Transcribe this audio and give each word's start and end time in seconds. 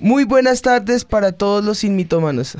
Muy 0.00 0.22
buenas 0.22 0.62
tardes 0.62 1.04
para 1.04 1.32
todos 1.32 1.64
los 1.64 1.78
sin 1.78 1.96
mitómanos. 1.96 2.56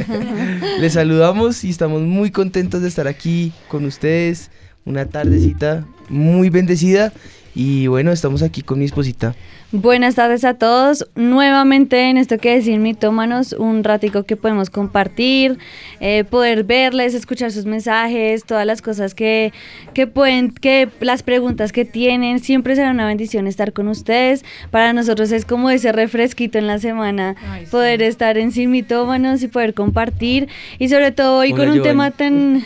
Les 0.80 0.94
saludamos 0.94 1.64
y 1.64 1.70
estamos 1.70 2.00
muy 2.00 2.30
contentos 2.30 2.80
de 2.80 2.88
estar 2.88 3.06
aquí 3.06 3.52
con 3.68 3.84
ustedes. 3.84 4.50
Una 4.86 5.04
tardecita 5.04 5.86
muy 6.08 6.48
bendecida 6.48 7.12
y 7.54 7.86
bueno, 7.86 8.12
estamos 8.12 8.42
aquí 8.42 8.62
con 8.62 8.78
mi 8.78 8.86
esposita. 8.86 9.34
Buenas 9.74 10.16
tardes 10.16 10.44
a 10.44 10.54
todos. 10.54 11.08
Nuevamente 11.14 12.10
en 12.10 12.18
esto 12.18 12.36
que 12.36 12.54
decir 12.54 12.78
mitómanos, 12.78 13.54
un 13.54 13.84
ratico 13.84 14.24
que 14.24 14.36
podemos 14.36 14.68
compartir, 14.68 15.58
eh, 16.00 16.24
poder 16.24 16.64
verles, 16.64 17.14
escuchar 17.14 17.52
sus 17.52 17.64
mensajes, 17.64 18.44
todas 18.44 18.66
las 18.66 18.82
cosas 18.82 19.14
que, 19.14 19.52
que 19.94 20.06
pueden, 20.06 20.50
que 20.50 20.90
las 21.00 21.22
preguntas 21.22 21.72
que 21.72 21.86
tienen. 21.86 22.38
Siempre 22.40 22.76
será 22.76 22.90
una 22.90 23.06
bendición 23.06 23.46
estar 23.46 23.72
con 23.72 23.88
ustedes. 23.88 24.44
Para 24.70 24.92
nosotros 24.92 25.32
es 25.32 25.46
como 25.46 25.70
ese 25.70 25.90
refresquito 25.90 26.58
en 26.58 26.66
la 26.66 26.78
semana, 26.78 27.34
poder 27.70 28.02
estar 28.02 28.36
en 28.36 28.52
sin 28.52 28.70
mitómanos 28.70 29.42
y 29.42 29.48
poder 29.48 29.72
compartir. 29.72 30.48
Y 30.78 30.90
sobre 30.90 31.12
todo 31.12 31.38
hoy 31.38 31.52
con 31.54 31.70
un 31.70 31.82
tema 31.82 32.10
tan 32.10 32.62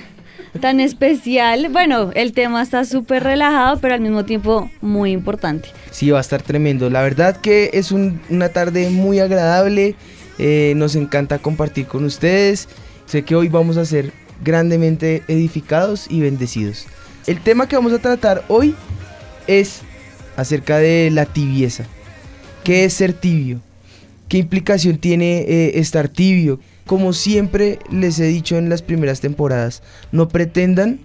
tan 0.59 0.81
especial. 0.81 1.69
Bueno, 1.71 2.11
el 2.15 2.33
tema 2.33 2.63
está 2.63 2.85
súper 2.85 3.23
relajado, 3.23 3.79
pero 3.81 3.95
al 3.95 4.01
mismo 4.01 4.25
tiempo 4.25 4.71
muy 4.81 5.13
importante. 5.13 5.69
Sí, 5.91 6.11
va 6.11 6.19
a 6.19 6.21
estar 6.21 6.43
tremendo. 6.43 6.91
La 6.91 7.03
verdad 7.03 7.37
que 7.37 7.71
es 7.73 7.93
una 7.93 8.49
tarde 8.51 8.91
muy 8.91 9.21
agradable. 9.21 9.95
Eh, 10.39 10.75
nos 10.77 10.97
encanta 10.97 11.39
compartir 11.39 11.87
con 11.87 12.05
ustedes. 12.05 12.69
Sé 13.07 13.23
que 13.23 13.35
hoy 13.35 13.49
vamos 13.49 13.77
a 13.77 13.85
ser 13.85 14.13
grandemente 14.45 15.23
edificados 15.29 16.07
y 16.11 16.21
bendecidos. 16.21 16.87
El 17.27 17.41
tema 17.41 17.69
que 17.69 17.77
vamos 17.77 17.93
a 17.93 17.99
tratar 17.99 18.45
hoy 18.49 18.75
es 19.47 19.81
acerca 20.37 20.79
de 20.79 21.11
la 21.11 21.25
tibieza. 21.27 21.85
¿Qué 22.65 22.85
es 22.85 22.95
ser 22.95 23.13
tibio? 23.13 23.61
¿Qué 24.29 24.39
implicación 24.39 24.99
tiene 24.99 25.39
eh, 25.41 25.79
estar 25.79 26.09
tibio? 26.09 26.61
Como 26.87 27.13
siempre 27.13 27.81
les 27.91 28.19
he 28.19 28.25
dicho 28.25 28.57
en 28.57 28.69
las 28.69 28.83
primeras 28.83 29.21
temporadas, 29.21 29.83
no 30.13 30.29
pretendan 30.29 31.01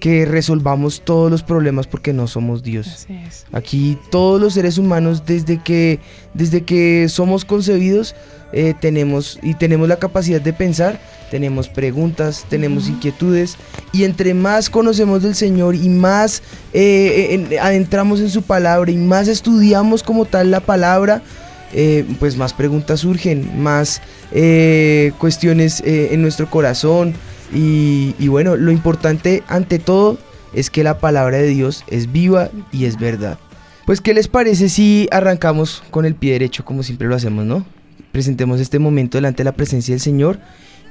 que 0.00 0.24
resolvamos 0.24 1.02
todos 1.04 1.30
los 1.30 1.42
problemas 1.42 1.86
porque 1.86 2.12
no 2.12 2.26
somos 2.26 2.62
Dios. 2.62 3.06
Aquí 3.52 3.98
todos 4.10 4.40
los 4.40 4.54
seres 4.54 4.78
humanos 4.78 5.24
desde 5.26 5.62
que, 5.62 6.00
desde 6.34 6.62
que 6.62 7.08
somos 7.08 7.44
concebidos 7.44 8.16
eh, 8.52 8.74
tenemos 8.80 9.38
y 9.42 9.54
tenemos 9.54 9.88
la 9.88 9.98
capacidad 9.98 10.40
de 10.40 10.52
pensar, 10.52 10.98
tenemos 11.30 11.68
preguntas, 11.68 12.46
tenemos 12.48 12.88
inquietudes 12.88 13.56
y 13.92 14.04
entre 14.04 14.34
más 14.34 14.70
conocemos 14.70 15.22
del 15.22 15.34
Señor 15.34 15.76
y 15.76 15.88
más 15.90 16.42
eh, 16.72 17.58
adentramos 17.60 18.20
en 18.20 18.30
su 18.30 18.42
palabra 18.42 18.90
y 18.90 18.96
más 18.96 19.28
estudiamos 19.28 20.02
como 20.02 20.24
tal 20.24 20.50
la 20.50 20.60
palabra, 20.60 21.22
eh, 21.72 22.04
pues 22.18 22.36
más 22.36 22.52
preguntas 22.52 23.00
surgen, 23.00 23.62
más 23.62 24.02
eh, 24.32 25.12
cuestiones 25.18 25.80
eh, 25.80 26.08
en 26.12 26.22
nuestro 26.22 26.50
corazón 26.50 27.14
y, 27.54 28.14
y, 28.18 28.28
bueno, 28.28 28.56
lo 28.56 28.72
importante 28.72 29.42
ante 29.48 29.78
todo 29.78 30.18
es 30.52 30.70
que 30.70 30.82
la 30.82 30.98
palabra 30.98 31.38
de 31.38 31.46
Dios 31.46 31.84
es 31.88 32.10
viva 32.10 32.50
y 32.72 32.86
es 32.86 32.98
verdad. 32.98 33.38
Pues 33.86 34.00
¿qué 34.00 34.14
les 34.14 34.28
parece 34.28 34.68
si 34.68 35.08
arrancamos 35.10 35.82
con 35.90 36.04
el 36.04 36.14
pie 36.14 36.32
derecho 36.32 36.64
como 36.64 36.82
siempre 36.82 37.08
lo 37.08 37.16
hacemos, 37.16 37.44
no? 37.44 37.64
Presentemos 38.12 38.60
este 38.60 38.78
momento 38.78 39.18
delante 39.18 39.38
de 39.38 39.44
la 39.44 39.56
presencia 39.56 39.92
del 39.92 40.00
Señor. 40.00 40.38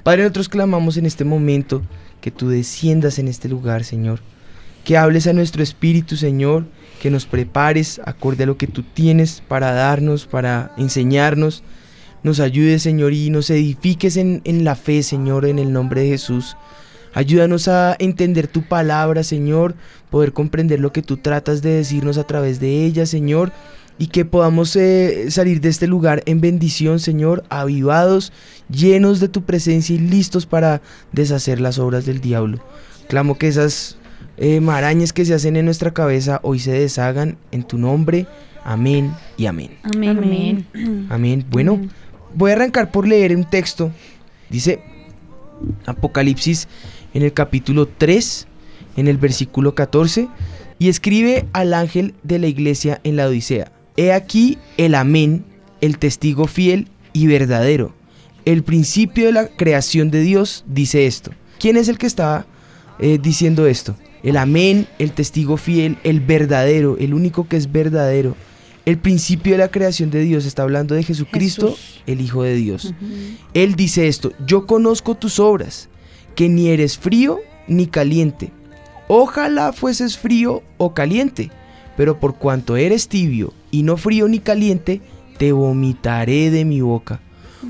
Padre, 0.03 0.23
nosotros 0.23 0.49
clamamos 0.49 0.97
en 0.97 1.05
este 1.05 1.25
momento 1.25 1.81
que 2.21 2.31
tú 2.31 2.49
desciendas 2.49 3.19
en 3.19 3.27
este 3.27 3.49
lugar, 3.49 3.83
Señor. 3.83 4.19
Que 4.85 4.97
hables 4.97 5.27
a 5.27 5.33
nuestro 5.33 5.61
espíritu, 5.61 6.15
Señor 6.15 6.65
que 6.99 7.09
nos 7.09 7.25
prepares 7.25 7.99
acorde 8.05 8.43
a 8.43 8.47
lo 8.47 8.57
que 8.57 8.67
tú 8.67 8.83
tienes 8.83 9.41
para 9.47 9.71
darnos, 9.71 10.25
para 10.27 10.73
enseñarnos. 10.77 11.63
Nos 12.21 12.39
ayudes, 12.39 12.83
Señor, 12.83 13.13
y 13.13 13.29
nos 13.29 13.49
edifiques 13.49 14.17
en, 14.17 14.63
la 14.63 14.75
fe, 14.75 15.01
Señor, 15.03 15.45
en 15.45 15.57
el 15.57 15.71
nombre 15.71 16.01
de 16.01 16.09
Jesús. 16.09 16.57
Ayúdanos 17.13 17.67
a 17.67 17.95
entender 17.97 18.47
tu 18.47 18.67
palabra, 18.67 19.23
Señor, 19.23 19.75
poder 20.09 20.33
comprender 20.33 20.79
lo 20.79 20.91
que 20.91 21.01
tú 21.01 21.17
tratas 21.17 21.61
de 21.61 21.71
decirnos 21.71 22.17
a 22.17 22.25
través 22.25 22.59
de 22.59 22.85
ella, 22.85 23.05
Señor, 23.05 23.51
y 23.97 24.07
que 24.07 24.25
podamos 24.25 24.75
eh, 24.75 25.31
salir 25.31 25.61
de 25.61 25.69
este 25.69 25.87
lugar 25.87 26.21
en 26.25 26.41
bendición, 26.41 26.99
Señor, 26.99 27.43
avivados, 27.49 28.31
llenos 28.69 29.19
de 29.19 29.29
tu 29.29 29.43
presencia 29.43 29.95
y 29.95 29.99
listos 29.99 30.45
para 30.45 30.81
deshacer 31.13 31.59
las 31.61 31.79
obras 31.79 32.05
del 32.05 32.21
diablo. 32.21 32.59
Clamo 33.07 33.37
que 33.37 33.47
esas 33.47 33.98
eh, 34.41 34.61
marañas 34.61 35.11
que 35.11 35.25
se 35.25 35.33
hacen 35.33 35.57
en 35.57 35.65
nuestra 35.65 35.93
cabeza 35.93 36.39
hoy 36.43 36.59
se 36.59 36.71
deshagan 36.71 37.37
en 37.51 37.63
tu 37.63 37.77
nombre. 37.77 38.25
Amén 38.63 39.13
y 39.35 39.47
amén. 39.47 39.71
Amén. 39.83 40.65
Amén. 41.09 41.45
Bueno, 41.51 41.81
voy 42.33 42.51
a 42.51 42.53
arrancar 42.53 42.89
por 42.89 43.05
leer 43.05 43.35
un 43.35 43.43
texto. 43.43 43.91
Dice 44.49 44.81
Apocalipsis 45.85 46.69
en 47.13 47.23
el 47.23 47.33
capítulo 47.33 47.85
3, 47.89 48.47
en 48.95 49.09
el 49.09 49.17
versículo 49.17 49.75
14, 49.75 50.29
y 50.77 50.87
escribe 50.87 51.45
al 51.51 51.73
ángel 51.73 52.13
de 52.23 52.39
la 52.39 52.47
iglesia 52.47 53.01
en 53.03 53.17
la 53.17 53.27
Odisea. 53.27 53.73
He 53.97 54.13
aquí 54.13 54.57
el 54.77 54.95
amén, 54.95 55.43
el 55.81 55.97
testigo 55.97 56.47
fiel 56.47 56.87
y 57.11 57.27
verdadero. 57.27 57.93
El 58.45 58.63
principio 58.63 59.25
de 59.25 59.33
la 59.33 59.47
creación 59.49 60.11
de 60.11 60.21
Dios 60.21 60.63
dice 60.65 61.07
esto. 61.07 61.31
¿Quién 61.59 61.75
es 61.75 61.89
el 61.89 61.97
que 61.97 62.07
estaba 62.07 62.45
eh, 62.99 63.17
diciendo 63.21 63.67
esto? 63.67 63.95
el 64.23 64.37
amén, 64.37 64.87
el 64.99 65.11
testigo 65.11 65.57
fiel, 65.57 65.97
el 66.03 66.19
verdadero, 66.19 66.97
el 66.97 67.13
único 67.13 67.47
que 67.47 67.57
es 67.57 67.71
verdadero. 67.71 68.35
El 68.85 68.97
principio 68.97 69.53
de 69.53 69.59
la 69.59 69.71
creación 69.71 70.09
de 70.09 70.21
Dios 70.21 70.45
está 70.45 70.63
hablando 70.63 70.95
de 70.95 71.03
Jesucristo, 71.03 71.75
el 72.07 72.21
Hijo 72.21 72.43
de 72.43 72.55
Dios. 72.55 72.93
Él 73.53 73.75
dice 73.75 74.07
esto, 74.07 74.31
yo 74.45 74.65
conozco 74.65 75.15
tus 75.15 75.39
obras, 75.39 75.89
que 76.35 76.49
ni 76.49 76.69
eres 76.69 76.97
frío 76.97 77.39
ni 77.67 77.87
caliente. 77.87 78.51
Ojalá 79.07 79.73
fueses 79.73 80.17
frío 80.17 80.63
o 80.77 80.93
caliente, 80.93 81.51
pero 81.97 82.19
por 82.19 82.35
cuanto 82.35 82.77
eres 82.77 83.07
tibio 83.07 83.53
y 83.69 83.83
no 83.83 83.97
frío 83.97 84.27
ni 84.27 84.39
caliente, 84.39 85.01
te 85.37 85.51
vomitaré 85.51 86.49
de 86.49 86.65
mi 86.65 86.81
boca. 86.81 87.21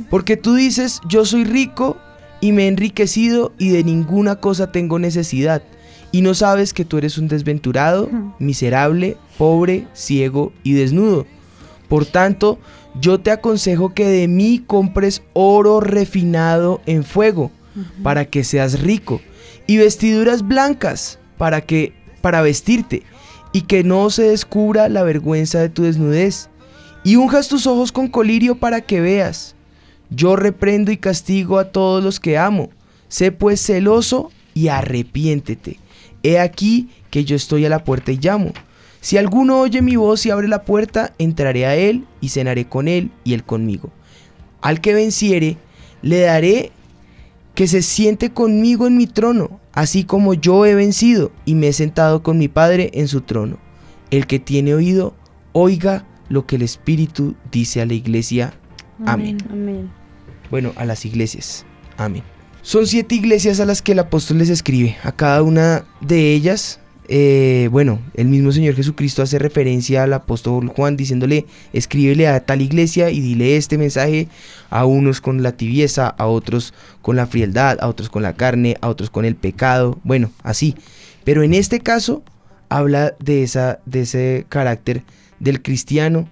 Porque 0.09 0.37
tú 0.37 0.55
dices, 0.55 1.01
yo 1.07 1.25
soy 1.25 1.43
rico 1.43 1.97
y 2.41 2.51
me 2.51 2.65
he 2.65 2.67
enriquecido 2.67 3.53
y 3.57 3.69
de 3.69 3.83
ninguna 3.83 4.37
cosa 4.37 4.71
tengo 4.71 4.99
necesidad 4.99 5.61
y 6.11 6.21
no 6.21 6.33
sabes 6.33 6.73
que 6.73 6.85
tú 6.85 6.97
eres 6.97 7.17
un 7.17 7.27
desventurado, 7.27 8.09
miserable, 8.39 9.17
pobre, 9.37 9.87
ciego 9.93 10.51
y 10.63 10.73
desnudo. 10.73 11.25
Por 11.87 12.05
tanto, 12.05 12.59
yo 12.99 13.19
te 13.19 13.31
aconsejo 13.31 13.93
que 13.93 14.07
de 14.07 14.27
mí 14.27 14.63
compres 14.65 15.21
oro 15.33 15.79
refinado 15.79 16.81
en 16.85 17.03
fuego, 17.03 17.51
para 18.03 18.25
que 18.25 18.43
seas 18.43 18.81
rico, 18.81 19.21
y 19.67 19.77
vestiduras 19.77 20.47
blancas, 20.47 21.19
para 21.37 21.61
que 21.61 21.93
para 22.21 22.41
vestirte, 22.41 23.03
y 23.53 23.61
que 23.61 23.83
no 23.83 24.09
se 24.09 24.23
descubra 24.23 24.89
la 24.89 25.03
vergüenza 25.03 25.59
de 25.59 25.69
tu 25.69 25.83
desnudez, 25.83 26.49
y 27.03 27.15
unjas 27.15 27.47
tus 27.47 27.67
ojos 27.67 27.91
con 27.91 28.07
colirio 28.07 28.55
para 28.55 28.81
que 28.81 28.99
veas. 28.99 29.55
Yo 30.09 30.35
reprendo 30.35 30.91
y 30.91 30.97
castigo 30.97 31.59
a 31.59 31.71
todos 31.71 32.03
los 32.03 32.19
que 32.19 32.37
amo. 32.37 32.69
Sé 33.07 33.31
pues 33.31 33.61
celoso 33.61 34.31
y 34.53 34.67
arrepiéntete. 34.67 35.79
He 36.23 36.39
aquí 36.39 36.89
que 37.09 37.25
yo 37.25 37.35
estoy 37.35 37.65
a 37.65 37.69
la 37.69 37.83
puerta 37.83 38.11
y 38.11 38.17
llamo. 38.17 38.51
Si 39.01 39.17
alguno 39.17 39.61
oye 39.61 39.81
mi 39.81 39.95
voz 39.95 40.25
y 40.25 40.31
abre 40.31 40.47
la 40.47 40.63
puerta, 40.63 41.13
entraré 41.17 41.65
a 41.65 41.75
él 41.75 42.05
y 42.21 42.29
cenaré 42.29 42.65
con 42.65 42.87
él 42.87 43.11
y 43.23 43.33
él 43.33 43.43
conmigo. 43.43 43.89
Al 44.61 44.81
que 44.81 44.93
venciere, 44.93 45.57
le 46.01 46.19
daré 46.19 46.71
que 47.55 47.67
se 47.67 47.81
siente 47.81 48.31
conmigo 48.31 48.87
en 48.87 48.97
mi 48.97 49.07
trono, 49.07 49.59
así 49.73 50.03
como 50.03 50.33
yo 50.33 50.65
he 50.65 50.75
vencido 50.75 51.31
y 51.45 51.55
me 51.55 51.69
he 51.69 51.73
sentado 51.73 52.23
con 52.23 52.37
mi 52.37 52.47
Padre 52.47 52.91
en 52.93 53.07
su 53.07 53.21
trono. 53.21 53.57
El 54.11 54.27
que 54.27 54.39
tiene 54.39 54.73
oído, 54.73 55.13
oiga 55.53 56.05
lo 56.27 56.45
que 56.45 56.57
el 56.57 56.61
Espíritu 56.61 57.35
dice 57.51 57.81
a 57.81 57.85
la 57.85 57.93
iglesia. 57.93 58.53
Amén. 59.05 59.37
Amén. 59.49 59.98
Bueno, 60.49 60.73
a 60.75 60.85
las 60.85 61.05
iglesias. 61.05 61.65
Amén. 61.97 62.23
Son 62.61 62.87
siete 62.87 63.15
iglesias 63.15 63.59
a 63.59 63.65
las 63.65 63.81
que 63.81 63.93
el 63.93 63.99
apóstol 63.99 64.39
les 64.39 64.49
escribe. 64.49 64.97
A 65.03 65.11
cada 65.11 65.43
una 65.43 65.85
de 66.01 66.33
ellas 66.33 66.79
eh, 67.11 67.69
bueno, 67.71 67.99
el 68.13 68.27
mismo 68.27 68.51
Señor 68.51 68.75
Jesucristo 68.75 69.23
hace 69.23 69.39
referencia 69.39 70.03
al 70.03 70.13
apóstol 70.13 70.67
Juan 70.67 70.95
diciéndole, 70.95 71.47
escríbele 71.73 72.27
a 72.27 72.45
tal 72.45 72.61
iglesia 72.61 73.09
y 73.09 73.19
dile 73.19 73.57
este 73.57 73.79
mensaje 73.79 74.27
a 74.69 74.85
unos 74.85 75.19
con 75.19 75.41
la 75.41 75.53
tibieza, 75.53 76.07
a 76.07 76.27
otros 76.27 76.71
con 77.01 77.15
la 77.15 77.25
frialdad, 77.25 77.79
a 77.81 77.87
otros 77.87 78.09
con 78.09 78.21
la 78.21 78.33
carne, 78.33 78.77
a 78.81 78.89
otros 78.89 79.09
con 79.09 79.25
el 79.25 79.35
pecado, 79.35 79.99
bueno, 80.03 80.31
así. 80.43 80.75
Pero 81.23 81.41
en 81.41 81.55
este 81.55 81.79
caso 81.79 82.21
habla 82.69 83.15
de, 83.19 83.41
esa, 83.41 83.79
de 83.87 84.01
ese 84.01 84.45
carácter 84.47 85.01
del 85.39 85.63
cristiano 85.63 86.29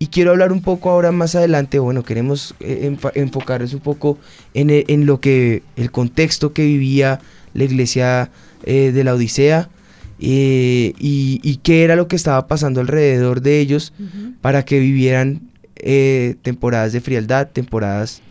y 0.00 0.06
quiero 0.08 0.30
hablar 0.32 0.50
un 0.50 0.62
poco 0.62 0.90
ahora 0.90 1.12
más 1.12 1.34
adelante, 1.36 1.78
bueno, 1.78 2.02
queremos 2.02 2.54
eh, 2.58 2.96
enfocarnos 3.14 3.74
un 3.74 3.80
poco 3.80 4.18
en, 4.54 4.70
e- 4.70 4.84
en 4.88 5.04
lo 5.06 5.20
que, 5.20 5.62
el 5.76 5.90
contexto 5.92 6.52
que 6.52 6.64
vivía 6.64 7.20
la 7.54 7.64
iglesia 7.64 8.30
eh, 8.64 8.92
de 8.92 9.04
la 9.04 9.14
Odisea 9.14 9.68
eh, 10.18 10.94
y, 10.98 11.40
y 11.42 11.56
qué 11.58 11.84
era 11.84 11.96
lo 11.96 12.08
que 12.08 12.16
estaba 12.16 12.46
pasando 12.46 12.80
alrededor 12.80 13.42
de 13.42 13.60
ellos 13.60 13.92
para 14.40 14.64
que 14.64 14.80
vivieran 14.80 15.42
eh, 15.76 16.34
temporadas 16.42 16.92
de 16.92 17.00
frialdad, 17.02 17.48
temporadas 17.52 18.22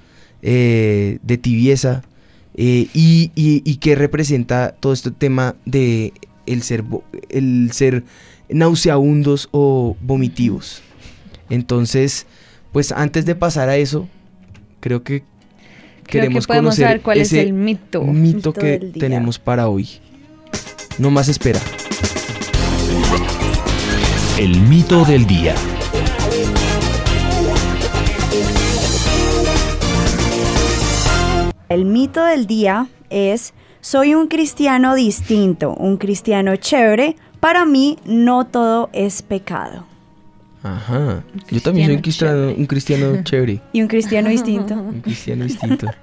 de 0.41 1.39
tibieza 1.41 2.01
y, 2.55 2.89
y, 2.93 3.31
y 3.35 3.75
qué 3.75 3.93
representa 3.95 4.73
todo 4.79 4.93
este 4.93 5.11
tema 5.11 5.55
de 5.65 6.13
el 6.47 6.63
ser, 6.63 6.83
el 7.29 7.69
ser 7.73 8.03
nauseabundos 8.49 9.49
o 9.51 9.95
vomitivos. 10.01 10.81
Entonces, 11.49 12.25
pues 12.71 12.91
antes 12.91 13.25
de 13.25 13.35
pasar 13.35 13.69
a 13.69 13.77
eso, 13.77 14.07
creo 14.79 15.03
que 15.03 15.23
Creo 16.09 16.23
que 16.23 16.27
queremos 16.27 16.47
podemos 16.47 16.69
conocer 16.71 16.87
saber 16.87 17.01
cuál 17.01 17.19
es 17.19 17.33
el 17.33 17.53
mito. 17.53 18.01
mito 18.01 18.49
Mito 18.49 18.53
que 18.53 18.79
tenemos 18.97 19.37
para 19.37 19.67
hoy. 19.69 19.87
No 20.97 21.11
más 21.11 21.27
espera. 21.27 21.59
El 24.39 24.59
mito 24.61 25.05
del 25.05 25.27
día. 25.27 25.53
El 31.69 31.85
mito 31.85 32.23
del 32.23 32.47
día 32.47 32.87
es, 33.11 33.53
soy 33.79 34.15
un 34.15 34.27
cristiano 34.27 34.95
distinto, 34.95 35.75
un 35.75 35.97
cristiano 35.97 36.55
chévere, 36.55 37.15
para 37.39 37.65
mí 37.65 37.99
no 38.05 38.47
todo 38.47 38.89
es 38.93 39.21
pecado. 39.21 39.88
Ajá. 40.63 41.23
Yo 41.49 41.61
también 41.61 41.87
soy 41.87 41.95
un 41.95 42.01
cristiano, 42.01 42.53
un 42.55 42.65
cristiano 42.65 43.21
chévere, 43.23 43.61
Y 43.73 43.81
un 43.81 43.87
cristiano 43.87 44.29
distinto. 44.29 44.73
un 44.79 45.01
cristiano 45.01 45.43
distinto. 45.45 45.87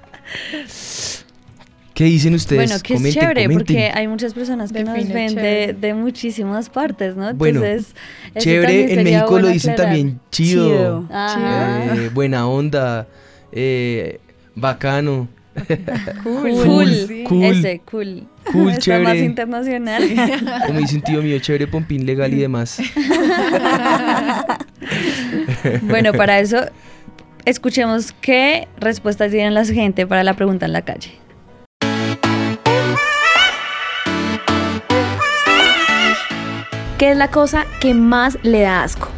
¿Qué 1.93 2.03
dicen 2.03 2.35
ustedes? 2.35 2.69
Bueno, 2.69 2.83
que 2.83 2.93
es 2.93 3.13
chévere 3.15 3.43
comenten. 3.45 3.57
porque 3.57 3.91
hay 3.91 4.07
muchas 4.07 4.33
personas 4.35 4.71
que 4.71 4.83
nos 4.83 4.93
ven 4.93 5.07
de, 5.07 5.27
chévere. 5.29 5.73
de 5.73 5.93
muchísimas 5.95 6.69
partes, 6.69 7.15
¿no? 7.15 7.33
Bueno, 7.33 7.63
Entonces, 7.63 7.95
Chévere, 8.37 8.93
en 8.93 9.03
México 9.03 9.39
lo 9.39 9.47
dicen 9.47 9.71
aclarar. 9.71 9.95
también 9.95 10.19
chido, 10.29 11.07
Chido. 11.07 11.07
Eh, 11.09 12.11
buena 12.13 12.47
onda, 12.47 13.07
eh, 13.51 14.19
bacano, 14.53 15.27
Cool. 16.23 16.51
Cool. 16.63 17.23
cool, 17.25 17.43
Ese, 17.43 17.81
cool. 17.89 18.23
cool, 18.51 18.69
Está 18.69 18.81
chévere. 18.81 19.03
más 19.03 19.15
internacional. 19.17 20.03
como 20.67 20.79
dice 20.79 20.95
un 20.95 21.01
tío 21.01 21.21
mío, 21.21 21.39
chévere, 21.39 21.67
pompín 21.67 22.05
legal 22.05 22.33
y 22.33 22.37
demás. 22.37 22.77
bueno, 25.83 26.13
para 26.13 26.39
eso, 26.39 26.59
escuchemos 27.45 28.13
qué 28.21 28.67
respuestas 28.79 29.31
tienen 29.31 29.53
la 29.53 29.65
gente 29.65 30.07
para 30.07 30.23
la 30.23 30.33
pregunta 30.35 30.65
en 30.65 30.73
la 30.73 30.81
calle. 30.83 31.11
¿Qué 36.97 37.11
es 37.11 37.17
la 37.17 37.29
cosa 37.29 37.65
que 37.79 37.93
más 37.93 38.37
le 38.41 38.61
da 38.61 38.83
asco? 38.83 39.09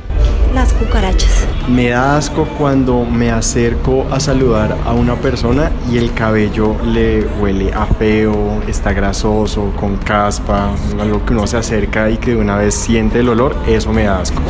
Las 0.54 0.74
cucarachas. 0.74 1.39
Me 1.70 1.90
da 1.90 2.18
asco 2.18 2.48
cuando 2.58 3.06
me 3.06 3.30
acerco 3.30 4.08
a 4.12 4.20
saludar 4.20 4.76
a 4.86 4.94
una 4.94 5.16
persona 5.16 5.72
y 5.92 5.98
el 5.98 6.16
cabello 6.16 6.76
le 6.84 7.24
huele 7.40 7.72
a 7.72 7.86
feo, 7.86 8.64
está 8.68 8.92
grasoso, 8.92 9.72
con 9.80 9.98
caspa, 9.98 10.72
algo 11.00 11.24
que 11.24 11.34
uno 11.34 11.46
se 11.46 11.58
acerca 11.58 12.10
y 12.10 12.18
que 12.18 12.32
de 12.32 12.38
una 12.38 12.58
vez 12.58 12.74
siente 12.74 13.20
el 13.20 13.30
olor, 13.30 13.56
eso 13.68 13.94
me 13.94 14.06
da 14.06 14.20
asco. 14.20 14.42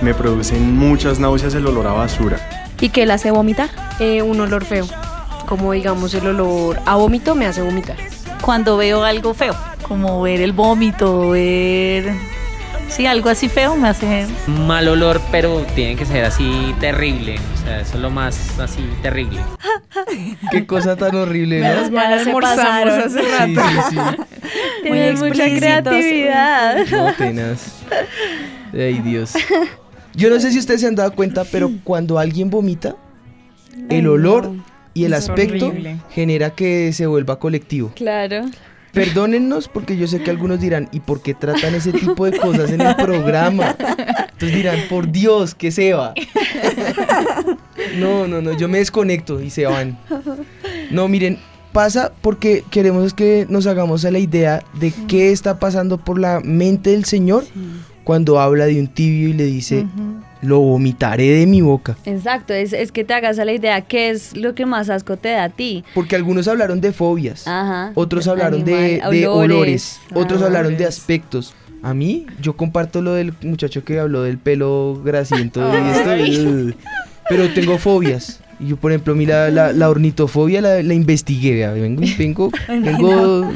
Me 0.00 0.14
producen 0.14 0.78
muchas 0.78 1.20
náuseas 1.20 1.54
el 1.54 1.66
olor 1.66 1.86
a 1.86 1.92
basura. 1.92 2.38
¿Y 2.80 2.88
qué 2.88 3.04
le 3.04 3.12
hace 3.12 3.30
vomitar? 3.30 3.68
Eh, 3.98 4.22
un 4.22 4.40
olor 4.40 4.64
feo. 4.64 4.86
Como 5.46 5.72
digamos 5.72 6.14
el 6.14 6.26
olor 6.26 6.80
a 6.86 6.96
vómito 6.96 7.34
me 7.34 7.44
hace 7.44 7.60
vomitar. 7.60 7.96
cuando 8.40 8.78
veo 8.78 9.04
algo 9.04 9.34
feo, 9.34 9.54
como 9.86 10.22
ver 10.22 10.40
el 10.40 10.52
vómito, 10.52 11.30
ver... 11.30 12.39
Sí, 12.90 13.06
algo 13.06 13.28
así 13.30 13.48
feo 13.48 13.76
me 13.76 13.88
hace... 13.88 14.26
mal 14.48 14.88
olor, 14.88 15.20
pero 15.30 15.64
tiene 15.74 15.96
que 15.96 16.04
ser 16.04 16.24
así 16.24 16.74
terrible. 16.80 17.36
O 17.54 17.64
sea, 17.64 17.80
eso 17.80 17.94
es 17.94 18.00
lo 18.00 18.10
más 18.10 18.58
así 18.58 18.82
terrible. 19.00 19.40
Qué 20.50 20.66
cosa 20.66 20.96
tan 20.96 21.14
horrible, 21.14 21.60
¿no? 21.60 21.90
Mal 21.92 22.18
almorzamos 22.18 22.92
hace 22.94 23.20
Sí, 23.22 23.28
rato. 23.54 23.68
sí, 23.90 23.96
sí. 23.96 24.22
Tienen 24.82 25.14
mucha 25.18 25.46
explícitos. 25.46 25.60
creatividad. 25.60 26.86
No, 26.90 27.14
tenaz. 27.14 27.82
Ay, 28.72 28.98
Dios. 29.04 29.32
Yo 30.14 30.28
no 30.28 30.40
sé 30.40 30.50
si 30.50 30.58
ustedes 30.58 30.80
se 30.80 30.86
han 30.88 30.96
dado 30.96 31.12
cuenta, 31.14 31.44
pero 31.44 31.70
cuando 31.84 32.18
alguien 32.18 32.50
vomita, 32.50 32.96
el 33.88 34.08
olor 34.08 34.50
y 34.94 35.04
el 35.04 35.12
Es 35.12 35.28
aspecto 35.28 35.68
horrible. 35.68 35.98
genera 36.10 36.50
que 36.50 36.92
se 36.92 37.06
vuelva 37.06 37.38
colectivo. 37.38 37.92
Claro. 37.94 38.46
Perdónennos 38.92 39.68
porque 39.68 39.96
yo 39.96 40.06
sé 40.06 40.22
que 40.22 40.30
algunos 40.30 40.60
dirán, 40.60 40.88
¿y 40.92 41.00
por 41.00 41.22
qué 41.22 41.34
tratan 41.34 41.74
ese 41.74 41.92
tipo 41.92 42.24
de 42.24 42.38
cosas 42.38 42.70
en 42.70 42.80
el 42.80 42.96
programa? 42.96 43.76
Entonces 44.32 44.54
dirán, 44.54 44.78
por 44.88 45.10
Dios, 45.10 45.54
que 45.54 45.70
se 45.70 45.92
va. 45.92 46.14
No, 47.98 48.26
no, 48.26 48.42
no, 48.42 48.56
yo 48.56 48.68
me 48.68 48.78
desconecto 48.78 49.40
y 49.40 49.50
se 49.50 49.66
van. 49.66 49.98
No, 50.90 51.08
miren, 51.08 51.38
pasa 51.72 52.12
porque 52.20 52.64
queremos 52.70 53.14
que 53.14 53.46
nos 53.48 53.66
hagamos 53.66 54.04
a 54.04 54.10
la 54.10 54.18
idea 54.18 54.62
de 54.74 54.92
qué 55.08 55.32
está 55.32 55.58
pasando 55.58 55.98
por 55.98 56.18
la 56.18 56.40
mente 56.40 56.90
del 56.90 57.04
Señor 57.04 57.44
cuando 58.04 58.40
habla 58.40 58.66
de 58.66 58.80
un 58.80 58.88
tibio 58.88 59.28
y 59.28 59.32
le 59.32 59.44
dice, 59.44 59.86
lo 60.42 60.58
vomitaré 60.60 61.28
de 61.30 61.46
mi 61.46 61.60
boca. 61.60 61.96
Exacto, 62.06 62.54
es, 62.54 62.72
es 62.72 62.92
que 62.92 63.04
te 63.04 63.12
hagas 63.14 63.38
a 63.38 63.44
la 63.44 63.52
idea 63.52 63.80
qué 63.82 64.10
es 64.10 64.36
lo 64.36 64.54
que 64.54 64.64
más 64.66 64.88
asco 64.90 65.16
te 65.16 65.28
da 65.30 65.44
a 65.44 65.48
ti. 65.50 65.84
Porque 65.94 66.16
algunos 66.16 66.48
hablaron 66.48 66.80
de 66.80 66.92
fobias. 66.92 67.46
Ajá. 67.46 67.92
Otros 67.94 68.26
hablaron 68.28 68.64
de, 68.64 69.00
Animal, 69.02 69.10
de 69.12 69.26
olores, 69.26 70.00
Ah, 70.10 70.14
otros 70.14 70.42
hablaron 70.42 70.76
de 70.76 70.86
aspectos. 70.86 71.54
A 71.82 71.94
mí, 71.94 72.26
yo 72.40 72.56
comparto 72.56 73.00
lo 73.02 73.14
del 73.14 73.32
muchacho 73.42 73.84
que 73.84 73.98
habló 73.98 74.22
del 74.22 74.36
pelo 74.38 75.00
grasiento 75.04 75.60
y 76.18 76.38
ugh. 76.46 76.74
pero 77.28 77.48
tengo 77.54 77.78
fobias. 77.78 78.40
Y 78.58 78.66
yo, 78.68 78.76
por 78.76 78.92
ejemplo, 78.92 79.14
a 79.14 79.16
mí 79.16 79.24
la, 79.24 79.50
la- 79.50 79.72
la 79.72 79.88
ornitofobia 79.88 80.60
la, 80.60 80.82
la 80.82 80.92
investigué, 80.92 81.54
vea, 81.54 81.72
vengo, 81.72 82.02
vengo, 82.18 82.50
vengo 82.68 83.50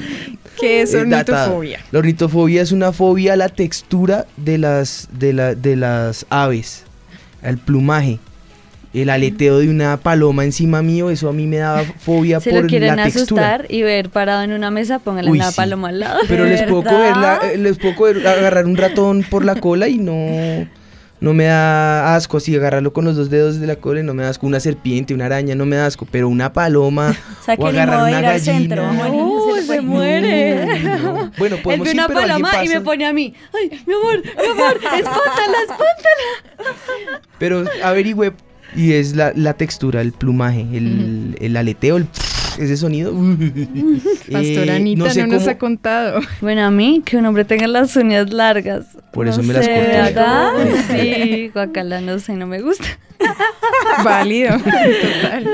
¿Qué 0.60 0.82
es 0.82 0.94
eh, 0.94 1.04
datada. 1.06 1.44
ornitofobia? 1.44 1.80
La 1.90 1.98
ornitofobia 1.98 2.62
es 2.62 2.72
una 2.72 2.92
fobia 2.92 3.32
a 3.34 3.36
la 3.36 3.48
textura 3.48 4.26
de 4.36 4.58
las, 4.58 5.08
de 5.12 5.32
la, 5.32 5.54
de 5.54 5.76
las 5.76 6.26
aves, 6.30 6.84
al 7.42 7.58
plumaje. 7.58 8.18
El 8.92 9.10
aleteo 9.10 9.58
de 9.58 9.68
una 9.68 9.96
paloma 9.96 10.44
encima 10.44 10.80
mío, 10.80 11.10
eso 11.10 11.28
a 11.28 11.32
mí 11.32 11.48
me 11.48 11.56
daba 11.56 11.82
fobia 11.98 12.38
Si 12.38 12.50
por 12.50 12.62
lo 12.62 12.68
quieren 12.68 12.94
la 12.96 13.02
textura. 13.04 13.54
asustar 13.54 13.66
y 13.68 13.82
ver 13.82 14.08
parado 14.08 14.42
en 14.44 14.52
una 14.52 14.70
mesa, 14.70 15.00
póngale 15.00 15.30
Uy, 15.32 15.38
una 15.38 15.50
sí. 15.50 15.56
paloma 15.56 15.88
al 15.88 15.98
lado. 15.98 16.20
Pero 16.28 16.44
les 16.44 16.62
puedo 16.62 16.84
coger 16.84 17.16
la- 17.16 17.38
¿Verdad? 17.40 17.50
eh, 17.54 17.58
les 17.58 17.76
puedo 17.76 17.94
coger- 17.96 18.24
agarrar 18.24 18.66
un 18.66 18.76
ratón 18.76 19.24
por 19.28 19.44
la 19.44 19.56
cola 19.56 19.88
y 19.88 19.98
no 19.98 20.68
no 21.20 21.32
me 21.32 21.44
da 21.44 22.14
asco 22.16 22.36
así 22.36 22.54
agarrarlo 22.54 22.92
con 22.92 23.06
los 23.06 23.16
dos 23.16 23.30
dedos 23.30 23.58
de 23.58 23.66
la 23.66 23.76
cola 23.76 24.00
y 24.00 24.02
no 24.02 24.12
me 24.12 24.24
da 24.24 24.28
asco 24.28 24.46
una 24.46 24.60
serpiente, 24.60 25.14
una 25.14 25.24
araña, 25.26 25.54
no 25.54 25.64
me 25.64 25.74
da 25.76 25.86
asco, 25.86 26.06
pero 26.10 26.28
una 26.28 26.52
paloma 26.52 27.16
O 27.40 27.44
sea 27.44 27.54
o 27.58 27.66
agarrar 27.66 28.02
una 28.08 28.20
gallina. 28.20 28.38
centro. 28.38 28.92
No, 28.92 29.43
se 29.64 29.80
muere. 29.80 30.82
No, 30.82 30.98
no. 31.24 31.32
Bueno, 31.38 31.56
Él 31.56 31.62
podemos 31.62 31.84
ve 31.86 31.90
ir, 31.92 31.98
una 31.98 32.08
paloma 32.08 32.64
y 32.64 32.68
me 32.68 32.80
pone 32.80 33.06
a 33.06 33.12
mí. 33.12 33.34
Ay, 33.52 33.80
mi 33.86 33.94
amor, 33.94 34.22
mi 34.22 34.46
amor, 34.50 34.74
espántala, 34.76 35.58
espántala. 35.62 37.20
Pero 37.38 37.64
averigüe 37.82 38.32
y 38.76 38.92
es 38.92 39.14
la, 39.14 39.32
la 39.34 39.54
textura, 39.54 40.00
el 40.00 40.12
plumaje, 40.12 40.60
el, 40.72 41.36
el 41.40 41.56
aleteo, 41.56 41.96
el 41.98 42.06
ese 42.58 42.76
sonido. 42.76 43.12
Pastora 44.32 44.72
Eh, 44.74 44.76
Anita 44.76 45.04
no, 45.04 45.10
sé 45.10 45.26
nos 45.26 45.38
cómo- 45.40 45.50
ha 45.50 45.58
contado. 45.58 46.20
Bueno, 46.40 46.62
a 46.64 46.70
mí 46.70 47.02
que 47.04 47.16
un 47.16 47.26
hombre 47.26 47.44
tenga 47.44 47.66
las 47.66 47.96
uñas 47.96 48.32
largas. 48.32 48.86
Por 49.12 49.26
eso 49.28 49.42
no 49.42 49.48
me 49.48 49.54
las 49.54 49.64
sé. 49.64 49.72
¿verdad? 49.72 50.52
Sí, 50.90 51.50
guacala, 51.52 52.00
no 52.00 52.18
sé, 52.20 52.32
no 52.34 52.46
me 52.46 52.60
gusta. 52.62 52.86
Válido. 54.04 54.56
Total. 54.58 55.48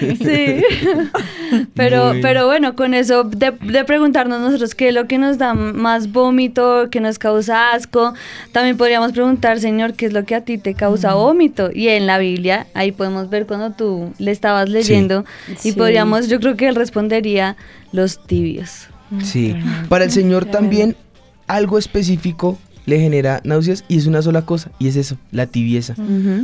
Sí. 0.00 0.62
Pero, 1.74 2.12
Muy- 2.12 2.22
pero 2.22 2.46
bueno, 2.46 2.76
con 2.76 2.94
eso 2.94 3.24
de, 3.24 3.50
de 3.50 3.84
preguntarnos 3.84 4.40
nosotros 4.40 4.74
qué 4.76 4.88
es 4.88 4.94
lo 4.94 5.06
que 5.08 5.18
nos 5.18 5.36
da 5.36 5.52
más 5.54 6.12
vómito, 6.12 6.86
qué 6.92 7.00
nos 7.00 7.18
causa 7.18 7.72
asco, 7.72 8.14
también 8.52 8.76
podríamos 8.76 9.10
preguntar, 9.12 9.58
Señor, 9.58 9.94
qué 9.94 10.06
es 10.06 10.12
lo 10.12 10.24
que 10.24 10.36
a 10.36 10.42
ti 10.44 10.58
te 10.58 10.74
causa 10.74 11.14
vómito. 11.14 11.70
Y 11.74 11.88
en 11.88 12.06
la 12.06 12.18
Biblia, 12.18 12.68
ahí 12.74 12.92
podemos 12.92 13.30
ver 13.30 13.46
cuando 13.46 13.72
tú 13.72 14.12
le 14.18 14.30
estabas 14.30 14.68
leyendo, 14.68 15.24
y 15.48 15.56
Sí. 15.56 15.72
podríamos, 15.72 16.28
yo 16.28 16.38
creo 16.38 16.56
que 16.56 16.68
él 16.68 16.76
respondería 16.76 17.56
los 17.92 18.24
tibios. 18.24 18.86
Sí, 19.22 19.56
para 19.88 20.04
el 20.04 20.12
Señor 20.12 20.44
también 20.44 20.94
algo 21.48 21.78
específico 21.78 22.58
le 22.90 23.00
genera 23.00 23.40
náuseas 23.44 23.84
y 23.88 23.96
es 23.96 24.06
una 24.06 24.20
sola 24.20 24.42
cosa 24.42 24.70
y 24.78 24.88
es 24.88 24.96
eso, 24.96 25.16
la 25.32 25.46
tibieza. 25.46 25.94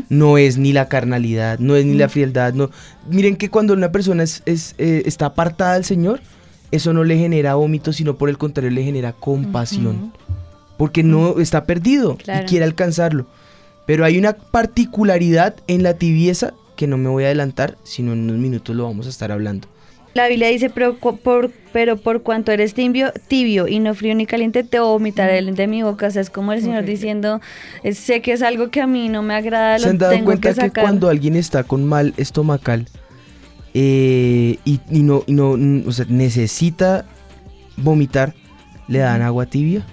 No 0.09 0.39
es 0.39 0.57
ni 0.57 0.73
la 0.73 0.89
carnalidad, 0.89 1.59
no 1.59 1.77
es 1.77 1.85
ni 1.85 1.95
la 1.95 2.09
frialdad, 2.09 2.55
no. 2.55 2.71
Miren 3.11 3.37
que 3.37 3.51
cuando 3.51 3.75
una 3.75 3.93
persona 3.93 4.23
es, 4.23 4.43
es, 4.47 4.75
eh, 4.79 5.03
está 5.05 5.27
apartada 5.27 5.75
del 5.75 5.85
Señor, 5.85 6.21
eso 6.71 6.93
no 6.93 7.05
le 7.05 7.19
genera 7.19 7.55
vómito, 7.55 7.93
sino 7.93 8.17
por 8.17 8.29
el 8.31 8.39
contrario 8.39 8.71
le 8.71 8.83
genera 8.83 9.13
compasión. 9.13 10.13
Porque 10.79 11.03
no 11.03 11.39
está 11.41 11.65
perdido 11.65 12.17
Claro. 12.17 12.45
y 12.45 12.49
quiere 12.49 12.65
alcanzarlo. 12.65 13.27
Pero 13.87 14.05
hay 14.05 14.19
una 14.19 14.33
particularidad 14.35 15.55
en 15.69 15.83
la 15.83 15.95
tibieza 15.95 16.55
que 16.77 16.87
no 16.87 16.99
me 16.99 17.09
voy 17.09 17.25
a 17.25 17.27
adelantar, 17.29 17.79
sino 17.85 18.13
en 18.13 18.21
unos 18.25 18.37
minutos 18.37 18.75
lo 18.77 18.85
vamos 18.85 19.07
a 19.07 19.11
estar 19.11 19.33
hablando. 19.33 19.69
La 20.17 20.29
Biblia 20.29 20.49
dice, 20.49 20.71
pero, 20.71 20.97
por, 20.97 21.51
pero 21.75 21.99
por 21.99 22.23
cuanto 22.23 22.51
eres 22.51 22.73
tibio, 22.73 23.13
tibio 23.29 23.69
y 23.69 23.81
no 23.81 23.95
frío 23.95 24.15
ni 24.15 24.25
caliente, 24.25 24.65
te 24.65 24.81
vomitaré 24.81 25.43
de 25.43 25.67
mi 25.67 25.83
boca. 25.83 26.07
O 26.07 26.11
sea, 26.11 26.23
es 26.23 26.31
como 26.31 26.55
el 26.55 26.63
Señor 26.63 26.87
diciendo, 26.87 27.43
eh, 27.83 27.93
sé 27.93 28.23
que 28.23 28.33
es 28.33 28.41
algo 28.41 28.71
que 28.71 28.81
a 28.81 28.87
mí 28.87 29.11
no 29.11 29.23
me 29.23 29.35
agrada, 29.35 29.79
¿Se 29.79 29.85
lo 29.85 29.91
han 29.91 29.99
dado 29.99 30.13
tengo 30.13 30.25
cuenta 30.25 30.55
que 30.55 30.81
cuando 30.81 31.11
alguien 31.11 31.37
está 31.37 31.65
con 31.65 31.85
mal 31.85 32.15
estomacal 32.17 32.87
eh, 33.75 34.59
y, 34.65 34.81
y 34.91 35.03
no, 35.03 35.23
y 35.27 35.35
no 35.35 35.59
mm, 35.59 35.87
o 35.87 35.93
sea, 35.93 36.07
necesita 36.09 37.05
vomitar, 37.77 38.33
le 38.89 39.01
dan 39.01 39.21
agua 39.21 39.45
tibia? 39.45 39.85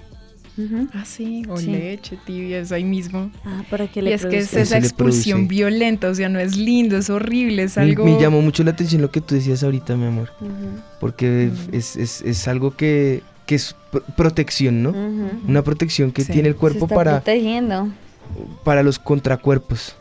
Ujú. 0.56 0.88
Ah, 0.94 1.04
sí, 1.04 1.42
o 1.48 1.56
Sí. 1.56 1.66
leche 1.72 2.16
tibia, 2.24 2.60
es 2.60 2.70
ahí 2.70 2.84
mismo. 2.84 3.30
Ah, 3.44 3.64
para 3.70 3.88
que 3.88 3.98
Y 4.00 4.02
le 4.04 4.14
es 4.14 4.24
que 4.24 4.38
es 4.38 4.52
esa 4.54 4.78
expulsión 4.78 5.48
violenta, 5.48 6.08
o 6.08 6.14
sea, 6.14 6.28
no 6.28 6.38
es 6.38 6.56
lindo, 6.56 6.96
es 6.96 7.10
horrible, 7.10 7.64
es 7.64 7.76
Me- 7.76 7.82
algo... 7.82 8.04
Me, 8.04 8.20
llamó 8.20 8.40
mucho 8.40 8.62
la 8.62 8.70
atención 8.70 9.02
lo 9.02 9.10
que 9.10 9.20
tú 9.20 9.34
decías 9.34 9.64
ahorita, 9.64 9.96
mi 9.96 10.06
amor, 10.06 10.30
porque 11.00 11.50
es, 11.72 11.96
es- 11.96 12.22
es 12.22 12.46
algo 12.46 12.76
que, 12.76 13.22
que 13.46 13.56
es 13.56 13.74
pr- 13.92 14.02
protección, 14.16 14.82
¿no? 14.84 14.90
Una 15.48 15.62
protección 15.62 16.12
que 16.12 16.22
Sí. 16.22 16.32
tiene 16.32 16.48
el 16.48 16.54
Se 16.54 16.60
cuerpo 16.60 16.84
está 16.84 16.94
para, 16.94 17.10
protegiendo. 17.20 17.88
para 18.62 18.84
los 18.84 19.00
contracuerpos. 19.00 19.96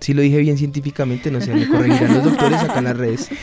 Si 0.00 0.14
lo 0.14 0.22
dije 0.22 0.38
bien 0.38 0.56
científicamente, 0.56 1.30
no 1.30 1.40
sé, 1.40 1.54
me 1.54 1.66
corregirán 1.68 2.14
los 2.14 2.24
doctores 2.24 2.58
acá 2.60 2.78
en 2.78 2.84
las 2.84 2.96
redes. 2.96 3.28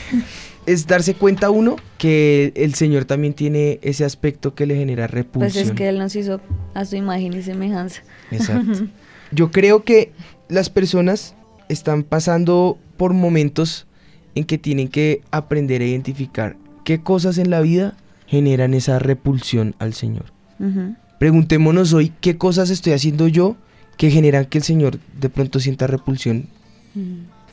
Es 0.67 0.85
darse 0.85 1.15
cuenta 1.15 1.49
uno 1.49 1.77
que 1.97 2.53
el 2.55 2.75
Señor 2.75 3.05
también 3.05 3.33
tiene 3.33 3.79
ese 3.81 4.05
aspecto 4.05 4.53
que 4.53 4.67
le 4.67 4.75
genera 4.75 5.07
repulsión. 5.07 5.51
Pues 5.51 5.55
es 5.55 5.71
que 5.71 5.89
Él 5.89 5.97
nos 5.97 6.15
hizo 6.15 6.39
a 6.75 6.85
su 6.85 6.97
imagen 6.97 7.33
y 7.33 7.41
semejanza. 7.41 8.03
Exacto. 8.29 8.85
Yo 9.31 9.51
creo 9.51 9.83
que 9.83 10.11
las 10.49 10.69
personas 10.69 11.35
están 11.69 12.03
pasando 12.03 12.77
por 12.97 13.13
momentos 13.13 13.87
en 14.35 14.43
que 14.43 14.57
tienen 14.57 14.87
que 14.87 15.21
aprender 15.31 15.81
a 15.81 15.85
identificar 15.85 16.57
qué 16.83 17.01
cosas 17.01 17.37
en 17.37 17.49
la 17.49 17.61
vida 17.61 17.95
generan 18.27 18.73
esa 18.73 18.99
repulsión 18.99 19.75
al 19.79 19.93
Señor. 19.93 20.25
Preguntémonos 21.19 21.93
hoy 21.93 22.11
qué 22.21 22.37
cosas 22.37 22.69
estoy 22.69 22.93
haciendo 22.93 23.27
yo 23.27 23.55
que 23.97 24.11
generan 24.11 24.45
que 24.45 24.59
el 24.59 24.63
Señor 24.63 24.99
de 25.19 25.29
pronto 25.29 25.59
sienta 25.59 25.87
repulsión. 25.87 26.47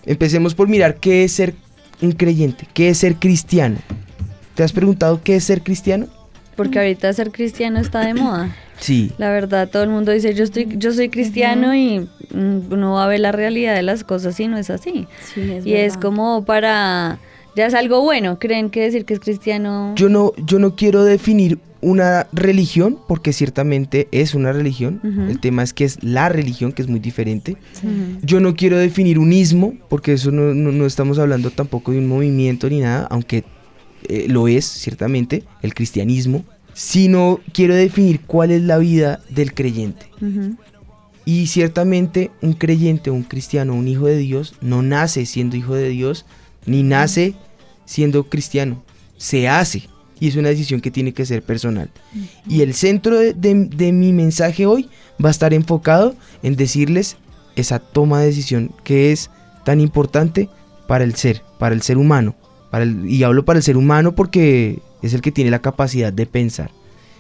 Empecemos 0.04 0.54
por 0.54 0.68
mirar 0.68 0.97
qué 0.97 1.25
es 1.25 1.33
ser 1.33 1.54
un 2.02 2.12
creyente, 2.12 2.66
qué 2.74 2.88
es 2.88 2.98
ser 2.98 3.16
cristiano. 3.16 3.76
¿Te 4.54 4.62
has 4.62 4.72
preguntado 4.72 5.20
qué 5.22 5.36
es 5.36 5.44
ser 5.44 5.62
cristiano? 5.62 6.06
Porque 6.56 6.78
ahorita 6.78 7.12
ser 7.12 7.32
cristiano 7.32 7.80
está 7.80 8.06
de 8.06 8.14
moda. 8.14 8.54
Sí. 8.78 9.12
La 9.18 9.30
verdad, 9.30 9.68
todo 9.68 9.82
el 9.82 9.88
mundo 9.88 10.12
dice 10.12 10.34
yo 10.34 10.44
estoy, 10.44 10.68
yo 10.76 10.92
soy 10.92 11.08
cristiano 11.08 11.74
y 11.74 12.00
mm, 12.30 12.72
uno 12.72 12.94
va 12.94 13.04
a 13.04 13.08
ver 13.08 13.20
la 13.20 13.32
realidad 13.32 13.74
de 13.74 13.82
las 13.82 14.04
cosas 14.04 14.38
y 14.38 14.48
no 14.48 14.58
es 14.58 14.70
así. 14.70 15.06
Sí, 15.32 15.52
es 15.52 15.66
y 15.66 15.74
es 15.74 15.96
como 15.96 16.44
para, 16.44 17.18
ya 17.56 17.66
es 17.66 17.74
algo 17.74 18.02
bueno. 18.02 18.38
Creen 18.38 18.70
que 18.70 18.82
decir 18.82 19.04
que 19.04 19.14
es 19.14 19.20
cristiano. 19.20 19.92
Yo 19.96 20.08
no, 20.08 20.32
yo 20.36 20.58
no 20.58 20.76
quiero 20.76 21.04
definir 21.04 21.58
una 21.85 22.26
religión, 22.33 22.99
porque 23.07 23.33
ciertamente 23.33 24.09
es 24.11 24.35
una 24.35 24.53
religión. 24.53 25.00
El 25.31 25.38
tema 25.41 25.62
es 25.62 25.73
que 25.73 25.85
es 25.85 26.03
la 26.03 26.29
religión, 26.29 26.73
que 26.73 26.83
es 26.83 26.88
muy 26.88 27.00
diferente. 27.00 27.57
Yo 28.23 28.41
no 28.41 28.55
quiero 28.57 28.76
definir 28.79 29.19
un 29.19 29.33
ismo, 29.33 29.75
porque 29.88 30.14
eso 30.14 30.31
no, 30.31 30.55
no- 30.55 30.73
no 30.73 30.87
estamos 30.87 31.19
hablando 31.19 31.50
tampoco 31.50 31.93
de 31.93 31.99
un 31.99 32.09
movimiento 32.09 32.69
ni 32.69 32.81
nada, 32.81 33.07
aunque 33.11 33.45
eh, 34.09 34.26
lo 34.29 34.49
es, 34.49 34.64
ciertamente, 34.64 35.45
el 35.62 35.75
cristianismo. 35.75 36.45
Sino 36.73 37.41
quiero 37.53 37.75
definir 37.75 38.21
cuál 38.26 38.50
es 38.50 38.62
la 38.62 38.79
vida 38.79 39.21
del 39.31 39.55
creyente. 39.55 40.07
Y 41.26 41.47
ciertamente 41.47 42.31
un 42.43 42.53
creyente, 42.53 43.11
un 43.11 43.23
cristiano, 43.23 43.75
un 43.75 43.88
hijo 43.88 44.07
de 44.07 44.19
Dios, 44.19 44.55
no 44.61 44.83
nace 44.83 45.25
siendo 45.25 45.57
hijo 45.57 45.75
de 45.75 45.88
Dios, 45.88 46.26
ni 46.67 46.83
nace 46.83 47.35
siendo 47.87 48.25
cristiano. 48.25 48.83
Se 49.17 49.49
hace. 49.49 49.88
Y 50.25 50.28
es 50.28 50.37
una 50.37 50.49
decisión 50.49 50.81
que 50.81 50.90
tiene 50.90 51.12
que 51.12 51.26
ser 51.26 51.43
personal. 51.43 51.90
Y 52.49 52.62
el 52.62 52.73
centro 52.73 53.19
de, 53.19 53.35
de- 53.35 53.66
de 53.66 53.93
mi 53.93 54.11
mensaje 54.11 54.64
hoy 54.64 54.88
va 55.23 55.28
a 55.28 55.33
estar 55.33 55.52
enfocado 55.52 56.14
en 56.43 56.57
decirles 56.57 57.19
esa 57.57 57.78
toma 57.78 58.21
de 58.21 58.26
decisión 58.28 58.73
que 58.85 59.12
es 59.12 59.28
tan 59.66 59.81
importante 59.81 60.49
para 60.88 61.04
el 61.04 61.14
ser, 61.14 61.43
para 61.59 61.75
el 61.75 61.83
ser 61.83 61.99
humano. 61.99 62.35
Para 62.71 62.85
el- 62.85 63.04
y 63.07 63.23
hablo 63.23 63.45
para 63.45 63.59
el 63.59 63.62
ser 63.62 63.76
humano 63.76 64.14
porque 64.14 64.78
es 65.02 65.12
el 65.12 65.21
que 65.21 65.31
tiene 65.31 65.50
la 65.50 65.59
capacidad 65.61 66.11
de 66.11 66.25
pensar. 66.25 66.71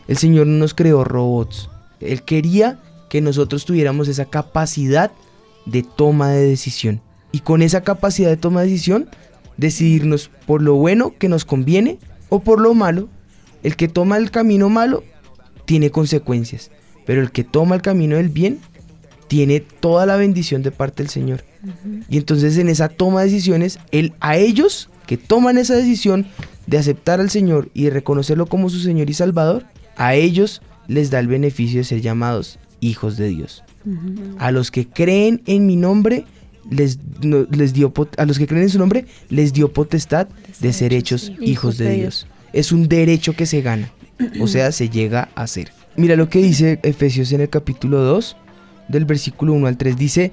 El 0.08 0.16
Señor 0.16 0.46
no 0.46 0.56
nos 0.56 0.72
creó 0.72 1.04
robots. 1.04 1.68
Él 2.00 2.22
quería 2.22 2.78
que 3.10 3.20
nosotros 3.20 3.66
tuviéramos 3.66 4.08
esa 4.08 4.24
capacidad 4.24 5.12
de 5.66 5.82
toma 5.82 6.30
de 6.30 6.48
decisión. 6.48 7.02
Y 7.32 7.40
con 7.40 7.60
esa 7.60 7.82
capacidad 7.82 8.30
de 8.30 8.38
toma 8.38 8.62
de 8.62 8.68
decisión, 8.68 9.10
decidirnos 9.58 10.30
por 10.46 10.62
lo 10.62 10.74
bueno 10.76 11.12
que 11.18 11.28
nos 11.28 11.44
conviene 11.44 11.98
o 12.28 12.40
por 12.40 12.60
lo 12.60 12.74
malo. 12.74 13.08
El 13.62 13.76
que 13.76 13.88
toma 13.88 14.18
el 14.18 14.30
camino 14.30 14.68
malo 14.68 15.04
tiene 15.64 15.90
consecuencias, 15.90 16.70
pero 17.06 17.22
el 17.22 17.30
que 17.30 17.44
toma 17.44 17.74
el 17.74 17.82
camino 17.82 18.16
del 18.16 18.28
bien 18.28 18.58
tiene 19.28 19.60
toda 19.60 20.06
la 20.06 20.16
bendición 20.16 20.62
de 20.62 20.70
parte 20.70 21.02
del 21.02 21.10
Señor. 21.10 21.44
Y 22.10 22.18
entonces 22.18 22.58
en 22.58 22.68
esa 22.68 22.88
toma 22.88 23.20
de 23.20 23.30
decisiones, 23.30 23.78
él, 23.90 24.12
a 24.20 24.36
ellos 24.36 24.90
que 25.06 25.16
toman 25.16 25.56
esa 25.58 25.74
decisión 25.74 26.26
de 26.66 26.78
aceptar 26.78 27.20
al 27.20 27.30
Señor 27.30 27.70
y 27.74 27.84
de 27.84 27.90
reconocerlo 27.90 28.46
como 28.46 28.68
su 28.68 28.80
Señor 28.80 29.08
y 29.08 29.14
Salvador, 29.14 29.64
a 29.96 30.14
ellos 30.14 30.62
les 30.88 31.10
da 31.10 31.20
el 31.20 31.28
beneficio 31.28 31.78
de 31.78 31.84
ser 31.84 32.00
llamados 32.00 32.58
hijos 32.80 33.16
de 33.16 33.28
Dios. 33.28 33.62
A 34.38 34.50
los 34.50 34.70
que 34.70 34.86
creen 34.86 35.42
en 35.46 35.66
mi 35.66 35.76
nombre, 35.76 36.24
les, 36.70 36.98
no- 37.22 37.46
les 37.50 37.72
dio 37.72 37.92
a 38.16 38.24
los 38.26 38.38
que 38.38 38.46
creen 38.46 38.64
en 38.64 38.70
su 38.70 38.78
nombre, 38.78 39.06
les 39.28 39.52
dio 39.52 39.72
potestad 39.72 40.28
de 40.60 40.72
ser 40.72 40.92
hechos 40.92 41.32
hijos 41.40 41.78
de 41.78 41.84
Dios. 41.96 42.26
Es 42.52 42.72
un 42.72 42.88
derecho 42.88 43.34
que 43.34 43.46
se 43.46 43.60
gana, 43.62 43.90
o 44.40 44.46
sea, 44.46 44.70
se 44.72 44.88
llega 44.88 45.28
a 45.34 45.46
ser. 45.46 45.72
Mira 45.96 46.16
lo 46.16 46.28
que 46.28 46.40
dice 46.40 46.80
Efesios 46.82 47.32
en 47.32 47.40
el 47.40 47.48
capítulo 47.48 47.98
2, 48.02 48.36
del 48.88 49.04
versículo 49.04 49.52
1 49.52 49.66
al 49.66 49.76
3, 49.76 49.96
dice 49.96 50.32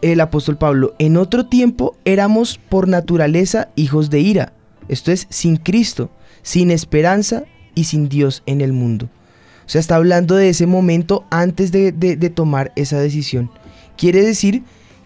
el 0.00 0.20
apóstol 0.20 0.58
Pablo, 0.58 0.94
en 0.98 1.16
otro 1.16 1.46
tiempo 1.46 1.96
éramos 2.04 2.58
por 2.68 2.88
naturaleza 2.88 3.68
hijos 3.76 4.10
de 4.10 4.20
ira, 4.20 4.52
esto 4.88 5.12
es, 5.12 5.26
sin 5.30 5.56
Cristo, 5.56 6.10
sin 6.42 6.70
esperanza 6.72 7.44
y 7.74 7.84
sin 7.84 8.08
Dios 8.08 8.42
en 8.46 8.60
el 8.60 8.72
mundo. 8.72 9.08
O 9.64 9.68
sea, 9.68 9.80
está 9.80 9.94
hablando 9.96 10.34
de 10.34 10.48
ese 10.48 10.66
momento 10.66 11.24
antes 11.30 11.70
de, 11.70 11.92
de- 11.92 12.16
de 12.16 12.30
tomar 12.30 12.72
esa 12.74 12.98
decisión. 12.98 13.50
Quiere 13.96 14.22
decir 14.22 14.64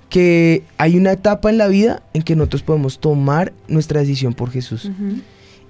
que 0.08 0.62
hay 0.78 0.96
una 0.96 1.12
etapa 1.12 1.50
en 1.50 1.58
la 1.58 1.66
vida 1.68 2.02
en 2.14 2.22
que 2.22 2.36
nosotros 2.36 2.62
podemos 2.62 2.98
tomar 3.00 3.52
nuestra 3.68 4.00
decisión 4.00 4.34
por 4.34 4.50
Jesús. 4.50 4.90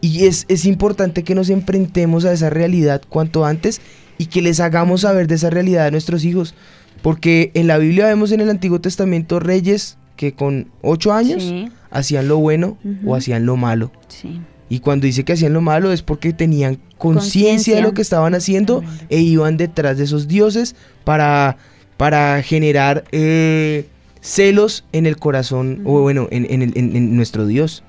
Y 0.00 0.26
es, 0.26 0.44
es 0.48 0.64
importante 0.66 1.24
que 1.24 1.34
nos 1.34 1.48
enfrentemos 1.48 2.24
a 2.24 2.32
esa 2.32 2.50
realidad 2.50 3.02
cuanto 3.08 3.44
antes 3.46 3.80
y 4.18 4.26
que 4.26 4.42
les 4.42 4.60
hagamos 4.60 5.02
saber 5.02 5.26
de 5.26 5.36
esa 5.36 5.50
realidad 5.50 5.86
a 5.86 5.90
nuestros 5.90 6.24
hijos. 6.24 6.54
Porque 7.02 7.50
en 7.54 7.66
la 7.66 7.78
Biblia 7.78 8.06
vemos 8.06 8.32
en 8.32 8.40
el 8.40 8.50
Antiguo 8.50 8.80
Testamento 8.80 9.40
reyes 9.40 9.96
que 10.16 10.32
con 10.32 10.68
ocho 10.82 11.12
años 11.12 11.42
Sí. 11.42 11.68
hacían 11.90 12.28
lo 12.28 12.38
bueno 12.38 12.78
o 13.04 13.14
hacían 13.14 13.46
lo 13.46 13.56
malo. 13.56 13.90
Sí. 14.08 14.40
Y 14.68 14.80
cuando 14.80 15.06
dice 15.06 15.24
que 15.24 15.34
hacían 15.34 15.52
lo 15.52 15.60
malo 15.60 15.92
es 15.92 16.02
porque 16.02 16.32
tenían 16.32 16.78
conciencia 16.98 17.76
de 17.76 17.82
lo 17.82 17.94
que 17.94 18.02
estaban 18.02 18.34
haciendo 18.34 18.82
e 19.10 19.20
iban 19.20 19.56
detrás 19.56 19.96
de 19.98 20.04
esos 20.04 20.26
dioses 20.26 20.74
para, 21.04 21.56
para 21.96 22.42
generar 22.42 23.04
eh, 23.12 23.86
celos 24.26 24.84
en 24.92 25.06
el 25.06 25.16
corazón, 25.18 25.82
o 25.84 26.00
bueno, 26.02 26.26
en, 26.30 26.46
en 26.50 26.62
el- 26.62 26.76
en- 26.76 26.96
en 26.96 27.14
nuestro 27.16 27.46
Dios. 27.46 27.82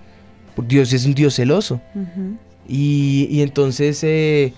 Porque 0.55 0.75
Dios 0.75 0.93
es 0.93 1.05
un 1.05 1.13
Dios 1.13 1.35
celoso. 1.35 1.81
Y, 2.67 3.27
y 3.31 3.41
entonces 3.41 4.03
eh, 4.03 4.53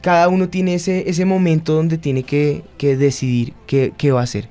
cada 0.00 0.28
uno 0.28 0.48
tiene 0.48 0.74
ese, 0.74 1.08
ese 1.08 1.24
momento 1.24 1.74
donde 1.74 1.96
tiene 1.98 2.22
que, 2.24 2.64
que 2.76 2.96
decidir 2.96 3.54
qué, 3.66 3.92
qué 3.96 4.10
va 4.12 4.20
a 4.20 4.24
hacer, 4.24 4.48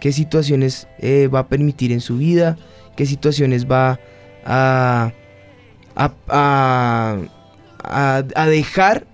qué 0.00 0.10
situaciones 0.12 0.88
eh, 0.98 1.28
va 1.32 1.40
a 1.40 1.48
permitir 1.48 1.92
en 1.92 2.00
su 2.00 2.16
vida, 2.18 2.56
qué 2.96 3.06
situaciones 3.06 3.66
va 3.70 4.00
a, 4.44 5.12
a, 5.94 6.12
a, 6.28 7.16
a- 7.84 8.24
a 8.34 8.46
dejar 8.48 9.06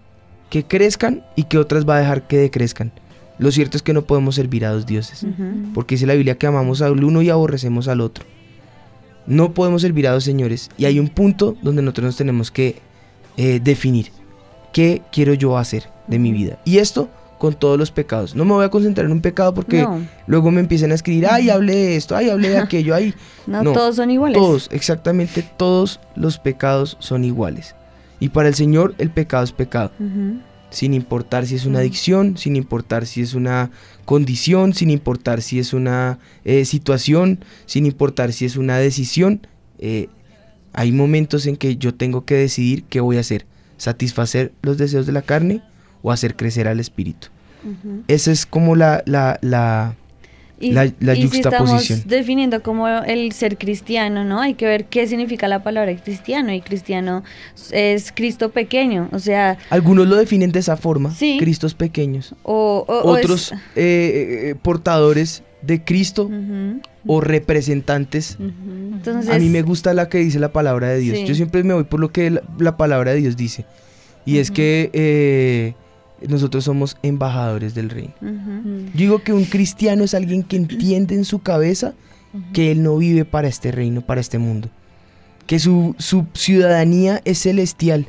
que 0.50 0.64
crezcan 0.64 1.22
y 1.36 1.44
qué 1.44 1.58
otras 1.58 1.84
va 1.86 1.96
a 1.96 2.00
dejar 2.00 2.26
que 2.26 2.38
decrezcan. 2.38 2.92
Lo 3.38 3.50
cierto 3.52 3.76
es 3.76 3.82
que 3.82 3.92
no 3.92 4.02
podemos 4.02 4.34
servir 4.34 4.64
a 4.66 4.70
dos 4.72 4.84
dioses, 4.86 5.24
porque 5.74 5.94
dice 5.94 6.06
la 6.06 6.14
Biblia 6.14 6.36
que 6.36 6.46
amamos 6.46 6.82
al 6.82 7.02
uno 7.04 7.22
y 7.22 7.30
aborrecemos 7.30 7.86
al 7.88 8.00
otro. 8.00 8.24
No 9.26 9.52
podemos 9.54 9.82
servir 9.82 10.08
a 10.08 10.12
dos 10.12 10.24
señores 10.24 10.70
y 10.78 10.86
hay 10.86 10.98
un 10.98 11.08
punto 11.08 11.56
donde 11.62 11.82
nosotros 11.82 12.06
nos 12.06 12.16
tenemos 12.16 12.50
que 12.50 12.76
eh, 13.36 13.60
definir. 13.62 14.10
¿qué 14.72 15.02
quiero 15.10 15.32
yo 15.34 15.56
hacer 15.56 15.88
de 16.08 16.18
mi 16.18 16.30
vida? 16.30 16.58
Y 16.64 16.78
esto 16.78 17.08
con 17.38 17.54
todos 17.54 17.78
los 17.78 17.90
pecados. 17.90 18.34
No 18.34 18.44
me 18.44 18.52
voy 18.52 18.64
a 18.64 18.68
concentrar 18.68 19.06
en 19.06 19.12
un 19.12 19.20
pecado 19.20 19.54
porque 19.54 19.82
No. 19.82 20.00
luego 20.26 20.50
me 20.50 20.60
empiezan 20.60 20.92
a 20.92 20.94
escribir, 20.94 21.26
ay, 21.28 21.48
hablé 21.50 21.74
de 21.74 21.96
esto, 21.96 22.14
ay, 22.16 22.28
hablé 22.30 22.50
de 22.50 22.58
aquello, 22.64 22.94
ay. 22.94 23.14
No, 23.46 23.62
todos 23.72 23.96
son 23.96 24.10
iguales. 24.10 24.36
Todos, 24.38 24.68
exactamente 24.72 25.42
todos 25.56 26.00
los 26.16 26.38
pecados 26.38 26.96
son 27.00 27.24
iguales. 27.24 27.74
Y 28.20 28.28
para 28.30 28.48
el 28.48 28.54
Señor 28.54 28.94
el 28.98 29.10
pecado 29.10 29.44
es 29.44 29.52
pecado. 29.52 29.90
Sin 30.70 30.92
importar 30.94 31.46
si 31.46 31.54
es 31.54 31.64
una 31.64 31.78
adicción, 31.78 32.36
sin 32.36 32.56
importar 32.56 33.06
si 33.06 33.22
es 33.22 33.34
una 33.34 33.70
condición, 34.04 34.74
sin 34.74 34.90
importar 34.90 35.40
si 35.40 35.58
es 35.58 35.72
una 35.72 36.18
eh, 36.44 36.64
situación, 36.64 37.44
sin 37.66 37.86
importar 37.86 38.32
si 38.32 38.44
es 38.44 38.56
una 38.56 38.78
decisión. 38.78 39.46
eh, 39.78 40.08
hay 40.74 40.92
momentos 40.92 41.46
en 41.46 41.56
que 41.56 41.76
yo 41.76 41.94
tengo 41.94 42.24
que 42.24 42.34
decidir 42.36 42.84
qué 42.84 43.00
voy 43.00 43.16
a 43.16 43.20
hacer. 43.20 43.46
Satisfacer 43.78 44.52
los 44.62 44.78
deseos 44.78 45.06
de 45.06 45.12
la 45.12 45.22
carne 45.22 45.62
o 46.02 46.12
hacer 46.12 46.36
crecer 46.36 46.68
al 46.68 46.78
espíritu. 46.78 47.28
Esa 48.06 48.30
es 48.30 48.46
como 48.46 48.76
la, 48.76 49.02
la, 49.04 49.38
la, 49.42 49.96
Y, 50.60 50.72
la, 50.72 50.90
la 51.00 51.14
y 51.14 51.28
si 51.28 51.38
estamos 51.38 51.88
definiendo 52.06 52.62
como 52.62 52.88
el 52.88 53.30
ser 53.32 53.58
cristiano, 53.58 54.24
¿no? 54.24 54.40
Hay 54.40 54.54
que 54.54 54.66
ver 54.66 54.86
qué 54.86 55.06
significa 55.06 55.46
la 55.46 55.62
palabra 55.62 55.94
cristiano. 55.96 56.52
Y 56.52 56.60
cristiano 56.60 57.22
es 57.70 58.10
Cristo 58.12 58.50
pequeño, 58.50 59.08
o 59.12 59.18
sea, 59.20 59.56
Algunos 59.70 60.08
lo 60.08 60.16
definen 60.16 60.50
de 60.50 60.58
esa 60.58 60.76
forma, 60.76 61.14
Sí. 61.14 61.36
Cristos 61.38 61.74
pequeños. 61.74 62.34
o, 62.42 62.84
o- 62.88 62.92
o 63.10 63.16
es- 63.16 63.24
Otros 63.24 63.52
eh, 63.76 64.50
eh, 64.50 64.54
portadores 64.60 65.42
de 65.62 65.84
Cristo 65.84 66.30
o 67.06 67.20
representantes. 67.20 68.36
Entonces, 68.40 69.32
A 69.34 69.38
mí 69.38 69.48
me 69.48 69.62
gusta 69.62 69.94
la 69.94 70.08
que 70.08 70.18
dice 70.18 70.38
la 70.38 70.52
palabra 70.52 70.88
de 70.88 70.98
Dios. 70.98 71.18
Sí. 71.18 71.24
Yo 71.24 71.34
siempre 71.34 71.62
me 71.64 71.74
voy 71.74 71.84
por 71.84 72.00
lo 72.00 72.10
que 72.12 72.30
la, 72.30 72.42
la 72.58 72.76
palabra 72.76 73.12
de 73.12 73.20
Dios 73.20 73.36
dice. 73.36 73.64
Y 74.26 74.38
es 74.38 74.50
que 74.50 74.90
eh, 74.92 75.74
nosotros 76.26 76.64
somos 76.64 76.96
embajadores 77.02 77.74
del 77.74 77.90
reino. 77.90 78.14
ujú. 78.20 78.86
Yo 78.92 78.98
digo 78.98 79.22
que 79.22 79.32
un 79.32 79.44
cristiano 79.44 80.04
es 80.04 80.14
alguien 80.14 80.42
que 80.42 80.56
entiende 80.56 81.14
en 81.14 81.24
su 81.24 81.40
cabeza 81.40 81.94
que 82.52 82.70
él 82.72 82.82
no 82.82 82.96
vive 82.98 83.24
para 83.24 83.48
este 83.48 83.70
reino, 83.72 84.00
para 84.02 84.20
este 84.20 84.38
mundo. 84.38 84.68
Que 85.46 85.58
su, 85.58 85.94
su 85.98 86.26
ciudadanía 86.34 87.22
es 87.24 87.38
celestial. 87.38 88.08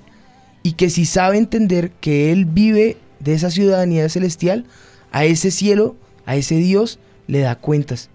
Y 0.64 0.74
que 0.74 0.90
si 0.90 1.06
sabe 1.06 1.38
entender 1.38 1.92
que 2.02 2.32
él 2.32 2.46
vive 2.46 2.98
de 3.20 3.34
esa 3.34 3.50
ciudadanía 3.50 4.10
celestial, 4.10 4.66
a 5.12 5.24
ese 5.26 5.52
cielo, 5.52 5.96
a 6.26 6.36
ese 6.36 6.56
Dios, 6.58 7.00
le 7.28 7.40
da 7.40 7.56
cuentas. 7.56 8.10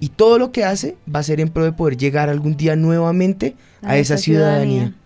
Y 0.00 0.08
todo 0.08 0.38
lo 0.38 0.50
que 0.50 0.64
hace 0.64 0.96
va 1.14 1.20
a 1.20 1.22
ser 1.24 1.40
en 1.40 1.48
pro 1.50 1.62
de 1.64 1.72
poder 1.72 1.96
llegar 1.96 2.28
algún 2.28 2.56
día 2.56 2.74
nuevamente 2.74 3.54
a, 3.82 3.90
A 3.90 3.98
esa 3.98 4.14
esa 4.14 4.22
ciudadanía. 4.24 4.64
ciudadanía. 4.64 4.96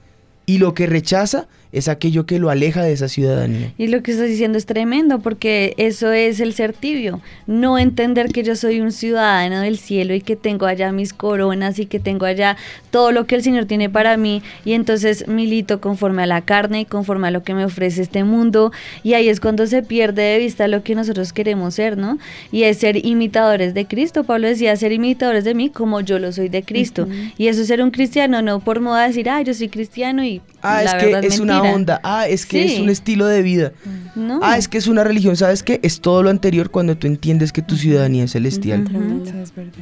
Y 0.46 0.58
lo 0.58 0.72
que 0.74 0.86
rechaza 0.86 1.48
es 1.74 1.88
aquello 1.88 2.24
que 2.26 2.38
lo 2.38 2.50
aleja 2.50 2.82
de 2.82 2.92
esa 2.92 3.08
ciudadanía. 3.08 3.72
Y 3.76 3.88
lo 3.88 4.02
que 4.02 4.12
estás 4.12 4.28
diciendo 4.28 4.56
es 4.58 4.66
tremendo 4.66 5.18
porque 5.18 5.74
eso 5.76 6.12
es 6.12 6.40
el 6.40 6.54
ser 6.54 6.72
tibio, 6.72 7.20
no 7.46 7.78
entender 7.78 8.28
que 8.32 8.42
yo 8.42 8.56
soy 8.56 8.80
un 8.80 8.92
ciudadano 8.92 9.60
del 9.60 9.76
cielo 9.78 10.14
y 10.14 10.20
que 10.20 10.36
tengo 10.36 10.66
allá 10.66 10.92
mis 10.92 11.12
coronas 11.12 11.78
y 11.78 11.86
que 11.86 11.98
tengo 11.98 12.26
allá 12.26 12.56
todo 12.90 13.12
lo 13.12 13.26
que 13.26 13.34
el 13.34 13.42
Señor 13.42 13.64
tiene 13.66 13.90
para 13.90 14.16
mí 14.16 14.42
y 14.64 14.72
entonces 14.72 15.26
milito 15.28 15.80
conforme 15.80 16.22
a 16.22 16.26
la 16.26 16.42
carne 16.42 16.80
y 16.80 16.84
conforme 16.84 17.28
a 17.28 17.30
lo 17.30 17.42
que 17.42 17.54
me 17.54 17.64
ofrece 17.64 18.02
este 18.02 18.24
mundo 18.24 18.72
y 19.02 19.14
ahí 19.14 19.28
es 19.28 19.40
cuando 19.40 19.66
se 19.66 19.82
pierde 19.82 20.22
de 20.22 20.38
vista 20.38 20.68
lo 20.68 20.82
que 20.82 20.94
nosotros 20.94 21.32
queremos 21.32 21.74
ser, 21.74 21.98
¿no? 21.98 22.18
Y 22.52 22.62
es 22.62 22.78
ser 22.78 23.04
imitadores 23.04 23.74
de 23.74 23.86
Cristo. 23.86 24.24
Pablo 24.24 24.46
decía 24.48 24.76
ser 24.76 24.92
imitadores 24.92 25.44
de 25.44 25.54
mí 25.54 25.70
como 25.70 26.00
yo 26.00 26.18
lo 26.18 26.32
soy 26.32 26.48
de 26.48 26.62
Cristo. 26.62 27.08
Y 27.36 27.48
eso 27.48 27.62
es 27.62 27.66
ser 27.66 27.82
un 27.82 27.90
cristiano, 27.90 28.42
no 28.42 28.60
por 28.60 28.80
moda 28.80 29.06
decir, 29.06 29.28
ah, 29.28 29.42
yo 29.42 29.54
soy 29.54 29.68
cristiano 29.68 30.24
y 30.24 30.40
Ah, 30.66 30.82
la 30.82 30.92
es 30.92 30.94
que 30.94 31.06
verdad 31.06 31.24
es 31.24 31.40
una 31.40 31.54
mentira. 31.54 31.63
Onda. 31.72 32.00
Ah, 32.02 32.28
es 32.28 32.46
que 32.46 32.64
es 32.64 32.80
un 32.80 32.88
estilo 32.88 33.26
de 33.26 33.42
vida. 33.42 33.72
No. 34.14 34.40
Ah, 34.42 34.58
es 34.58 34.68
que 34.68 34.78
es 34.78 34.86
una 34.86 35.04
religión. 35.04 35.36
¿Sabes 35.36 35.62
qué? 35.62 35.80
Es 35.82 36.00
todo 36.00 36.22
lo 36.22 36.30
anterior 36.30 36.70
cuando 36.70 36.96
tú 36.96 37.06
entiendes 37.06 37.52
que 37.52 37.62
tu 37.62 37.76
ciudadanía 37.76 38.24
es 38.24 38.32
celestial. 38.32 38.84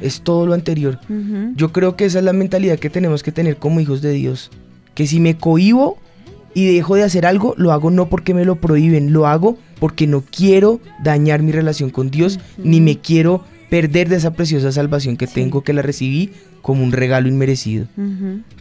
Es 0.01 0.21
todo 0.21 0.45
lo 0.45 0.53
anterior. 0.53 0.99
Yo 1.55 1.71
creo 1.71 1.95
que 1.95 2.05
esa 2.05 2.19
es 2.19 2.25
la 2.25 2.33
mentalidad 2.33 2.79
que 2.79 2.89
tenemos 2.89 3.23
que 3.23 3.31
tener 3.31 3.57
como 3.57 3.79
hijos 3.79 4.01
de 4.01 4.11
Dios. 4.11 4.51
Que 4.95 5.07
si 5.07 5.19
me 5.19 5.37
cohibo 5.37 5.97
y 6.53 6.73
dejo 6.75 6.95
de 6.95 7.03
hacer 7.03 7.25
algo, 7.25 7.55
lo 7.57 7.71
hago 7.71 7.89
no 7.89 8.09
porque 8.09 8.33
me 8.33 8.45
lo 8.45 8.55
prohíben, 8.55 9.11
lo 9.11 9.27
hago 9.27 9.57
porque 9.79 10.07
no 10.07 10.21
quiero 10.21 10.79
dañar 11.03 11.41
mi 11.41 11.51
relación 11.51 11.89
con 11.89 12.11
Dios, 12.11 12.39
ni 12.57 12.79
me 12.79 12.99
quiero 12.99 13.43
perder 13.69 14.07
de 14.07 14.17
esa 14.17 14.33
preciosa 14.33 14.71
salvación 14.71 15.17
que 15.17 15.25
tengo, 15.25 15.63
que 15.63 15.73
la 15.73 15.81
recibí 15.81 16.31
como 16.63 16.83
un 16.83 16.91
regalo 16.91 17.27
inmerecido. 17.27 17.85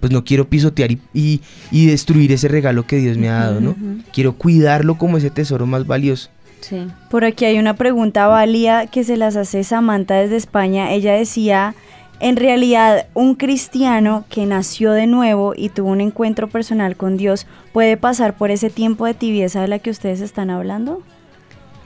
Pues 0.00 0.12
no 0.12 0.22
quiero 0.24 0.46
pisotear 0.48 0.90
y, 0.92 1.00
y- 1.14 1.40
y 1.70 1.86
destruir 1.86 2.30
ese 2.32 2.48
regalo 2.48 2.86
que 2.86 2.96
Dios 2.96 3.16
me 3.16 3.30
ha 3.30 3.38
dado, 3.38 3.60
¿no? 3.62 3.74
Quiero 4.12 4.34
cuidarlo 4.34 4.98
como 4.98 5.16
ese 5.16 5.30
tesoro 5.30 5.64
más 5.64 5.86
valioso. 5.86 6.28
Sí. 6.60 6.86
Por 7.10 7.24
aquí 7.24 7.44
hay 7.46 7.58
una 7.58 7.74
pregunta 7.74 8.26
válida 8.26 8.86
que 8.86 9.02
se 9.04 9.16
las 9.16 9.34
hace 9.36 9.64
Samantha 9.64 10.14
desde 10.16 10.36
España. 10.36 10.92
Ella 10.92 11.12
decía, 11.14 11.74
en 12.20 12.36
realidad, 12.36 13.06
un 13.14 13.34
cristiano 13.36 14.24
que 14.28 14.46
nació 14.46 14.92
de 14.92 15.06
nuevo 15.08 15.54
y 15.56 15.70
tuvo 15.70 15.88
un 15.90 16.00
encuentro 16.00 16.48
personal 16.48 16.96
con 16.96 17.16
Dios, 17.16 17.46
¿puede 17.72 17.96
pasar 17.96 18.36
por 18.36 18.50
ese 18.52 18.68
tiempo 18.70 19.06
de 19.06 19.14
tibieza 19.14 19.60
de 19.60 19.66
la 19.68 19.78
que 19.80 19.90
ustedes 19.90 20.20
están 20.20 20.50
hablando? 20.50 21.02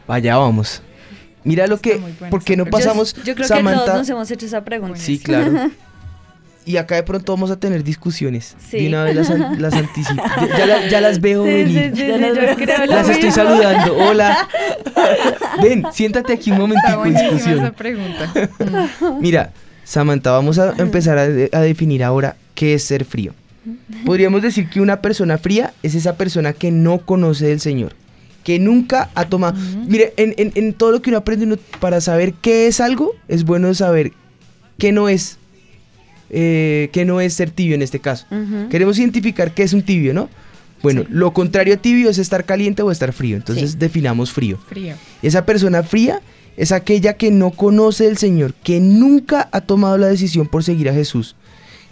Allá 0.09 0.37
vamos. 0.37 0.83
Mira 1.45 1.67
lo 1.69 1.79
que, 1.79 2.01
¿por 2.29 2.43
qué 2.43 2.57
no 2.57 2.67
pasamos, 2.67 3.15
Yo, 3.15 3.23
yo 3.23 3.35
creo 3.37 3.49
que 3.49 3.55
Samantha? 3.55 3.85
todos 3.85 3.99
nos 3.99 4.09
hemos 4.11 4.31
hecho 4.31 4.47
esa 4.47 4.65
pregunta. 4.65 4.97
Sí, 4.99 5.19
claro. 5.19 5.71
Y 6.67 6.77
acá 6.79 6.97
de 6.97 7.05
pronto 7.05 7.33
vamos 7.33 7.51
a 7.53 7.59
tener 7.59 7.83
discusiones. 7.85 8.57
Sí. 8.71 8.81
De 8.81 8.89
una 8.89 9.05
vez 9.05 9.15
las, 9.15 9.31
an- 9.31 9.63
las 9.63 9.73
anticipo. 9.73 10.21
Ya, 10.41 10.59
ya 10.59 10.67
la- 10.67 10.89
ya 10.89 11.01
las 11.01 11.21
veo 11.21 11.45
Sí, 11.45 11.49
venir. 11.51 11.93
sí, 11.95 12.03
creo 12.57 12.87
las 12.87 13.09
estoy 13.09 13.31
saludando. 13.31 13.97
Hola. 13.97 14.49
Ven, 15.63 15.85
siéntate 15.93 16.33
aquí 16.33 16.51
un 16.51 16.59
momentico 16.59 16.91
de 16.91 16.97
buenísima 16.97 17.31
discusión. 17.31 17.59
esa 17.61 17.73
pregunta. 17.73 18.33
Mira, 19.21 19.53
Samantha, 19.85 20.33
vamos 20.33 20.59
a 20.59 20.75
empezar 20.79 21.19
a, 21.19 21.29
de- 21.29 21.49
a 21.53 21.61
definir 21.61 22.03
ahora 22.03 22.37
qué 22.55 22.75
es 22.75 22.83
ser 22.83 23.05
frío. 23.05 23.33
Podríamos 24.05 24.43
decir 24.43 24.69
que 24.69 24.81
una 24.81 25.01
persona 25.01 25.39
fría 25.39 25.73
es 25.83 25.95
esa 25.95 26.17
persona 26.17 26.53
que 26.53 26.71
no 26.71 26.99
conoce 26.99 27.47
del 27.47 27.61
Señor, 27.61 27.95
que 28.45 28.59
nunca 28.59 29.11
ha 29.15 29.25
tomado... 29.27 29.57
Mire, 29.87 30.15
en, 30.17 30.35
en- 30.37 30.53
en 30.55 30.73
todo 30.73 30.91
lo 30.93 31.03
que 31.03 31.11
uno 31.11 31.19
aprende 31.19 31.47
uno- 31.47 31.59
para 31.81 32.01
saber 32.01 32.33
qué 32.35 32.67
es 32.67 32.81
algo, 32.81 33.13
es 33.29 33.45
bueno 33.45 33.73
saber 33.75 34.13
qué 34.79 34.93
no 34.93 35.09
es, 35.09 35.39
eh, 36.31 36.89
qué 36.93 37.05
no 37.05 37.21
es 37.21 37.35
ser 37.35 37.51
tibio 37.51 37.75
en 37.75 37.83
este 37.83 38.01
caso. 38.01 38.27
Queremos 38.71 38.99
identificar 38.99 39.53
qué 39.53 39.63
es 39.63 39.73
un 39.73 39.83
tibio, 39.83 40.15
¿no? 40.15 40.29
Bueno, 40.83 41.05
lo 41.09 41.33
contrario 41.33 41.75
a 41.75 41.77
tibio 41.79 42.11
es 42.11 42.19
estar 42.19 42.45
caliente 42.45 42.83
o 42.83 42.91
estar 42.91 43.13
frío, 43.13 43.37
entonces 43.37 43.79
definamos 43.79 44.33
frío. 44.33 44.59
Frío. 44.69 44.95
Esa 45.23 45.47
persona 45.47 45.83
fría 45.83 46.21
es 46.57 46.73
aquella 46.73 47.15
que 47.15 47.31
no 47.31 47.51
conoce 47.51 48.05
del 48.05 48.19
Señor, 48.19 48.55
que 48.63 48.81
nunca 48.81 49.49
ha 49.53 49.61
tomado 49.61 49.99
la 49.99 50.07
decisión 50.07 50.47
por 50.47 50.65
seguir 50.65 50.89
a 50.89 50.95
Jesús, 50.95 51.35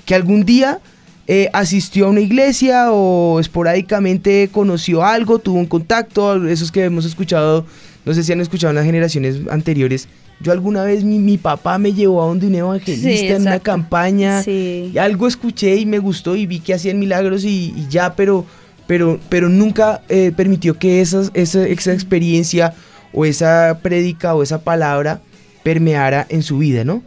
que 0.05 0.15
algún 0.15 0.45
día 0.45 0.81
eh, 1.27 1.49
asistió 1.53 2.07
a 2.07 2.11
una 2.11 2.21
iglesia 2.21 2.93
o 2.93 3.41
esporádicamente 3.41 4.51
conoció 4.53 5.05
algo, 5.05 5.39
tuvo 5.39 5.59
un 5.59 5.67
contacto, 5.67 6.47
esos 6.47 6.71
que 6.71 6.85
hemos 6.85 7.05
escuchado, 7.05 7.67
no 8.05 8.13
sé 8.13 8.23
si 8.23 8.33
han 8.33 8.41
escuchado 8.41 8.71
en 8.71 8.77
las 8.77 8.85
generaciones 8.85 9.39
anteriores. 9.51 10.09
Yo 10.41 10.53
alguna 10.53 10.85
vez 10.85 11.05
mi, 11.05 11.19
mi 11.19 11.39
papá 11.39 11.79
me 11.79 11.93
llevó 11.93 12.23
a 12.23 12.27
donde 12.27 12.47
un 12.49 12.55
evangelista 12.55 13.09
Sí, 13.09 13.27
en 13.29 13.43
una 13.43 13.61
campaña 13.61 14.43
Sí. 14.43 14.91
y 14.93 14.99
algo 14.99 15.27
escuché 15.27 15.77
y 15.77 15.87
me 15.87 15.99
gustó 15.99 16.37
y 16.37 16.47
vi 16.47 16.61
que 16.61 16.75
hacían 16.75 16.99
milagros 16.99 17.45
y, 17.45 17.73
y 17.77 17.87
ya, 17.89 18.15
pero, 18.15 18.45
pero, 18.87 19.19
pero 19.29 19.49
nunca 19.49 20.03
eh, 20.09 20.33
permitió 20.37 20.79
que 20.79 21.01
esas, 21.01 21.31
esa, 21.35 21.67
esa 21.67 21.93
experiencia 21.93 22.75
o 23.13 23.25
esa 23.25 23.79
prédica 23.83 24.35
o 24.35 24.43
esa 24.43 24.63
palabra 24.63 25.21
permeara 25.63 26.27
en 26.29 26.43
su 26.43 26.59
vida, 26.59 26.85
¿no? 26.85 27.03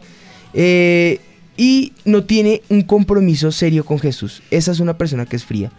Eh, 0.54 1.20
y 1.56 1.92
no 2.04 2.24
tiene 2.24 2.62
un 2.68 2.82
compromiso 2.82 3.50
serio 3.52 3.84
con 3.84 3.98
Jesús. 3.98 4.42
Esa 4.50 4.72
es 4.72 4.80
una 4.80 4.96
persona 4.96 5.26
que 5.26 5.36
es 5.36 5.44
fría. 5.44 5.70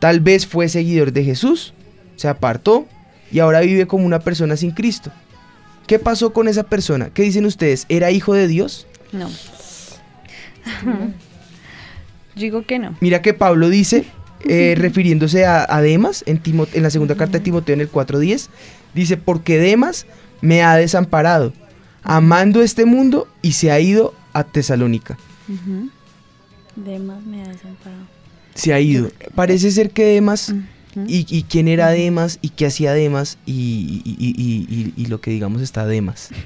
Tal 0.00 0.20
vez 0.20 0.46
fue 0.46 0.68
seguidor 0.68 1.12
de 1.12 1.22
Jesús, 1.24 1.74
se 2.16 2.28
apartó 2.28 2.86
y 3.30 3.38
ahora 3.38 3.60
vive 3.60 3.86
como 3.86 4.04
una 4.06 4.20
persona 4.20 4.56
sin 4.56 4.70
Cristo. 4.72 5.10
¿Qué 5.88 5.98
pasó 5.98 6.32
con 6.32 6.46
esa 6.46 6.62
persona? 6.62 7.10
¿Qué 7.10 7.22
dicen 7.22 7.44
ustedes? 7.46 7.84
¿Era 7.88 8.12
hijo 8.12 8.34
de 8.34 8.46
Dios? 8.46 8.86
No. 9.10 9.28
Yo 12.36 12.42
digo 12.42 12.64
que 12.64 12.78
no. 12.78 12.96
Mira 13.00 13.22
que 13.22 13.34
Pablo 13.34 13.68
dice, 13.68 14.04
eh, 14.48 14.74
refiriéndose 14.78 15.44
a, 15.46 15.66
a 15.68 15.80
Demas, 15.80 16.22
en, 16.26 16.42
Timo- 16.42 16.68
en 16.72 16.82
la 16.82 16.90
segunda 16.90 17.16
carta 17.16 17.38
de 17.38 17.44
Timoteo 17.44 17.74
en 17.74 17.80
el 17.80 17.90
4.10, 17.90 18.48
dice, 18.94 19.16
porque 19.16 19.58
Demas 19.58 20.06
me 20.40 20.62
ha 20.62 20.76
desamparado, 20.76 21.52
amando 22.02 22.62
este 22.62 22.84
mundo 22.84 23.26
y 23.42 23.52
se 23.52 23.70
ha 23.72 23.80
ido 23.80 24.14
a 24.32 24.44
Tesalónica. 24.44 25.18
Demas 26.76 27.22
me 27.24 27.42
ha 27.42 27.48
desamparado. 27.48 28.02
Se 28.54 28.72
ha 28.72 28.80
ido. 28.80 29.10
Parece 29.34 29.70
ser 29.70 29.90
que 29.90 30.04
Demas 30.04 30.52
y, 31.06 31.26
y 31.28 31.42
quién 31.44 31.68
era 31.68 31.88
Demas 31.90 32.38
y 32.42 32.48
qué 32.50 32.66
hacía 32.66 32.92
Demas 32.92 33.38
y, 33.46 33.52
y- 34.04 34.16
y- 34.18 34.34
y- 34.36 34.66
y- 34.74 34.92
y 35.02 35.06
lo 35.06 35.20
que 35.20 35.30
digamos 35.30 35.62
está 35.62 35.86
Demas. 35.86 36.30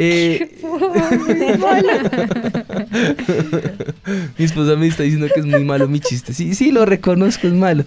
Eh, 0.00 0.56
mi 4.38 4.44
esposa 4.44 4.76
me 4.76 4.86
está 4.86 5.02
diciendo 5.02 5.26
que 5.32 5.40
es 5.40 5.46
muy 5.46 5.64
malo 5.64 5.88
mi 5.88 5.98
chiste. 6.00 6.32
Sí, 6.32 6.54
sí, 6.54 6.70
lo 6.70 6.84
reconozco, 6.86 7.46
es 7.48 7.52
malo. 7.52 7.84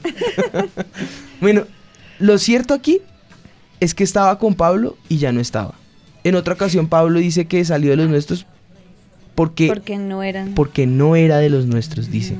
bueno, 1.40 1.64
lo 2.20 2.38
cierto 2.38 2.74
aquí 2.74 3.00
es 3.80 3.94
que 3.94 4.04
estaba 4.04 4.38
con 4.40 4.56
Pablo 4.56 4.98
y 5.10 5.18
ya 5.18 5.32
no 5.32 5.40
estaba. 5.40 5.74
En 6.24 6.36
otra 6.36 6.54
ocasión 6.54 6.88
Pablo 6.88 7.20
dice 7.20 7.46
que 7.46 7.64
salió 7.66 7.92
de 7.92 7.98
los 7.98 8.10
nuestros 8.10 8.46
porque, 9.36 9.68
Porque 9.68 9.98
no 9.98 10.22
eran. 10.24 10.54
porque 10.54 10.86
no 10.86 11.16
era 11.16 11.38
de 11.38 11.50
los 11.50 11.66
nuestros, 11.66 12.12
dice. 12.12 12.36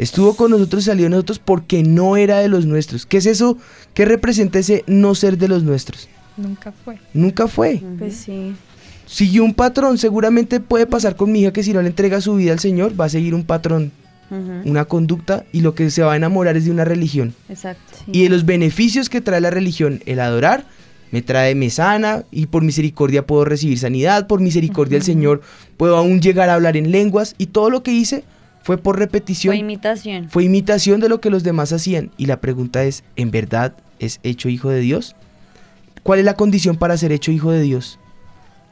Estuvo 0.00 0.34
con 0.34 0.50
nosotros 0.50 0.84
y 0.84 0.86
salió 0.86 1.04
de 1.04 1.10
nosotros 1.10 1.38
porque 1.38 1.82
no 1.82 2.16
era 2.16 2.38
de 2.38 2.48
los 2.48 2.64
nuestros. 2.64 3.04
¿Qué 3.04 3.18
es 3.18 3.26
eso? 3.26 3.58
¿Qué 3.92 4.06
representa 4.06 4.58
ese 4.58 4.82
no 4.86 5.14
ser 5.14 5.36
de 5.36 5.46
los 5.46 5.62
nuestros? 5.62 6.08
Nunca 6.38 6.72
fue. 6.72 6.98
Nunca 7.12 7.48
fue. 7.48 7.82
Pues 7.98 8.16
sí. 8.16 8.54
Siguió 9.04 9.44
un 9.44 9.52
patrón. 9.52 9.98
Seguramente 9.98 10.58
puede 10.58 10.86
pasar 10.86 11.16
con 11.16 11.30
mi 11.30 11.42
hija 11.42 11.52
que 11.52 11.62
si 11.62 11.74
no 11.74 11.82
le 11.82 11.88
entrega 11.88 12.22
su 12.22 12.36
vida 12.36 12.52
al 12.52 12.60
Señor, 12.60 12.98
va 12.98 13.04
a 13.04 13.08
seguir 13.10 13.34
un 13.34 13.44
patrón, 13.44 13.92
una 14.64 14.86
conducta 14.86 15.44
y 15.52 15.60
lo 15.60 15.74
que 15.74 15.90
se 15.90 16.02
va 16.02 16.14
a 16.14 16.16
enamorar 16.16 16.56
es 16.56 16.64
de 16.64 16.70
una 16.70 16.86
religión. 16.86 17.34
Exacto. 17.50 17.98
Y 18.06 18.22
de 18.22 18.30
los 18.30 18.46
beneficios 18.46 19.10
que 19.10 19.20
trae 19.20 19.42
la 19.42 19.50
religión, 19.50 20.02
el 20.06 20.20
adorar, 20.20 20.64
me 21.10 21.20
trae, 21.20 21.54
me 21.54 21.68
sana 21.68 22.24
y 22.30 22.46
por 22.46 22.62
misericordia 22.62 23.26
puedo 23.26 23.44
recibir 23.44 23.78
sanidad, 23.78 24.26
por 24.26 24.40
misericordia 24.40 24.96
del 24.96 25.04
Señor 25.04 25.42
puedo 25.76 25.98
aún 25.98 26.22
llegar 26.22 26.48
a 26.48 26.54
hablar 26.54 26.78
en 26.78 26.90
lenguas 26.90 27.34
y 27.36 27.48
todo 27.48 27.68
lo 27.68 27.82
que 27.82 27.92
hice 27.92 28.24
fue 28.62 28.78
por 28.78 28.98
repetición. 28.98 29.52
Fue 29.52 29.58
imitación. 29.58 30.28
Fue 30.28 30.44
imitación 30.44 31.00
de 31.00 31.08
lo 31.08 31.20
que 31.20 31.30
los 31.30 31.42
demás 31.42 31.72
hacían. 31.72 32.10
Y 32.16 32.26
la 32.26 32.40
pregunta 32.40 32.84
es, 32.84 33.04
¿en 33.16 33.30
verdad 33.30 33.74
es 33.98 34.20
hecho 34.22 34.48
hijo 34.48 34.68
de 34.68 34.80
Dios? 34.80 35.16
¿Cuál 36.02 36.18
es 36.18 36.24
la 36.24 36.34
condición 36.34 36.76
para 36.76 36.96
ser 36.96 37.12
hecho 37.12 37.32
hijo 37.32 37.50
de 37.50 37.62
Dios? 37.62 37.98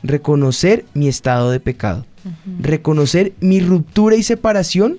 Reconocer 0.03 0.85
mi 0.95 1.09
estado 1.09 1.51
de 1.51 1.61
pecado. 1.61 2.07
Reconocer 2.61 3.33
mi 3.41 3.61
ruptura 3.61 4.17
y 4.17 4.23
separación 4.23 4.99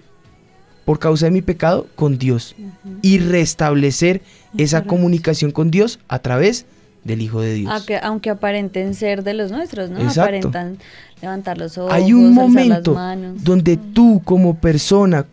por 0.86 1.00
causa 1.00 1.28
de 1.28 1.32
mi 1.32 1.42
pecado 1.42 1.88
con 1.96 2.18
Dios. 2.18 2.56
Y 3.02 3.20
restablecer 3.20 4.22
esa 4.58 4.84
comunicación 4.84 5.52
con 5.52 5.70
Dios 5.70 6.00
a 6.08 6.20
través 6.20 6.66
del 7.04 7.22
Hijo 7.22 7.42
de 7.42 7.54
Dios. 7.54 7.72
Aunque, 7.72 7.98
aunque 7.98 8.30
aparenten 8.30 8.94
ser 8.94 9.24
de 9.24 9.34
los 9.34 9.52
nuestros, 9.52 9.90
¿no? 9.90 10.00
Exacto. 10.00 10.22
Aparentan 10.22 10.78
levantar 11.22 11.58
los 11.58 11.78
ojos, 11.78 11.92
Hay 11.92 12.14
un 12.14 12.34
momento 12.34 12.94
las 12.94 13.02
manos. 13.02 13.44
donde 13.44 13.78
tú 13.78 14.22
como 14.24 14.56
persona, 14.58 15.26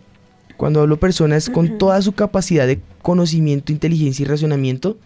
cuando 0.56 0.80
hablo 0.80 0.98
persona 0.98 1.36
es 1.36 1.50
con 1.50 1.78
toda 1.78 2.00
su 2.02 2.12
capacidad 2.12 2.66
de 2.66 2.80
conocimiento, 3.02 3.72
inteligencia 3.72 4.24
y 4.24 4.26
razonamiento, 4.26 4.96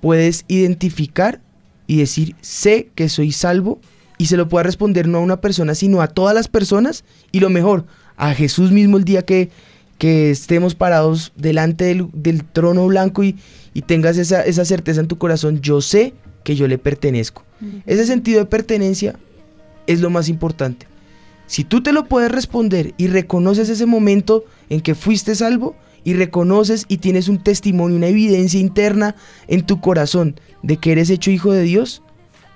puedes 0.00 0.44
identificar 0.48 1.40
y 1.86 1.98
decir, 1.98 2.34
sé 2.40 2.88
que 2.94 3.08
soy 3.08 3.32
salvo 3.32 3.78
y 4.18 4.26
se 4.26 4.36
lo 4.36 4.48
pueda 4.48 4.64
responder 4.64 5.06
no 5.08 5.18
a 5.18 5.20
una 5.20 5.40
persona, 5.40 5.74
sino 5.74 6.00
a 6.00 6.08
todas 6.08 6.34
las 6.34 6.48
personas 6.48 7.04
y 7.32 7.40
lo 7.40 7.50
mejor, 7.50 7.84
a 8.16 8.34
Jesús 8.34 8.72
mismo 8.72 8.96
el 8.96 9.04
día 9.04 9.22
que, 9.22 9.50
que 9.98 10.30
estemos 10.30 10.74
parados 10.74 11.32
delante 11.36 11.84
del, 11.84 12.08
del 12.12 12.44
trono 12.44 12.86
blanco 12.86 13.22
y, 13.22 13.36
y 13.74 13.82
tengas 13.82 14.16
esa, 14.16 14.42
esa 14.42 14.64
certeza 14.64 15.00
en 15.00 15.06
tu 15.08 15.18
corazón, 15.18 15.60
yo 15.60 15.80
sé 15.80 16.14
que 16.44 16.56
yo 16.56 16.66
le 16.66 16.78
pertenezco. 16.78 17.44
Ese 17.86 18.06
sentido 18.06 18.38
de 18.40 18.46
pertenencia 18.46 19.16
es 19.86 20.00
lo 20.00 20.10
más 20.10 20.28
importante. 20.28 20.86
Si 21.46 21.64
tú 21.64 21.82
te 21.82 21.92
lo 21.92 22.06
puedes 22.06 22.30
responder 22.30 22.94
y 22.96 23.06
reconoces 23.06 23.68
ese 23.68 23.86
momento 23.86 24.44
en 24.68 24.80
que 24.80 24.94
fuiste 24.94 25.34
salvo 25.34 25.76
y 26.02 26.14
reconoces 26.14 26.86
y 26.88 26.98
tienes 26.98 27.28
un 27.28 27.38
testimonio, 27.38 27.96
una 27.96 28.08
evidencia 28.08 28.60
interna 28.60 29.14
en 29.46 29.64
tu 29.64 29.80
corazón 29.80 30.38
de 30.62 30.76
que 30.78 30.92
eres 30.92 31.10
hecho 31.10 31.30
hijo 31.30 31.52
de 31.52 31.62
Dios, 31.62 32.02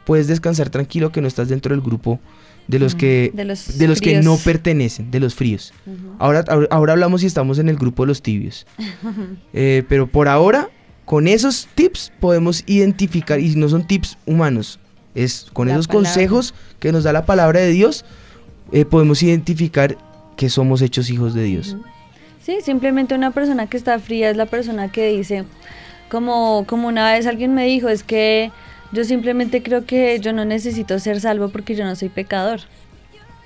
puedes 0.05 0.27
descansar 0.27 0.71
tranquilo 0.71 1.13
que 1.13 1.21
no 1.21 1.29
estás 1.29 1.49
dentro 1.49 1.75
del 1.75 1.83
grupo 1.83 2.19
de 2.67 2.79
los 2.79 2.95
que 2.95 3.31
De 3.35 3.45
los 3.45 3.79
de 3.79 3.89
los 3.89 4.01
que 4.01 4.23
no 4.23 4.37
pertenecen, 4.37 5.11
de 5.11 5.21
los 5.21 5.35
fríos. 5.35 5.73
ahora, 6.19 6.45
ahora 6.49 6.69
ahora 6.71 6.93
hablamos 6.93 7.21
si 7.21 7.27
estamos 7.27 7.59
en 7.59 7.69
el 7.69 7.77
grupo 7.77 8.05
de 8.05 8.09
los 8.09 8.23
tibios. 8.23 8.67
Eh, 9.53 9.85
pero 9.89 10.07
por 10.07 10.29
ahora, 10.29 10.71
con 11.05 11.27
esos 11.27 11.69
tips 11.75 12.13
podemos 12.21 12.63
identificar, 12.67 13.41
y 13.41 13.55
no 13.57 13.69
son 13.69 13.87
tips 13.87 14.17
humanos, 14.27 14.80
es 15.15 15.47
con 15.53 15.69
La 15.69 15.75
esos 15.75 15.87
palabra. 15.89 16.09
consejos 16.11 16.55
que 16.79 16.93
nos 16.93 17.05
da 17.05 17.13
la 17.13 17.27
palabra 17.27 17.61
de 17.61 17.71
Dios, 17.71 18.05
eh, 18.73 18.85
podemos 18.85 19.23
identificar 19.23 19.97
que 20.37 20.49
somos 20.49 20.83
hechos 20.83 21.11
hijos 21.11 21.35
de 21.35 21.45
Dios. 21.45 21.77
Sí, 22.43 22.59
simplemente 22.63 23.15
una 23.15 23.31
persona 23.31 23.67
que 23.67 23.77
está 23.77 23.99
fría 23.99 24.31
es 24.31 24.37
la 24.37 24.47
persona 24.47 24.91
que 24.91 25.09
dice, 25.09 25.45
como, 26.11 26.65
como 26.67 26.89
una 26.89 27.13
vez 27.13 27.27
alguien 27.27 27.55
me 27.55 27.67
dijo, 27.67 27.89
es 27.89 28.03
que 28.03 28.51
yo 28.93 29.05
simplemente 29.05 29.63
creo 29.63 29.85
que 29.85 30.19
yo 30.21 30.33
no 30.33 30.45
necesito 30.45 30.99
ser 30.99 31.21
salvo 31.21 31.51
porque 31.51 31.75
yo 31.75 31.85
no 31.85 31.95
soy 31.97 32.09
pecador. 32.09 32.61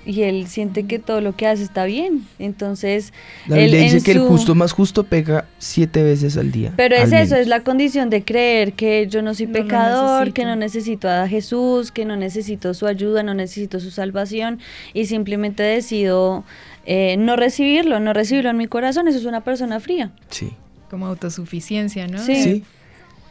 Y 0.05 0.21
él 0.21 0.45
siente 0.47 0.85
que 0.85 0.99
todo 0.99 1.19
lo 1.19 1.35
que 1.35 1.47
hace 1.47 1.63
está 1.63 1.85
bien. 1.85 2.27
Entonces, 2.37 3.11
La 3.47 3.57
él 3.57 3.71
Biblia 3.71 3.83
dice 3.83 3.97
en 3.97 4.03
que 4.03 4.11
el 4.11 4.19
justo 4.19 4.53
más 4.53 4.71
justo 4.71 5.03
pega 5.03 5.45
siete 5.57 6.03
veces 6.03 6.37
al 6.37 6.51
día. 6.51 6.73
Pero 6.77 6.95
es 6.95 7.11
eso, 7.11 7.35
es 7.35 7.47
la 7.47 7.61
condición 7.61 8.11
de 8.11 8.23
creer 8.23 8.73
que 8.73 9.07
yo 9.07 9.23
no 9.23 9.33
soy 9.33 9.47
No 9.47 9.53
pecador, 9.53 10.31
que 10.31 10.45
no 10.45 10.55
necesito 10.55 11.09
a 11.09 11.27
Jesús, 11.27 11.91
que 11.91 12.05
no 12.05 12.17
necesito 12.17 12.73
su 12.75 12.85
ayuda, 12.85 13.23
no 13.23 13.33
necesito 13.33 13.79
su 13.79 13.89
salvación 13.89 14.59
y 14.93 15.07
simplemente 15.07 15.63
decido 15.63 16.43
eh, 16.85 17.15
no 17.17 17.35
recibirlo, 17.35 17.99
no 17.99 18.13
recibirlo 18.13 18.51
en 18.51 18.57
mi 18.57 18.67
corazón. 18.67 19.07
Eso 19.07 19.17
es 19.17 19.25
una 19.25 19.43
persona 19.43 19.79
fría. 19.79 20.11
Sí. 20.29 20.51
Como 20.89 21.07
autosuficiencia, 21.07 22.07
¿no? 22.07 22.19
Sí. 22.19 22.35
Sí. 22.43 22.63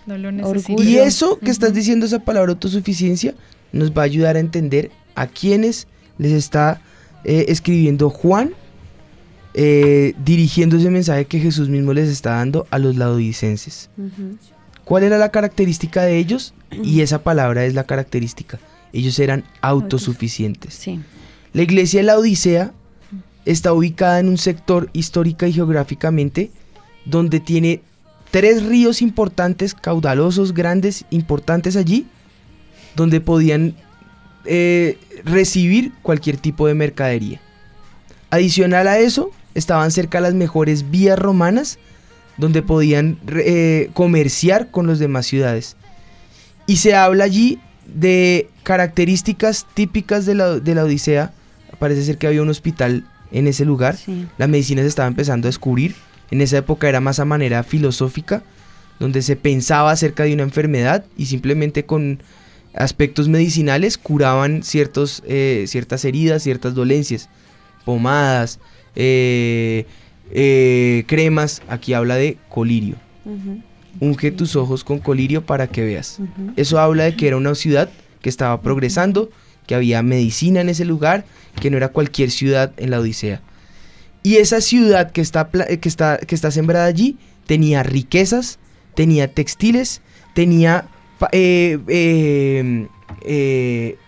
No 0.06 0.18
lo 0.18 0.28
Orgullo. 0.28 0.52
necesito. 0.54 0.82
Y 0.82 0.98
eso 0.98 1.38
que 1.38 1.50
estás 1.50 1.72
diciendo, 1.72 2.04
esa 2.04 2.18
palabra 2.18 2.50
autosuficiencia, 2.52 3.34
nos 3.72 3.92
va 3.92 4.02
a 4.02 4.04
ayudar 4.06 4.36
a 4.36 4.40
entender 4.40 4.90
a 5.14 5.26
quienes 5.28 5.86
les 6.18 6.32
está 6.32 6.80
eh, 7.24 7.46
escribiendo 7.48 8.10
Juan, 8.10 8.52
eh, 9.54 10.14
dirigiendo 10.24 10.76
ese 10.76 10.90
mensaje 10.90 11.26
que 11.26 11.38
Jesús 11.38 11.68
mismo 11.68 11.92
les 11.92 12.08
está 12.08 12.30
dando 12.36 12.66
a 12.70 12.78
los 12.78 12.96
laodicenses. 12.96 13.90
¿Cuál 14.84 15.04
era 15.04 15.18
la 15.18 15.30
característica 15.30 16.02
de 16.02 16.18
ellos? 16.18 16.54
Y 16.82 17.00
esa 17.00 17.22
palabra 17.22 17.64
es 17.64 17.74
la 17.74 17.84
característica. 17.84 18.58
Ellos 18.92 19.18
eran 19.18 19.44
autosuficientes. 19.60 20.74
Sí. 20.74 21.00
La 21.52 21.62
iglesia 21.62 22.00
de 22.00 22.06
la 22.06 22.18
Odisea 22.18 22.72
está 23.44 23.72
ubicada 23.72 24.20
en 24.20 24.28
un 24.28 24.38
sector 24.38 24.90
histórica 24.92 25.46
y 25.46 25.52
geográficamente 25.52 26.50
donde 27.04 27.40
tiene 27.40 27.80
tres 28.30 28.64
ríos 28.64 29.02
importantes, 29.02 29.74
caudalosos, 29.74 30.54
grandes, 30.54 31.04
importantes 31.10 31.76
allí, 31.76 32.06
donde 32.96 33.20
podían 33.20 33.76
eh, 34.46 34.98
recibir 35.24 35.92
cualquier 36.02 36.36
tipo 36.36 36.66
de 36.66 36.74
mercadería. 36.74 37.40
Adicional 38.30 38.88
a 38.88 38.98
eso, 38.98 39.30
estaban 39.54 39.90
cerca 39.90 40.20
las 40.20 40.34
mejores 40.34 40.90
vías 40.90 41.18
romanas, 41.18 41.78
donde 42.36 42.62
podían 42.62 43.18
eh, 43.28 43.90
comerciar 43.94 44.70
con 44.70 44.86
las 44.86 44.98
demás 44.98 45.26
ciudades. 45.26 45.76
Y 46.66 46.76
se 46.76 46.94
habla 46.94 47.24
allí 47.24 47.60
de 47.86 48.48
características 48.62 49.66
típicas 49.74 50.26
de 50.26 50.34
la, 50.34 50.58
de 50.58 50.74
la 50.74 50.84
Odisea. 50.84 51.32
Parece 51.78 52.04
ser 52.04 52.18
que 52.18 52.26
había 52.26 52.42
un 52.42 52.48
hospital 52.48 53.04
en 53.30 53.46
ese 53.46 53.64
lugar. 53.64 53.96
Sí. 53.96 54.26
La 54.38 54.46
medicina 54.46 54.82
se 54.82 54.88
estaba 54.88 55.08
empezando 55.08 55.46
a 55.46 55.50
descubrir. 55.50 55.94
En 56.30 56.40
esa 56.40 56.58
época 56.58 56.88
era 56.88 57.00
más 57.00 57.20
a 57.20 57.24
manera 57.24 57.62
filosófica, 57.62 58.42
donde 58.98 59.22
se 59.22 59.36
pensaba 59.36 59.90
acerca 59.90 60.24
de 60.24 60.34
una 60.34 60.42
enfermedad 60.42 61.04
y 61.16 61.26
simplemente 61.26 61.84
con 61.84 62.20
aspectos 62.74 63.28
medicinales 63.28 63.98
curaban 63.98 64.62
ciertos, 64.62 65.22
eh, 65.26 65.64
ciertas 65.68 66.04
heridas, 66.04 66.42
ciertas 66.42 66.74
dolencias, 66.74 67.28
pomadas, 67.84 68.58
eh, 68.96 69.86
eh, 70.30 71.04
cremas. 71.06 71.62
Aquí 71.68 71.94
habla 71.94 72.16
de 72.16 72.38
colirio. 72.48 72.96
Unge 74.00 74.32
tus 74.32 74.56
ojos 74.56 74.84
con 74.84 74.98
colirio 74.98 75.46
para 75.46 75.66
que 75.66 75.82
veas. 75.82 76.18
Eso 76.56 76.78
habla 76.78 77.04
de 77.04 77.16
que 77.16 77.28
era 77.28 77.36
una 77.36 77.54
ciudad 77.54 77.88
que 78.20 78.28
estaba 78.28 78.60
progresando, 78.60 79.30
que 79.66 79.74
había 79.74 80.02
medicina 80.02 80.60
en 80.60 80.68
ese 80.68 80.84
lugar, 80.84 81.24
que 81.60 81.70
no 81.70 81.76
era 81.76 81.88
cualquier 81.88 82.30
ciudad 82.30 82.72
en 82.76 82.90
la 82.90 83.00
Odisea. 83.00 83.40
Y 84.22 84.36
esa 84.36 84.60
ciudad 84.60 85.12
que 85.12 85.20
está, 85.20 85.48
que 85.48 85.88
está, 85.88 86.18
que 86.18 86.34
está 86.34 86.50
sembrada 86.50 86.86
allí 86.86 87.18
tenía 87.46 87.82
riquezas, 87.82 88.58
tenía 88.94 89.28
textiles, 89.28 90.00
tenía 90.34 90.88
eh, 91.32 91.78
eh, 91.88 92.86
eh, 93.24 93.98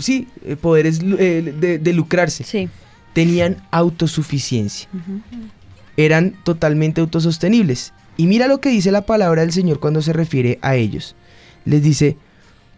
sí, 0.00 0.28
poderes 0.60 1.00
eh, 1.02 1.54
de, 1.58 1.78
de 1.78 1.92
lucrarse. 1.92 2.44
Sí. 2.44 2.68
Tenían 3.12 3.56
autosuficiencia 3.70 4.88
eran 6.04 6.34
totalmente 6.44 7.00
autosostenibles. 7.00 7.92
Y 8.16 8.26
mira 8.26 8.48
lo 8.48 8.60
que 8.60 8.70
dice 8.70 8.90
la 8.90 9.06
palabra 9.06 9.42
del 9.42 9.52
Señor 9.52 9.80
cuando 9.80 10.02
se 10.02 10.12
refiere 10.12 10.58
a 10.62 10.76
ellos. 10.76 11.14
Les 11.64 11.82
dice, 11.82 12.16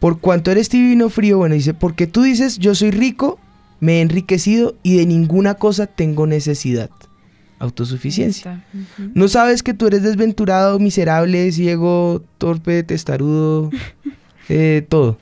por 0.00 0.20
cuanto 0.20 0.50
eres 0.50 0.68
tibio 0.68 0.92
y 0.92 0.96
no 0.96 1.08
frío, 1.08 1.38
bueno, 1.38 1.54
dice, 1.54 1.74
porque 1.74 2.06
tú 2.06 2.22
dices, 2.22 2.58
yo 2.58 2.74
soy 2.74 2.90
rico, 2.90 3.38
me 3.80 3.98
he 3.98 4.00
enriquecido 4.00 4.76
y 4.82 4.96
de 4.96 5.06
ninguna 5.06 5.54
cosa 5.54 5.86
tengo 5.86 6.26
necesidad. 6.26 6.90
Autosuficiencia. 7.62 8.64
No 9.14 9.28
sabes 9.28 9.62
que 9.62 9.72
tú 9.72 9.86
eres 9.86 10.02
desventurado, 10.02 10.78
miserable, 10.80 11.52
ciego, 11.52 12.22
torpe, 12.38 12.82
testarudo, 12.82 13.70
eh, 14.48 14.84
todo. 14.88 15.16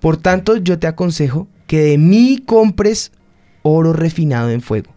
Por 0.00 0.16
tanto, 0.16 0.56
yo 0.56 0.78
te 0.78 0.86
aconsejo 0.86 1.48
que 1.66 1.80
de 1.82 1.98
mí 1.98 2.42
compres 2.46 3.12
oro 3.62 3.92
refinado 3.92 4.50
en 4.50 4.62
fuego. 4.62 4.90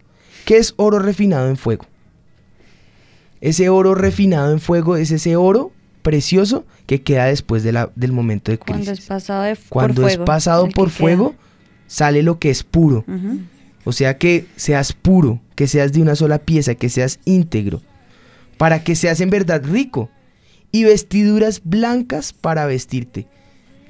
¿Qué 0.46 0.56
es 0.56 0.72
oro 0.78 0.98
refinado 0.98 1.48
en 1.50 1.56
fuego? 1.58 1.84
Ese 3.40 3.68
oro 3.68 3.94
refinado 3.94 4.50
en 4.52 4.60
fuego 4.60 4.96
es 4.96 5.10
ese 5.10 5.36
oro 5.36 5.72
precioso 6.02 6.64
que 6.86 7.02
queda 7.02 7.26
después 7.26 7.62
de 7.62 7.72
la- 7.72 7.90
del 7.94 8.12
momento 8.12 8.50
de 8.52 8.58
crisis. 8.58 8.86
Cuando 8.86 8.92
es 8.92 9.00
pasado 9.06 9.42
de, 9.42 9.56
por 9.56 9.68
Cuando 9.68 10.02
fuego, 10.02 10.22
es 10.22 10.26
pasado 10.26 10.68
por 10.70 10.88
queda. 10.88 10.96
fuego, 10.98 11.34
sale 11.86 12.22
lo 12.22 12.38
que 12.38 12.50
es 12.50 12.62
puro. 12.62 13.04
Ujú. 13.06 13.40
O 13.86 13.92
sea 13.92 14.18
que 14.18 14.46
seas 14.56 14.92
puro, 14.92 15.40
que 15.54 15.68
seas 15.68 15.92
de 15.92 16.02
una 16.02 16.16
sola 16.16 16.40
pieza, 16.40 16.74
que 16.74 16.88
seas 16.88 17.20
íntegro, 17.24 17.82
para 18.58 18.82
que 18.82 18.96
seas 18.96 19.20
en 19.20 19.30
verdad 19.30 19.62
rico. 19.64 20.10
Y 20.72 20.82
vestiduras 20.82 21.62
blancas 21.64 22.32
para 22.32 22.66
vestirte. 22.66 23.28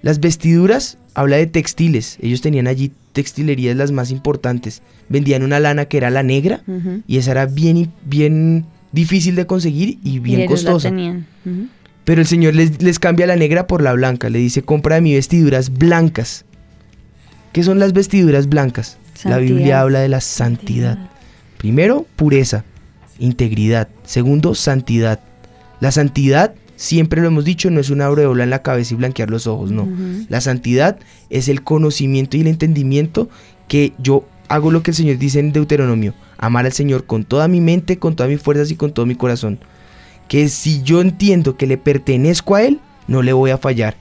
Las 0.02 0.20
vestiduras, 0.20 0.98
habla 1.14 1.38
de 1.38 1.46
textiles. 1.46 2.18
Ellos 2.20 2.42
tenían 2.42 2.66
allí 2.66 2.92
textilerías 3.14 3.74
las 3.74 3.90
más 3.90 4.10
importantes. 4.10 4.82
Vendían 5.08 5.42
una 5.42 5.60
lana 5.60 5.86
que 5.86 5.96
era 5.96 6.10
la 6.10 6.22
negra 6.22 6.62
y 7.08 7.16
esa 7.16 7.30
era 7.30 7.46
bien, 7.46 7.90
bien 8.04 8.66
difícil 8.92 9.34
de 9.34 9.46
conseguir 9.46 9.98
y 10.04 10.18
bien 10.18 10.42
y 10.42 10.46
costosa. 10.46 10.90
tenían. 10.90 11.26
Pero 12.04 12.20
el 12.20 12.26
Señor 12.26 12.54
les, 12.54 12.82
les 12.82 12.98
cambia 12.98 13.26
la 13.26 13.36
negra 13.36 13.66
por 13.66 13.82
la 13.82 13.94
blanca. 13.94 14.28
Le 14.28 14.38
dice, 14.40 14.60
compra 14.60 14.96
de 14.96 15.00
mí 15.00 15.14
vestiduras 15.14 15.70
blancas. 15.70 16.44
¿Qué 17.52 17.62
son 17.62 17.78
las 17.78 17.94
vestiduras 17.94 18.46
blancas? 18.46 18.98
La. 19.28 19.38
Biblia 19.38 19.80
habla 19.80 20.00
de 20.00 20.08
la 20.08 20.20
santidad. 20.20 20.98
Primero, 21.58 22.06
pureza, 22.16 22.64
integridad. 23.18 23.88
Segundo, 24.04 24.54
santidad. 24.54 25.20
La 25.80 25.90
santidad, 25.92 26.54
siempre 26.76 27.20
lo 27.20 27.28
hemos 27.28 27.44
dicho, 27.44 27.70
no 27.70 27.80
es 27.80 27.90
una 27.90 28.06
aureola 28.06 28.44
en 28.44 28.50
la 28.50 28.62
cabeza 28.62 28.94
y 28.94 28.96
blanquear 28.96 29.30
los 29.30 29.46
ojos, 29.46 29.70
no. 29.70 29.88
La 30.28 30.40
santidad 30.40 30.98
es 31.30 31.48
el 31.48 31.62
conocimiento 31.62 32.36
y 32.36 32.40
el 32.40 32.46
entendimiento 32.46 33.28
que 33.68 33.92
yo 33.98 34.26
hago 34.48 34.70
lo 34.70 34.82
que 34.82 34.92
el 34.92 34.96
Señor 34.96 35.18
dice 35.18 35.40
en 35.40 35.52
Deuteronomio. 35.52 36.14
Amar 36.38 36.66
al 36.66 36.72
Señor 36.72 37.06
con 37.06 37.24
toda 37.24 37.48
mi 37.48 37.60
mente, 37.60 37.98
con 37.98 38.14
todas 38.14 38.30
mis 38.30 38.40
fuerzas 38.40 38.70
y 38.70 38.76
con 38.76 38.92
todo 38.92 39.06
mi 39.06 39.14
corazón. 39.14 39.58
Que 40.28 40.48
si 40.48 40.82
yo 40.82 41.00
entiendo 41.00 41.56
que 41.56 41.66
le 41.66 41.78
pertenezco 41.78 42.54
a 42.54 42.62
Él, 42.62 42.80
no 43.06 43.22
le 43.22 43.32
voy 43.32 43.50
a 43.50 43.58
fallar. 43.58 43.96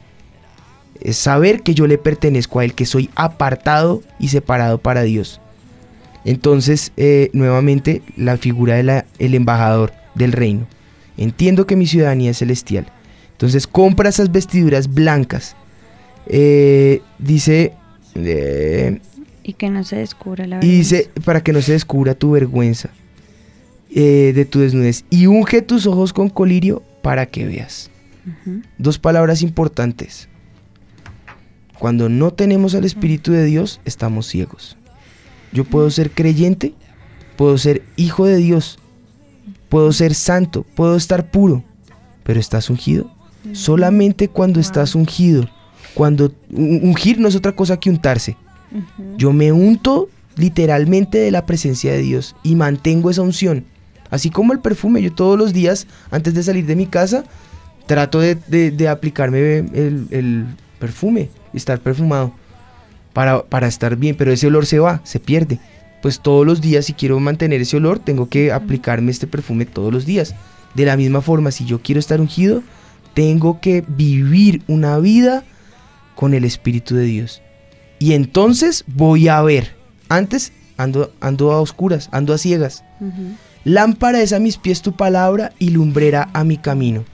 Es 1.02 1.18
saber 1.18 1.62
que 1.62 1.74
yo 1.74 1.88
le 1.88 1.98
pertenezco 1.98 2.60
a 2.60 2.66
Él, 2.66 2.74
que 2.74 2.86
soy 2.86 3.10
apartado 3.16 4.02
y 4.20 4.30
separado 4.30 4.78
para 4.78 5.04
Dios. 5.04 5.40
Entonces, 6.24 6.92
eh, 6.98 7.30
nuevamente, 7.34 8.02
la 8.18 8.38
figura 8.38 8.76
del 8.76 9.36
embajador 9.36 9.94
del 10.16 10.32
reino. 10.32 10.66
Entiendo 11.18 11.68
que 11.68 11.76
mi 11.76 11.86
ciudadanía 11.86 12.32
es 12.32 12.38
celestial. 12.40 12.88
Entonces, 13.34 13.68
compra 13.68 14.10
esas 14.10 14.32
vestiduras 14.32 14.92
blancas. 14.94 15.56
Eh, 16.28 17.02
dice... 17.20 17.74
eh, 18.16 19.00
Y 19.44 19.54
que 19.54 19.70
no 19.70 19.84
se 19.84 19.98
descubra 19.98 20.48
la 20.48 20.56
y 20.56 20.60
verdad. 20.60 20.72
dice, 20.72 21.10
para 21.24 21.44
que 21.44 21.54
no 21.54 21.62
se 21.62 21.74
descubra 21.74 22.16
tu 22.16 22.32
vergüenza 22.32 22.90
de 23.94 24.46
tu 24.50 24.60
desnudez. 24.60 25.06
Y 25.10 25.28
unge 25.28 25.62
tus 25.62 25.86
ojos 25.86 26.12
con 26.12 26.30
colirio 26.30 26.82
para 27.02 27.28
que 27.28 27.46
veas. 27.46 27.90
Dos 28.78 28.98
palabras 29.00 29.42
importantes. 29.44 30.28
Cuando 31.80 32.10
no 32.10 32.32
tenemos 32.32 32.74
al 32.76 32.86
Espíritu 32.86 33.32
de 33.32 33.46
Dios, 33.46 33.82
estamos 33.86 34.28
ciegos. 34.28 34.78
Yo 35.52 35.64
puedo 35.66 35.90
ser 35.90 36.12
creyente, 36.12 36.74
puedo 37.38 37.58
ser 37.58 37.84
hijo 37.96 38.26
de 38.26 38.38
Dios, 38.38 38.80
puedo 39.70 39.92
ser 39.92 40.14
santo, 40.16 40.66
puedo 40.76 40.96
estar 40.96 41.30
puro, 41.32 41.64
pero 42.24 42.40
¿estás 42.40 42.70
ungido? 42.70 43.12
Solamente 43.54 44.28
cuando 44.30 44.60
estás 44.60 44.96
ungido, 44.96 45.48
cuando 45.94 46.34
un- 46.52 46.80
ungir 46.84 47.20
no 47.20 47.28
es 47.28 47.36
otra 47.36 47.52
cosa 47.56 47.78
que 47.80 47.90
untarse. 47.90 48.36
Yo 49.18 49.32
me 49.32 49.52
unto 49.52 50.10
literalmente 50.36 51.18
de 51.20 51.32
la 51.32 51.46
presencia 51.46 51.92
de 51.94 52.00
Dios 52.00 52.36
y 52.44 52.56
mantengo 52.56 53.10
esa 53.10 53.22
unción. 53.22 53.66
Así 54.10 54.30
como 54.30 54.52
el 54.54 54.60
perfume, 54.60 55.02
yo 55.02 55.14
todos 55.14 55.38
los 55.38 55.54
días 55.54 55.88
antes 56.12 56.34
de 56.34 56.44
salir 56.44 56.66
de 56.66 56.76
mi 56.76 56.86
casa 56.88 57.24
trato 57.86 58.20
de, 58.20 58.36
de- 58.36 58.72
de 58.72 58.88
aplicarme 58.90 59.60
el, 59.60 60.08
el 60.10 60.46
perfume, 60.80 61.30
estar 61.56 61.80
perfumado 61.80 62.34
para, 63.14 63.44
para 63.44 63.68
estar 63.68 63.96
bien, 63.96 64.16
pero 64.16 64.32
ese 64.32 64.48
olor 64.48 64.66
se 64.66 64.80
va, 64.80 65.02
se 65.04 65.20
pierde. 65.20 65.60
Pues 66.02 66.20
todos 66.20 66.46
los 66.46 66.62
días 66.62 66.86
si 66.86 66.94
quiero 66.94 67.20
mantener 67.20 67.62
ese 67.62 67.78
olor 67.78 68.00
tengo 68.00 68.30
que 68.30 68.52
aplicarme 68.52 69.12
este 69.12 69.28
perfume 69.28 69.66
todos 69.66 69.92
los 69.92 70.06
días. 70.06 70.36
De 70.76 70.86
la 70.86 70.98
misma 70.98 71.22
forma, 71.22 71.52
si 71.52 71.66
yo 71.66 71.82
quiero 71.82 72.00
estar 72.00 72.20
ungido, 72.20 72.62
tengo 73.14 73.62
que 73.62 73.84
vivir 73.88 74.62
una 74.68 75.00
vida 75.00 75.44
con 76.16 76.34
el 76.34 76.44
Espíritu 76.44 76.96
de 76.96 77.06
Dios. 77.06 77.42
Y 77.98 78.14
entonces 78.14 78.84
voy 78.88 79.30
a 79.30 79.42
ver. 79.42 79.76
Antes 80.10 80.52
ando, 80.78 81.12
ando 81.22 81.52
a 81.52 81.62
oscuras, 81.62 82.10
ando 82.12 82.34
a 82.34 82.38
ciegas. 82.38 82.84
Lámpara 83.64 84.22
es 84.22 84.34
a 84.34 84.40
mis 84.40 84.58
pies 84.58 84.82
tu 84.82 84.96
palabra 84.96 85.54
y 85.58 85.70
lumbrera 85.70 86.30
a 86.34 86.44
mi 86.44 86.58
camino. 86.58 87.06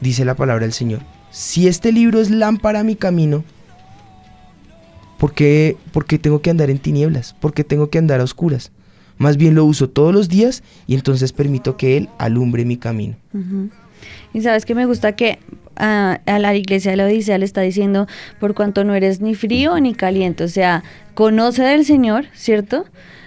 Dice 0.00 0.24
la 0.24 0.34
palabra 0.34 0.64
del 0.64 0.72
Señor. 0.72 1.00
Si 1.38 1.68
este 1.68 1.92
libro 1.92 2.20
es 2.20 2.30
lámpara 2.30 2.80
a 2.80 2.82
mi 2.82 2.96
camino, 2.96 3.44
¿por 5.18 5.34
qué, 5.34 5.76
por 5.92 6.04
qué 6.04 6.18
tengo 6.18 6.42
que 6.42 6.50
andar 6.50 6.68
en 6.68 6.80
tinieblas? 6.80 7.36
¿Por 7.38 7.54
qué 7.54 7.62
tengo 7.62 7.90
que 7.90 7.98
andar 7.98 8.18
a 8.18 8.24
oscuras? 8.24 8.72
Más 9.18 9.36
bien 9.36 9.54
lo 9.54 9.64
uso 9.64 9.88
todos 9.88 10.12
los 10.12 10.28
días 10.28 10.64
y 10.88 10.96
entonces 10.96 11.32
permito 11.32 11.76
que 11.76 11.96
Él 11.96 12.08
alumbre 12.18 12.64
mi 12.64 12.76
camino. 12.76 13.14
Y 14.34 14.40
sabes 14.40 14.66
que 14.66 14.74
me 14.74 14.84
gusta 14.84 15.14
que 15.14 15.38
ah, 15.76 16.18
a 16.26 16.40
la 16.40 16.56
iglesia 16.56 16.90
de 16.90 16.96
la 16.96 17.04
Odisea 17.04 17.38
le 17.38 17.44
está 17.44 17.60
diciendo, 17.60 18.08
por 18.40 18.54
cuanto 18.54 18.82
no 18.82 18.96
eres 18.96 19.20
ni 19.20 19.36
frío 19.36 19.78
ni 19.78 19.94
caliente, 19.94 20.42
o 20.42 20.48
sea, 20.48 20.82
conoce 21.14 21.62
del 21.62 21.84
Señor, 21.84 22.26
¿cierto? 22.34 22.84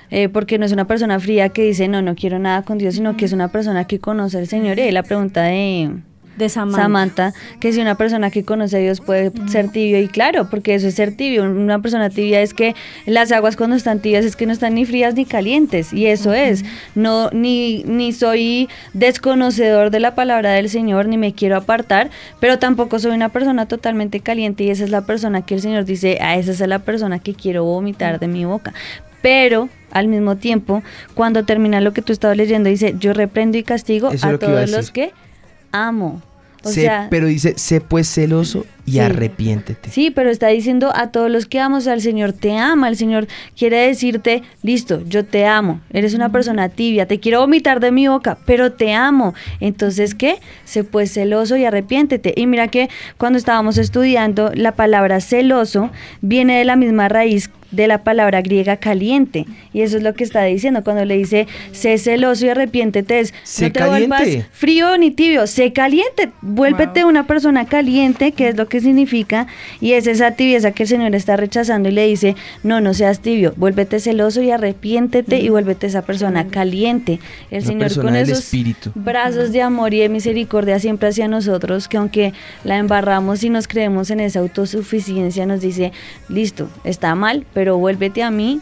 Eh, 0.09 0.27
porque 0.27 0.57
no 0.57 0.65
es 0.65 0.73
una 0.73 0.85
persona 0.85 1.17
fría 1.21 1.47
que 1.47 1.63
dice, 1.63 1.87
no, 1.87 2.01
no 2.01 2.15
quiero 2.15 2.39
nada 2.39 2.63
con 2.63 2.77
Dios, 2.77 2.95
sino 2.95 3.15
que 3.15 3.23
es 3.23 3.31
una 3.31 3.53
persona 3.53 3.87
que 3.87 3.99
conoce 3.99 4.37
al 4.37 4.47
Señor. 4.47 4.79
Y 4.79 4.81
ahí 4.81 4.91
la 4.91 5.03
pregunta 5.03 5.43
de, 5.43 5.91
de 6.37 6.49
Samantha. 6.49 6.81
Samantha, 6.81 7.33
que 7.59 7.73
si 7.73 7.81
una 7.81 7.95
persona 7.95 8.31
que 8.31 8.43
conoce 8.43 8.77
a 8.77 8.79
Dios 8.79 9.01
puede 9.01 9.31
ser 9.49 9.69
tibio, 9.69 9.99
y 9.99 10.07
claro, 10.07 10.49
porque 10.49 10.75
eso 10.75 10.87
es 10.87 10.95
ser 10.95 11.15
tibio. 11.15 11.43
Una 11.43 11.81
persona 11.81 12.09
tibia 12.09 12.41
es 12.41 12.53
que 12.53 12.75
las 13.05 13.31
aguas 13.31 13.55
cuando 13.55 13.75
están 13.75 13.99
tibias 13.99 14.25
es 14.25 14.35
que 14.35 14.45
no 14.45 14.53
están 14.53 14.75
ni 14.75 14.85
frías 14.85 15.15
ni 15.15 15.25
calientes, 15.25 15.93
y 15.93 16.07
eso 16.07 16.33
es. 16.33 16.63
No, 16.95 17.29
ni, 17.31 17.83
ni 17.83 18.13
soy 18.13 18.69
desconocedor 18.93 19.91
de 19.91 19.99
la 19.99 20.15
palabra 20.15 20.51
del 20.51 20.69
Señor, 20.69 21.07
ni 21.07 21.17
me 21.17 21.33
quiero 21.33 21.57
apartar, 21.57 22.09
pero 22.39 22.59
tampoco 22.59 22.99
soy 22.99 23.11
una 23.11 23.29
persona 23.29 23.67
totalmente 23.67 24.19
caliente, 24.19 24.63
y 24.63 24.69
esa 24.69 24.83
es 24.83 24.89
la 24.89 25.01
persona 25.01 25.43
que 25.43 25.55
el 25.55 25.61
Señor 25.61 25.85
dice, 25.85 26.17
a 26.21 26.35
esa 26.35 26.51
es 26.51 26.59
la 26.61 26.79
persona 26.79 27.19
que 27.19 27.33
quiero 27.33 27.63
vomitar 27.63 28.19
de 28.19 28.27
mi 28.27 28.45
boca. 28.45 28.73
Pero 29.21 29.69
al 29.91 30.07
mismo 30.07 30.37
tiempo, 30.37 30.81
cuando 31.13 31.45
termina 31.45 31.81
lo 31.81 31.93
que 31.93 32.01
tú 32.01 32.13
estabas 32.13 32.37
leyendo, 32.37 32.69
dice, 32.69 32.95
yo 32.99 33.13
reprendo 33.13 33.57
y 33.57 33.63
castigo 33.63 34.11
Eso 34.11 34.27
a 34.27 34.37
todos 34.37 34.69
los 34.71 34.91
que 34.91 35.11
amo. 35.71 36.21
O 36.63 36.69
Sé- 36.69 36.81
sea, 36.81 37.07
pero 37.09 37.25
dice, 37.25 37.55
sé 37.57 37.81
pues 37.81 38.07
celoso 38.07 38.67
y 38.85 38.91
Sí. 38.91 38.99
arrepiéntete. 38.99 39.89
Sí, 39.89 40.11
pero 40.11 40.29
está 40.29 40.47
diciendo 40.49 40.91
a 40.95 41.07
todos 41.09 41.31
los 41.31 41.47
que 41.47 41.59
amo, 41.59 41.77
o 41.77 41.81
sea, 41.81 41.93
el 41.93 42.01
Señor 42.01 42.33
te 42.33 42.55
ama, 42.55 42.87
el 42.87 42.95
Señor 42.97 43.27
quiere 43.57 43.77
decirte, 43.87 44.43
listo, 44.61 45.01
yo 45.07 45.25
te 45.25 45.47
amo, 45.47 45.81
eres 45.91 46.13
una 46.13 46.31
persona 46.31 46.69
tibia, 46.69 47.07
te 47.07 47.19
quiero 47.19 47.39
vomitar 47.39 47.79
de 47.79 47.91
mi 47.91 48.07
boca, 48.07 48.37
pero 48.45 48.73
te 48.73 48.93
amo. 48.93 49.33
Entonces, 49.59 50.13
¿qué? 50.13 50.35
Sé 50.63 50.83
pues 50.83 51.11
celoso 51.11 51.57
y 51.57 51.65
arrepiéntete. 51.65 52.33
Y 52.37 52.45
mira 52.45 52.67
que 52.67 52.89
cuando 53.17 53.39
estábamos 53.39 53.79
estudiando, 53.79 54.51
la 54.53 54.73
palabra 54.73 55.19
celoso 55.19 55.89
viene 56.21 56.59
de 56.59 56.65
la 56.65 56.75
misma 56.75 57.09
raíz 57.09 57.49
de 57.71 57.87
la 57.87 58.03
palabra 58.03 58.41
griega 58.41 58.77
caliente. 58.77 59.45
Y 59.73 59.81
eso 59.81 59.97
es 59.97 60.03
lo 60.03 60.13
que 60.13 60.23
está 60.23 60.43
diciendo. 60.43 60.83
Cuando 60.83 61.05
le 61.05 61.17
dice, 61.17 61.47
sé 61.71 61.97
celoso 61.97 62.45
y 62.45 62.49
arrepiéntete, 62.49 63.19
es, 63.19 63.33
Sé 63.43 63.67
no 63.67 63.71
te 63.71 63.85
vuelvas 63.85 64.27
frío 64.51 64.97
ni 64.97 65.11
tibio, 65.11 65.47
sé 65.47 65.73
caliente, 65.73 66.31
vuélvete 66.41 67.05
una 67.05 67.27
persona 67.27 67.65
caliente, 67.65 68.31
que 68.31 68.49
es 68.49 68.57
lo 68.57 68.67
que 68.67 68.79
significa, 68.81 69.47
y 69.79 69.93
es 69.93 70.07
esa 70.07 70.31
tibieza 70.31 70.71
que 70.71 70.83
el 70.83 70.89
Señor 70.89 71.15
está 71.15 71.37
rechazando 71.37 71.89
y 71.89 71.91
le 71.91 72.07
dice, 72.07 72.35
no, 72.63 72.81
no 72.81 72.93
seas 72.93 73.19
tibio, 73.21 73.53
vuélvete 73.57 73.99
celoso 73.99 74.41
y 74.41 74.51
arrepiéntete 74.51 75.39
y 75.39 75.49
vuélvete 75.49 75.87
esa 75.87 76.01
persona 76.01 76.47
caliente. 76.47 77.19
El 77.49 77.63
Una 77.63 77.89
Señor 77.89 78.05
con 78.05 78.15
esos 78.15 78.39
espíritu. 78.39 78.91
brazos 78.95 79.51
de 79.51 79.61
amor 79.61 79.93
y 79.93 79.99
de 79.99 80.09
misericordia 80.09 80.79
siempre 80.79 81.09
hacia 81.09 81.27
nosotros, 81.27 81.87
que 81.87 81.97
aunque 81.97 82.33
la 82.63 82.77
embarramos 82.77 83.43
y 83.43 83.49
nos 83.49 83.67
creemos 83.67 84.09
en 84.09 84.19
esa 84.19 84.39
autosuficiencia, 84.39 85.45
nos 85.45 85.61
dice, 85.61 85.91
listo, 86.29 86.69
está 86.83 87.15
mal, 87.15 87.45
pero 87.53 87.60
vuélvete 87.69 88.23
a 88.23 88.31
mí, 88.31 88.59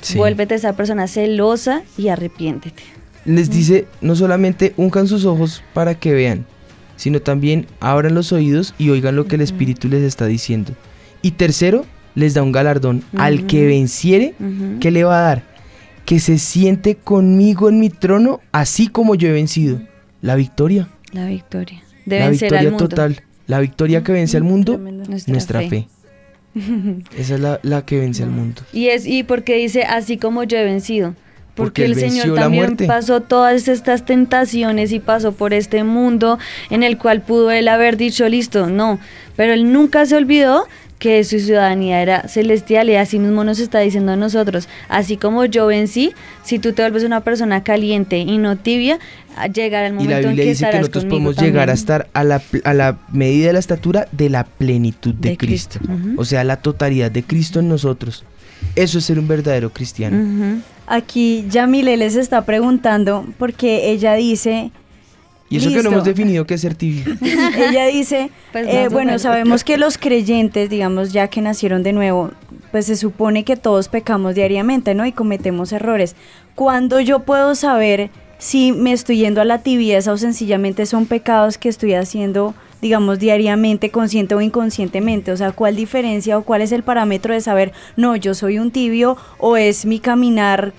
Sí. 0.00 0.16
vuélvete 0.16 0.54
esa 0.54 0.74
persona 0.74 1.06
celosa 1.08 1.82
y 1.96 2.08
arrepiéntete. 2.08 2.82
Les 3.24 3.50
dice, 3.50 3.86
no 4.00 4.14
solamente 4.16 4.72
unjan 4.76 5.06
sus 5.08 5.24
ojos 5.24 5.62
para 5.74 5.94
que 5.96 6.12
vean, 6.14 6.46
sino 6.96 7.20
también 7.20 7.66
abran 7.80 8.14
los 8.14 8.32
oídos 8.32 8.74
y 8.78 8.90
oigan 8.90 9.16
lo 9.16 9.26
que 9.26 9.34
el 9.36 9.42
Espíritu 9.42 9.88
les 9.88 10.02
está 10.02 10.26
diciendo. 10.26 10.72
Y 11.20 11.32
tercero, 11.32 11.84
les 12.14 12.34
da 12.34 12.42
un 12.42 12.52
galardón 12.52 13.02
al 13.16 13.46
que 13.46 13.66
venciere, 13.66 14.34
Ujú. 14.40 14.78
¿qué 14.80 14.90
le 14.90 15.04
va 15.04 15.18
a 15.18 15.22
dar? 15.22 15.42
que 16.04 16.20
se 16.20 16.38
siente 16.38 16.94
conmigo 16.94 17.68
en 17.68 17.80
mi 17.80 17.90
trono, 17.90 18.40
así 18.50 18.86
como 18.88 19.14
yo 19.14 19.28
he 19.28 19.32
vencido. 19.32 19.78
La 20.22 20.36
victoria. 20.36 20.88
La 21.12 21.26
victoria. 21.26 21.82
De 22.06 22.20
la 22.20 22.30
victoria 22.30 22.60
al 22.60 22.70
mundo. 22.70 22.88
total. 22.88 23.22
La 23.46 23.60
victoria 23.60 24.02
que 24.02 24.12
vence 24.12 24.38
al 24.38 24.42
mundo, 24.42 24.78
Nuestra 24.78 25.32
nuestra, 25.32 25.60
fe. 25.60 25.68
fe. 25.68 25.88
Esa 27.16 27.34
es 27.34 27.40
la, 27.40 27.60
la 27.62 27.84
que 27.84 27.98
vence 27.98 28.22
al 28.22 28.30
mundo. 28.30 28.62
Y 28.72 28.88
es 28.88 29.06
y 29.06 29.22
porque 29.22 29.54
dice 29.56 29.82
así 29.82 30.16
como 30.18 30.44
yo 30.44 30.58
he 30.58 30.64
vencido. 30.64 31.14
Porque 31.54 31.82
Porque, 31.82 31.84
el 31.86 32.10
Señor 32.10 32.36
también 32.36 32.76
pasó 32.86 33.20
todas 33.20 33.66
estas 33.66 34.04
tentaciones 34.04 34.92
y 34.92 35.00
pasó 35.00 35.32
por 35.32 35.52
este 35.52 35.82
mundo 35.82 36.38
en 36.70 36.84
el 36.84 36.98
cual 36.98 37.20
pudo 37.20 37.50
él 37.50 37.66
haber 37.66 37.96
dicho 37.96 38.28
listo, 38.28 38.68
no, 38.68 39.00
pero 39.34 39.54
él 39.54 39.72
nunca 39.72 40.06
se 40.06 40.14
olvidó 40.14 40.68
que 40.98 41.22
su 41.24 41.38
ciudadanía 41.38 42.02
era 42.02 42.26
celestial 42.28 42.90
y 42.90 42.96
así 42.96 43.18
mismo 43.18 43.44
nos 43.44 43.60
está 43.60 43.78
diciendo 43.78 44.12
a 44.12 44.16
nosotros, 44.16 44.68
así 44.88 45.16
como 45.16 45.44
yo 45.44 45.66
vencí, 45.66 46.12
si 46.42 46.58
tú 46.58 46.72
te 46.72 46.82
vuelves 46.82 47.04
una 47.04 47.20
persona 47.20 47.62
caliente 47.62 48.18
y 48.18 48.38
no 48.38 48.56
tibia, 48.56 48.98
a- 49.36 49.46
llegará 49.46 49.86
el 49.86 49.92
Y 49.92 49.96
momento 49.96 50.12
la 50.12 50.18
en 50.20 50.28
Biblia 50.30 50.44
que 50.44 50.50
dice 50.50 50.68
que 50.70 50.78
nosotros 50.78 51.04
podemos 51.04 51.36
llegar 51.36 51.70
a 51.70 51.72
estar 51.74 52.08
a 52.14 52.24
la, 52.24 52.42
a 52.64 52.74
la 52.74 52.98
medida 53.12 53.46
de 53.48 53.52
la 53.52 53.58
estatura 53.60 54.08
de 54.10 54.28
la 54.28 54.44
plenitud 54.44 55.14
de, 55.14 55.30
De 55.30 55.36
Cristo. 55.36 55.78
O 56.16 56.24
sea, 56.24 56.42
la 56.42 56.56
totalidad 56.56 57.10
de 57.12 57.22
Cristo 57.22 57.60
en 57.60 57.68
nosotros. 57.68 58.24
Eso 58.74 58.98
es 58.98 59.04
ser 59.04 59.20
un 59.20 59.28
verdadero 59.28 59.70
cristiano. 59.70 60.16
Ujú. 60.16 60.60
Aquí 60.88 61.44
Yamile 61.48 61.96
les 61.96 62.16
está 62.16 62.44
preguntando 62.44 63.24
porque 63.38 63.90
ella 63.92 64.14
dice, 64.14 64.72
Y 65.50 65.56
eso 65.56 65.70
que 65.70 65.82
no 65.82 65.90
hemos 65.90 66.04
definido 66.04 66.46
que 66.46 66.54
es 66.54 66.60
ser 66.60 66.74
tibio. 66.74 67.04
ella 67.22 67.86
dice, 67.86 68.30
Pues 68.52 68.66
eh, 68.68 68.88
bueno, 68.90 69.18
sabemos 69.18 69.64
que 69.64 69.76
los 69.78 69.96
creyentes, 69.96 70.68
digamos, 70.68 71.12
ya 71.12 71.28
que 71.28 71.40
nacieron 71.40 71.82
de 71.82 71.92
nuevo, 71.92 72.32
pues 72.70 72.86
se 72.86 72.96
supone 72.96 73.44
que 73.44 73.56
todos 73.56 73.88
pecamos 73.88 74.34
diariamente, 74.34 74.94
¿no? 74.94 75.06
Y 75.06 75.12
cometemos 75.12 75.72
errores. 75.72 76.16
¿Cuándo 76.54 77.00
yo 77.00 77.20
puedo 77.20 77.54
saber 77.54 78.10
si 78.38 78.72
me 78.72 78.92
estoy 78.92 79.18
yendo 79.18 79.40
a 79.40 79.44
la 79.44 79.62
tibieza 79.62 80.12
o 80.12 80.18
sencillamente 80.18 80.86
son 80.86 81.06
pecados 81.06 81.56
que 81.56 81.68
estoy 81.68 81.94
haciendo, 81.94 82.54
digamos, 82.82 83.18
diariamente, 83.18 83.90
consciente 83.90 84.34
o 84.34 84.42
inconscientemente? 84.42 85.32
O 85.32 85.36
sea, 85.36 85.52
¿cuál 85.52 85.76
diferencia 85.76 86.36
o 86.36 86.42
cuál 86.42 86.60
es 86.60 86.72
el 86.72 86.82
parámetro 86.82 87.32
de 87.32 87.40
saber, 87.40 87.72
no, 87.96 88.16
yo 88.16 88.34
soy 88.34 88.58
un 88.58 88.70
tibio 88.70 89.16
o 89.38 89.56
es 89.56 89.86
mi 89.86 89.98
caminar 89.98 90.74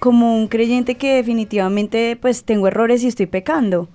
como 0.00 0.36
un 0.36 0.48
creyente 0.48 0.96
que 0.96 1.14
definitivamente 1.14 2.16
pues 2.20 2.44
tengo 2.44 2.66
errores 2.66 3.04
y 3.04 3.08
estoy 3.08 3.26
pecando? 3.26 3.88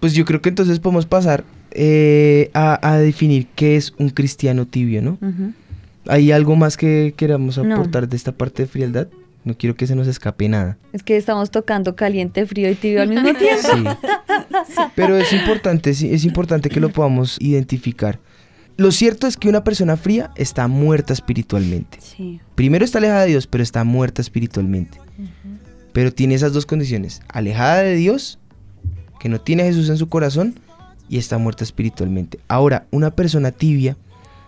Pues 0.00 0.12
yo 0.14 0.24
creo 0.24 0.40
que 0.40 0.48
entonces 0.48 0.78
podemos 0.80 1.06
pasar 1.06 1.44
eh, 1.72 2.50
a, 2.54 2.78
a 2.88 2.98
definir 2.98 3.46
qué 3.54 3.76
es 3.76 3.92
un 3.98 4.10
cristiano 4.10 4.66
tibio, 4.66 5.02
¿no? 5.02 5.18
¿Hay 6.06 6.32
algo 6.32 6.56
más 6.56 6.76
que 6.76 7.12
queramos 7.16 7.58
No. 7.58 7.74
aportar 7.74 8.08
de 8.08 8.16
esta 8.16 8.32
parte 8.32 8.62
de 8.62 8.68
frialdad? 8.68 9.08
No 9.44 9.56
quiero 9.56 9.76
que 9.76 9.86
se 9.86 9.94
nos 9.94 10.06
escape 10.08 10.48
nada. 10.48 10.76
Es 10.92 11.02
que 11.02 11.16
estamos 11.16 11.50
tocando 11.50 11.96
caliente, 11.96 12.44
frío 12.46 12.70
y 12.70 12.74
tibio 12.74 13.02
al 13.02 13.08
mismo 13.10 13.32
tiempo. 13.38 13.96
Sí. 14.66 14.82
Pero 14.94 15.16
es 15.16 15.32
importante, 15.32 15.94
sí, 15.94 16.12
es 16.12 16.24
importante 16.24 16.68
que 16.68 16.80
lo 16.80 16.90
podamos 16.90 17.36
identificar. 17.40 18.18
Lo 18.76 18.92
cierto 18.92 19.26
es 19.26 19.36
que 19.36 19.48
una 19.48 19.64
persona 19.64 19.96
fría 19.96 20.30
está 20.36 20.68
muerta 20.68 21.12
espiritualmente. 21.12 21.98
Sí. 22.00 22.40
Primero 22.54 22.84
está 22.84 22.98
alejada 22.98 23.22
de 23.22 23.28
Dios, 23.28 23.46
pero 23.46 23.62
está 23.62 23.84
muerta 23.84 24.22
espiritualmente. 24.22 24.98
Pero 25.92 26.12
tiene 26.12 26.34
esas 26.34 26.52
dos 26.52 26.64
condiciones. 26.66 27.20
Alejada 27.28 27.78
de 27.82 27.96
Dios, 27.96 28.38
que 29.20 29.28
no 29.28 29.40
tiene 29.40 29.62
a 29.62 29.66
Jesús 29.66 29.88
en 29.88 29.96
su 29.96 30.08
corazón, 30.08 30.58
y 31.08 31.18
está 31.18 31.38
muerta 31.38 31.64
espiritualmente. 31.64 32.38
Ahora, 32.48 32.86
una 32.90 33.10
persona 33.10 33.50
tibia, 33.50 33.96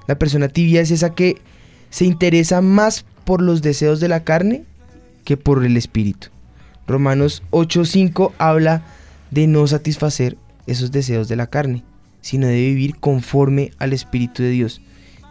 la 0.07 0.19
persona 0.19 0.49
tibia 0.49 0.81
es 0.81 0.91
esa 0.91 1.15
que 1.15 1.39
se 1.89 2.05
interesa 2.05 2.61
más 2.61 3.05
por 3.25 3.43
los 3.43 3.63
deseos 3.63 4.01
de 4.01 4.09
la 4.09 4.25
carne 4.25 4.65
que 5.25 5.37
por 5.37 5.65
el 5.65 5.77
espíritu. 5.77 6.29
Romanos 6.87 7.43
8:5 7.51 8.33
habla 8.39 8.83
de 9.31 9.47
no 9.47 9.67
satisfacer 9.67 10.37
esos 10.67 10.91
deseos 10.91 11.29
de 11.29 11.37
la 11.37 11.47
carne, 11.47 11.85
sino 12.21 12.47
de 12.47 12.57
vivir 12.57 12.97
conforme 12.97 13.73
al 13.79 13.93
Espíritu 13.93 14.43
de 14.43 14.51
Dios. 14.51 14.81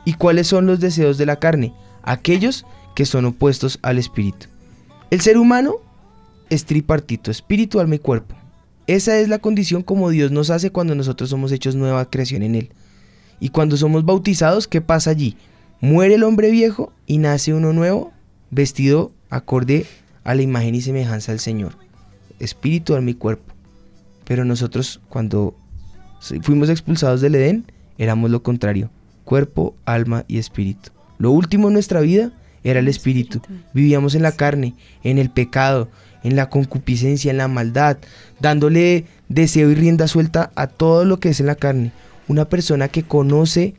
¿Y 0.06 0.14
cuáles 0.14 0.48
son 0.48 0.66
los 0.66 0.80
deseos 0.80 1.18
de 1.18 1.26
la 1.26 1.38
carne? 1.38 1.74
Aquellos 2.04 2.66
que 2.96 3.06
son 3.06 3.26
opuestos 3.26 3.80
al 3.82 3.98
Espíritu. 3.98 4.48
El 5.12 5.22
ser 5.22 5.38
humano 5.38 5.76
es 6.50 6.66
tripartito, 6.66 7.32
espíritu, 7.32 7.80
alma 7.80 7.96
y 7.96 8.00
cuerpo. 8.00 8.36
Esa 8.90 9.20
es 9.20 9.30
la 9.30 9.38
condición 9.38 9.84
como 9.84 10.10
Dios 10.10 10.32
nos 10.32 10.50
hace 10.50 10.72
cuando 10.72 10.96
nosotros 10.96 11.30
somos 11.30 11.52
hechos 11.52 11.76
nueva 11.76 12.10
creación 12.10 12.42
en 12.42 12.56
Él. 12.56 12.72
Y 13.40 13.50
cuando 13.50 13.78
somos 13.78 14.04
bautizados, 14.04 14.68
¿qué 14.68 14.82
pasa 14.82 15.12
allí? 15.12 15.38
Muere 15.80 16.16
el 16.16 16.24
hombre 16.24 16.50
viejo 16.50 16.92
y 17.06 17.20
nace 17.20 17.54
uno 17.54 17.72
nuevo, 17.72 18.12
vestido 18.50 19.12
acorde 19.30 19.86
a 20.24 20.34
la 20.34 20.42
imagen 20.42 20.74
y 20.74 20.82
semejanza 20.82 21.32
del 21.32 21.40
Señor. 21.40 21.74
Espíritu, 22.40 22.96
alma 22.96 23.12
y 23.12 23.14
cuerpo. 23.14 23.54
Pero 24.26 24.44
nosotros 24.44 25.00
cuando 25.08 25.56
fuimos 26.42 26.70
expulsados 26.70 27.22
del 27.22 27.36
Edén, 27.36 27.72
éramos 28.00 28.32
lo 28.32 28.42
contrario. 28.42 28.90
Cuerpo, 29.24 29.76
alma 29.86 30.26
y 30.28 30.40
espíritu. 30.40 30.90
Lo 31.20 31.30
último 31.30 31.68
en 31.68 31.76
nuestra 31.76 32.02
vida 32.02 32.32
era 32.64 32.80
el 32.80 32.88
espíritu. 32.88 33.40
Vivíamos 33.72 34.16
en 34.16 34.24
la 34.24 34.32
carne, 34.32 34.74
en 35.04 35.20
el 35.20 35.30
pecado, 35.30 35.90
en 36.24 36.36
la 36.36 36.50
concupiscencia, 36.50 37.32
en 37.32 37.38
la 37.38 37.48
maldad, 37.48 37.98
dándole 38.40 39.06
deseo 39.30 39.70
y 39.70 39.76
rienda 39.76 40.08
suelta 40.08 40.52
a 40.56 40.68
todo 40.68 41.06
lo 41.06 41.20
que 41.20 41.30
es 41.30 41.40
en 41.40 41.46
la 41.48 41.56
carne. 41.56 41.92
Una 42.28 42.46
persona 42.46 42.88
que 42.88 43.04
conoce 43.04 43.74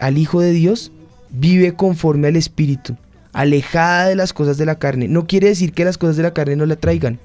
al 0.00 0.18
Hijo 0.18 0.40
de 0.40 0.52
Dios 0.52 0.90
vive 1.30 1.74
conforme 1.74 2.28
al 2.28 2.36
espíritu, 2.36 2.96
alejada 3.32 4.08
de 4.08 4.16
las 4.16 4.32
cosas 4.32 4.58
de 4.58 4.66
la 4.66 4.76
carne. 4.78 5.08
No 5.08 5.26
quiere 5.26 5.48
decir 5.48 5.72
que 5.72 5.84
las 5.84 5.98
cosas 5.98 6.16
de 6.16 6.22
la 6.24 6.34
carne 6.34 6.56
no 6.56 6.66
la 6.66 6.76
traigan. 6.76 7.18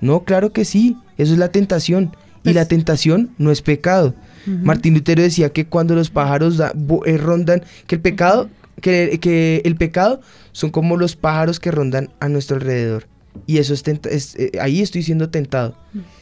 No, 0.00 0.24
claro 0.24 0.52
que 0.52 0.64
sí, 0.64 0.96
eso 1.18 1.32
es 1.32 1.38
la 1.38 1.48
tentación. 1.48 2.14
Y 2.44 2.52
la 2.52 2.68
tentación 2.68 3.30
no 3.38 3.50
es 3.50 3.60
pecado. 3.62 4.14
Martín 4.62 4.94
Lutero 4.94 5.20
decía 5.22 5.48
que 5.50 5.66
cuando 5.66 5.96
los 5.96 6.10
pájaros 6.10 6.56
da- 6.58 6.72
eh, 7.06 7.16
rondan, 7.18 7.62
que 7.88 7.96
el 7.96 8.00
pecado, 8.00 8.48
que, 8.80 9.18
que 9.20 9.62
el 9.64 9.74
pecado 9.74 10.20
son 10.52 10.70
como 10.70 10.96
los 10.96 11.16
pájaros 11.16 11.58
que 11.58 11.72
rondan 11.72 12.10
a 12.20 12.28
nuestro 12.28 12.56
alrededor. 12.56 13.06
Y 13.46 13.58
eso 13.58 13.74
es, 13.74 13.82
tenta- 13.82 14.08
es, 14.10 14.34
eh, 14.36 14.52
ahí 14.60 14.82
estoy 14.82 15.02
siendo 15.02 15.30
tentado. 15.30 15.76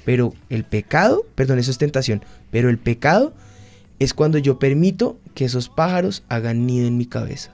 Pero 0.05 0.35
el 0.51 0.65
pecado, 0.65 1.25
perdón, 1.35 1.59
eso 1.59 1.71
es 1.71 1.79
tentación. 1.79 2.23
Pero 2.51 2.69
el 2.71 2.79
pecado 2.79 3.35
es 3.99 4.15
cuando 4.15 4.39
yo 4.39 4.59
permito 4.59 5.19
que 5.35 5.45
esos 5.45 5.69
pájaros 5.69 6.23
hagan 6.29 6.67
nido 6.67 6.87
en 6.87 6.97
mi 6.97 7.07
cabeza. 7.07 7.53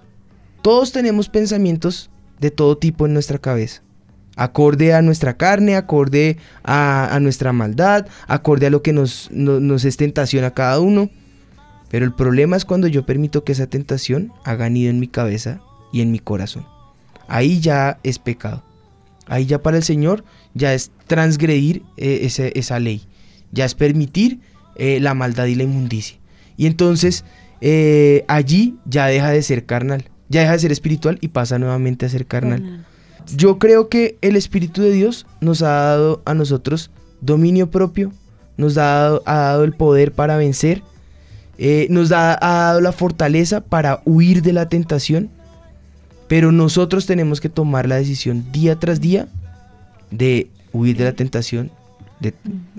Todos 0.62 0.92
tenemos 0.92 1.28
pensamientos 1.28 2.10
de 2.38 2.50
todo 2.50 2.76
tipo 2.78 3.06
en 3.06 3.12
nuestra 3.14 3.38
cabeza. 3.38 3.82
Acorde 4.36 4.94
a 4.94 5.02
nuestra 5.02 5.36
carne, 5.36 5.76
acorde 5.76 6.38
a, 6.62 7.14
a 7.14 7.20
nuestra 7.20 7.52
maldad, 7.52 8.06
acorde 8.26 8.66
a 8.66 8.70
lo 8.70 8.82
que 8.82 8.92
nos, 8.92 9.28
no- 9.32 9.60
nos 9.60 9.84
es 9.84 9.96
tentación 9.96 10.44
a 10.44 10.52
cada 10.52 10.80
uno. 10.80 11.10
Pero 11.90 12.04
el 12.04 12.12
problema 12.14 12.56
es 12.56 12.64
cuando 12.64 12.86
yo 12.86 13.04
permito 13.04 13.42
que 13.44 13.52
esa 13.52 13.66
tentación 13.66 14.32
haga 14.44 14.68
nido 14.70 14.90
en 14.90 15.00
mi 15.00 15.08
cabeza 15.08 15.60
y 15.92 16.00
en 16.02 16.12
mi 16.12 16.20
corazón. 16.20 16.64
Ahí 17.26 17.60
ya 17.60 17.98
es 18.02 18.18
pecado. 18.18 18.62
Ahí 19.30 19.46
ya 19.46 19.62
para 19.62 19.76
el 19.78 19.82
Señor 19.84 20.24
ya 20.54 20.74
es 20.74 20.90
transgredir 21.06 21.82
eh, 21.96 22.20
ese- 22.24 22.52
esa 22.58 22.78
ley. 22.80 23.06
Ya 23.52 23.64
es 23.64 23.74
permitir 23.74 24.40
eh, 24.76 24.98
la 25.00 25.14
maldad 25.14 25.46
y 25.46 25.54
la 25.54 25.62
inmundicia. 25.62 26.18
Y 26.56 26.66
entonces 26.66 27.24
eh, 27.62 28.24
allí 28.28 28.76
ya 28.86 29.06
deja 29.06 29.30
de 29.30 29.42
ser 29.42 29.64
carnal. 29.66 30.04
Ya 30.28 30.40
deja 30.40 30.52
de 30.52 30.58
ser 30.58 30.72
espiritual 30.72 31.18
y 31.20 31.28
pasa 31.28 31.58
nuevamente 31.58 32.06
a 32.06 32.08
ser 32.08 32.26
carnal. 32.26 32.84
Yo 33.36 33.58
creo 33.58 33.88
que 33.88 34.16
el 34.22 34.34
Espíritu 34.36 34.82
de 34.82 34.90
Dios 34.92 35.26
nos 35.40 35.62
ha 35.62 35.68
dado 35.70 36.22
a 36.24 36.34
nosotros 36.34 36.90
dominio 37.20 37.70
propio, 37.70 38.12
nos 38.56 38.76
ha 38.78 38.82
dado, 38.84 39.22
ha 39.26 39.34
dado 39.36 39.64
el 39.64 39.72
poder 39.74 40.12
para 40.12 40.36
vencer, 40.36 40.82
eh, 41.58 41.86
nos 41.90 42.08
da- 42.08 42.38
ha 42.40 42.64
dado 42.68 42.80
la 42.80 42.92
fortaleza 42.92 43.60
para 43.60 44.00
huir 44.04 44.42
de 44.42 44.52
la 44.54 44.68
tentación, 44.68 45.30
pero 46.30 46.52
nosotros 46.52 47.06
tenemos 47.06 47.40
que 47.40 47.48
tomar 47.48 47.88
la 47.88 47.96
decisión 47.96 48.52
día 48.52 48.78
tras 48.78 49.00
día 49.00 49.26
de 50.12 50.48
huir 50.72 50.96
de 50.96 51.02
la 51.02 51.12
tentación, 51.12 51.72
de 52.20 52.34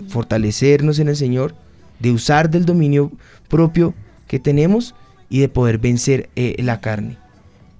fortalecernos 0.07 0.99
en 0.99 1.09
el 1.09 1.17
Señor, 1.17 1.53
de 1.99 2.11
usar 2.11 2.49
del 2.49 2.63
dominio 2.63 3.11
propio 3.49 3.93
que 4.29 4.39
tenemos 4.39 4.95
y 5.29 5.41
de 5.41 5.49
poder 5.49 5.79
vencer 5.79 6.29
eh, 6.37 6.55
la 6.59 6.79
carne. 6.79 7.17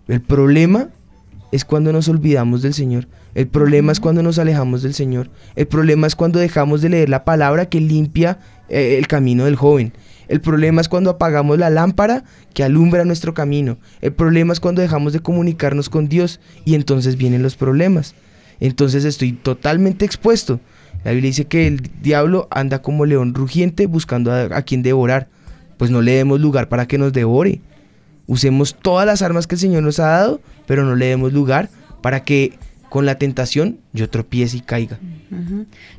El 0.10 0.20
problema 0.20 0.90
es 1.54 1.64
cuando 1.64 1.94
nos 1.94 2.10
olvidamos 2.10 2.62
del 2.62 2.74
Señor. 2.74 3.08
El 3.34 3.48
problema 3.48 3.94
es 3.94 4.02
cuando 4.02 4.22
nos 4.22 4.40
alejamos 4.40 4.82
del 4.82 4.94
Señor. 4.94 5.30
El 5.56 5.68
problema 5.68 6.06
es 6.06 6.18
cuando 6.18 6.40
dejamos 6.40 6.82
de 6.82 6.90
leer 6.90 7.08
la 7.08 7.24
palabra 7.24 7.68
que 7.68 7.80
limpia 7.80 8.40
eh, 8.68 8.98
el 8.98 9.08
camino 9.08 9.46
del 9.46 9.56
joven. 9.56 9.94
El 10.32 10.39
problema 10.39 10.80
es 10.80 10.88
cuando 10.88 11.10
apagamos 11.10 11.60
la 11.60 11.70
lámpara 11.70 12.24
que 12.54 12.63
alumbra 12.63 13.04
nuestro 13.04 13.34
camino. 13.34 13.78
El 14.00 14.13
problema 14.13 14.54
es 14.54 14.62
cuando 14.62 14.82
dejamos 14.82 15.12
de 15.12 15.20
comunicarnos 15.20 15.89
con 15.89 16.08
Dios 16.08 16.40
y 16.63 16.75
entonces 16.75 17.17
vienen 17.17 17.44
los 17.44 17.58
problemas. 17.58 18.15
Entonces 18.62 19.04
estoy 19.04 19.34
totalmente 19.34 20.06
expuesto. 20.06 20.62
La 21.04 21.12
Biblia 21.12 21.32
dice 21.32 21.48
que 21.48 21.67
el 21.67 21.82
diablo 22.02 22.48
anda 22.50 22.82
como 22.82 23.06
león 23.06 23.34
rugiente 23.34 23.88
buscando 23.88 24.32
a, 24.32 24.44
a 24.56 24.62
quien 24.62 24.84
devorar. 24.84 25.27
Pues 25.75 25.92
no 25.92 26.02
le 26.02 26.13
demos 26.13 26.40
lugar 26.40 26.69
para 26.69 26.88
que 26.88 26.98
nos 26.98 27.12
devore. 27.12 27.60
Usemos 28.25 28.77
todas 28.82 29.06
las 29.06 29.21
armas 29.21 29.48
que 29.48 29.56
el 29.56 29.60
Señor 29.60 29.84
nos 29.84 30.00
ha 30.00 30.08
dado, 30.08 30.40
pero 30.65 30.86
no 30.86 30.96
le 30.96 31.08
demos 31.08 31.34
lugar 31.34 31.69
para 32.02 32.23
que 32.23 32.54
con 32.92 33.06
la 33.06 33.15
tentación 33.15 33.79
yo 33.94 34.10
tropiece 34.10 34.58
y 34.58 34.60
caiga. 34.60 35.00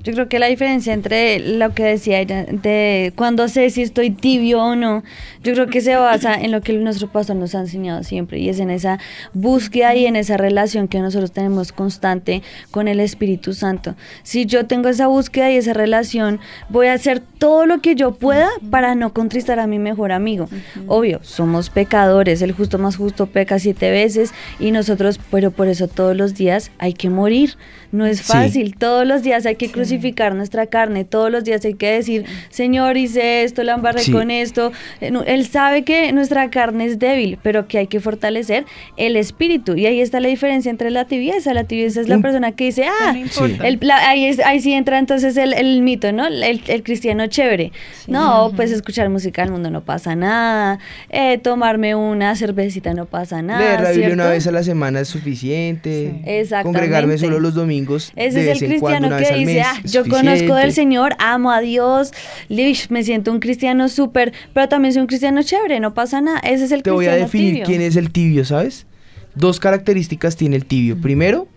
Yo 0.03 0.13
creo 0.13 0.29
que 0.29 0.39
la 0.39 0.47
diferencia 0.49 0.93
entre 0.93 1.39
lo 1.39 1.73
que 1.73 1.85
decía 1.85 2.21
ella, 2.21 2.45
de 2.45 3.15
cuando 3.17 3.49
sé 3.49 3.71
si 3.71 3.81
estoy 3.81 4.11
tibio 4.11 4.63
o 4.63 4.77
no, 4.77 5.03
yo 5.43 5.55
creo 5.55 5.69
que 5.69 5.81
se 5.81 5.97
basa 5.97 6.35
en 6.35 6.51
lo 6.51 6.61
que 6.61 6.75
nuestro 6.75 7.11
pastor 7.11 7.37
nos 7.37 7.55
ha 7.55 7.61
enseñado 7.61 8.03
siempre 8.03 8.41
y 8.41 8.51
es 8.51 8.59
en 8.59 8.69
esa 8.69 8.99
búsqueda 9.33 9.95
y 9.95 10.05
en 10.05 10.17
esa 10.17 10.37
relación 10.37 10.87
que 10.87 11.01
nosotros 11.01 11.33
tenemos 11.33 11.73
constante 11.73 12.43
con 12.71 12.89
el 12.89 13.01
Espíritu 13.01 13.55
Santo. 13.55 13.95
Si 14.23 14.45
yo 14.45 14.67
tengo 14.67 14.91
esa 14.91 15.07
búsqueda 15.07 15.51
y 15.51 15.57
esa 15.57 15.73
relación, 15.73 16.41
voy 16.69 16.89
a 16.89 16.93
hacer 16.93 17.21
todo 17.39 17.65
lo 17.65 17.81
que 17.81 17.95
yo 17.95 18.17
pueda 18.17 18.51
para 18.71 18.95
no 18.95 19.15
contristar 19.15 19.61
a 19.61 19.67
mi 19.67 19.79
mejor 19.79 20.13
amigo. 20.13 20.51
Obvio, 20.89 21.21
somos 21.23 21.71
pecadores, 21.71 22.43
el 22.43 22.53
justo 22.53 22.77
más 22.77 22.97
justo 22.97 23.29
peca 23.29 23.59
siete 23.59 23.91
veces 23.91 24.35
y 24.61 24.73
nosotros, 24.73 25.19
pero 25.31 25.53
por 25.53 25.69
eso 25.69 25.89
todos 25.89 26.15
los 26.15 26.35
días 26.35 26.71
hay 26.83 26.95
que 26.95 27.09
morir. 27.11 27.57
No 27.93 28.07
es 28.07 28.19
Sí. 28.19 28.25
fácil, 28.33 28.75
todos 28.77 29.07
los 29.07 29.23
días 29.23 29.45
hay 29.47 29.57
que 29.57 29.71
crucificar 29.71 30.35
nuestra 30.35 30.67
carne, 30.67 31.05
todos 31.05 31.31
los 31.31 31.45
días 31.45 31.65
hay 31.65 31.75
que 31.75 31.91
decir, 31.93 32.25
Señor, 32.49 32.97
hice 32.97 33.45
esto, 33.45 33.63
la 33.63 33.75
embarré 33.75 34.01
Sí. 34.01 34.11
con 34.13 34.31
esto. 34.31 34.73
Eh, 35.01 35.13
Él 35.27 35.47
sabe 35.47 35.83
que 35.85 36.11
nuestra 36.13 36.49
carne 36.51 36.87
es 36.87 36.99
débil, 36.99 37.39
pero 37.43 37.69
que 37.69 37.77
hay 37.79 37.87
que 37.87 38.01
fortalecer 38.01 38.65
el 38.97 39.17
espíritu. 39.17 39.77
Y 39.77 39.85
ahí 39.87 40.01
está 40.01 40.21
la 40.21 40.29
diferencia 40.29 40.71
entre 40.71 40.91
la 40.91 41.05
tibieza. 41.05 41.53
La 41.53 41.65
tibieza 41.65 42.01
es 42.01 42.09
la 42.09 42.19
persona 42.19 42.53
que 42.53 42.65
dice, 42.65 42.85
ah, 42.87 43.15
el 43.63 43.79
ahí, 43.91 44.25
es- 44.25 44.41
ahí 44.41 44.61
sí 44.61 44.73
entra 44.73 44.99
entonces 44.99 45.37
el, 45.37 45.53
el 45.53 45.83
mito, 45.83 46.13
¿no? 46.13 46.27
El, 46.27 46.63
el 46.67 46.83
cristiano 46.83 47.27
chévere. 47.27 47.73
No, 48.09 48.53
pues 48.57 48.71
escuchar 48.73 49.11
música 49.11 49.43
al 49.43 49.51
mundo 49.51 49.71
no 49.71 49.83
pasa 49.85 50.15
nada, 50.17 50.79
eh, 51.11 51.37
tomarme 51.39 51.95
una 51.95 52.35
cervecita 52.37 52.95
no 52.95 53.05
pasa 53.07 53.43
nada. 53.43 53.61
Leer 53.61 53.81
la 53.83 53.91
Biblia 53.91 54.15
una 54.15 54.29
vez 54.31 54.47
a 54.47 54.51
la 54.53 54.63
semana 54.63 55.01
es 55.01 55.09
suficiente. 55.09 56.23
Exactamente. 56.25 56.79
Congregarme 56.79 57.19
solo 57.19 57.39
los 57.39 57.55
domingos. 57.55 57.82
Ese 58.17 58.41
de 58.43 58.53
es 58.53 58.63
el 58.63 58.69
vez 58.69 58.75
en 58.77 58.81
cuando, 58.81 59.09
cristiano 59.09 59.19
que 59.39 59.39
dice, 59.47 59.61
ah, 59.63 59.75
yo 59.85 60.03
conozco 60.03 60.25
del 60.27 60.39
suficiente". 60.39 60.73
Señor, 60.73 61.15
amo 61.19 61.51
a 61.51 61.61
Dios, 61.61 62.13
lish, 62.49 62.89
me 62.91 63.03
siento 63.05 63.31
un 63.33 63.41
cristiano 63.41 63.89
súper, 63.89 64.33
pero 64.55 64.69
también 64.69 64.93
soy 64.95 65.01
un 65.03 65.07
cristiano 65.09 65.43
chévere, 65.43 65.81
no 65.81 65.95
pasa 65.95 66.21
nada. 66.21 66.39
Ese 66.41 66.65
es 66.65 66.73
el 66.73 66.83
Te 66.83 66.91
voy 66.91 67.07
a 67.07 67.11
cristiano 67.11 67.27
definir 67.27 67.51
tibio. 67.53 67.67
quién 67.67 67.81
es 67.83 67.97
el 67.97 68.11
tibio, 68.11 68.45
¿sabes? 68.45 68.87
Dos 69.35 69.59
características 69.61 70.37
tiene 70.37 70.57
el 70.57 70.67
tibio. 70.67 71.01
Primero, 71.01 71.49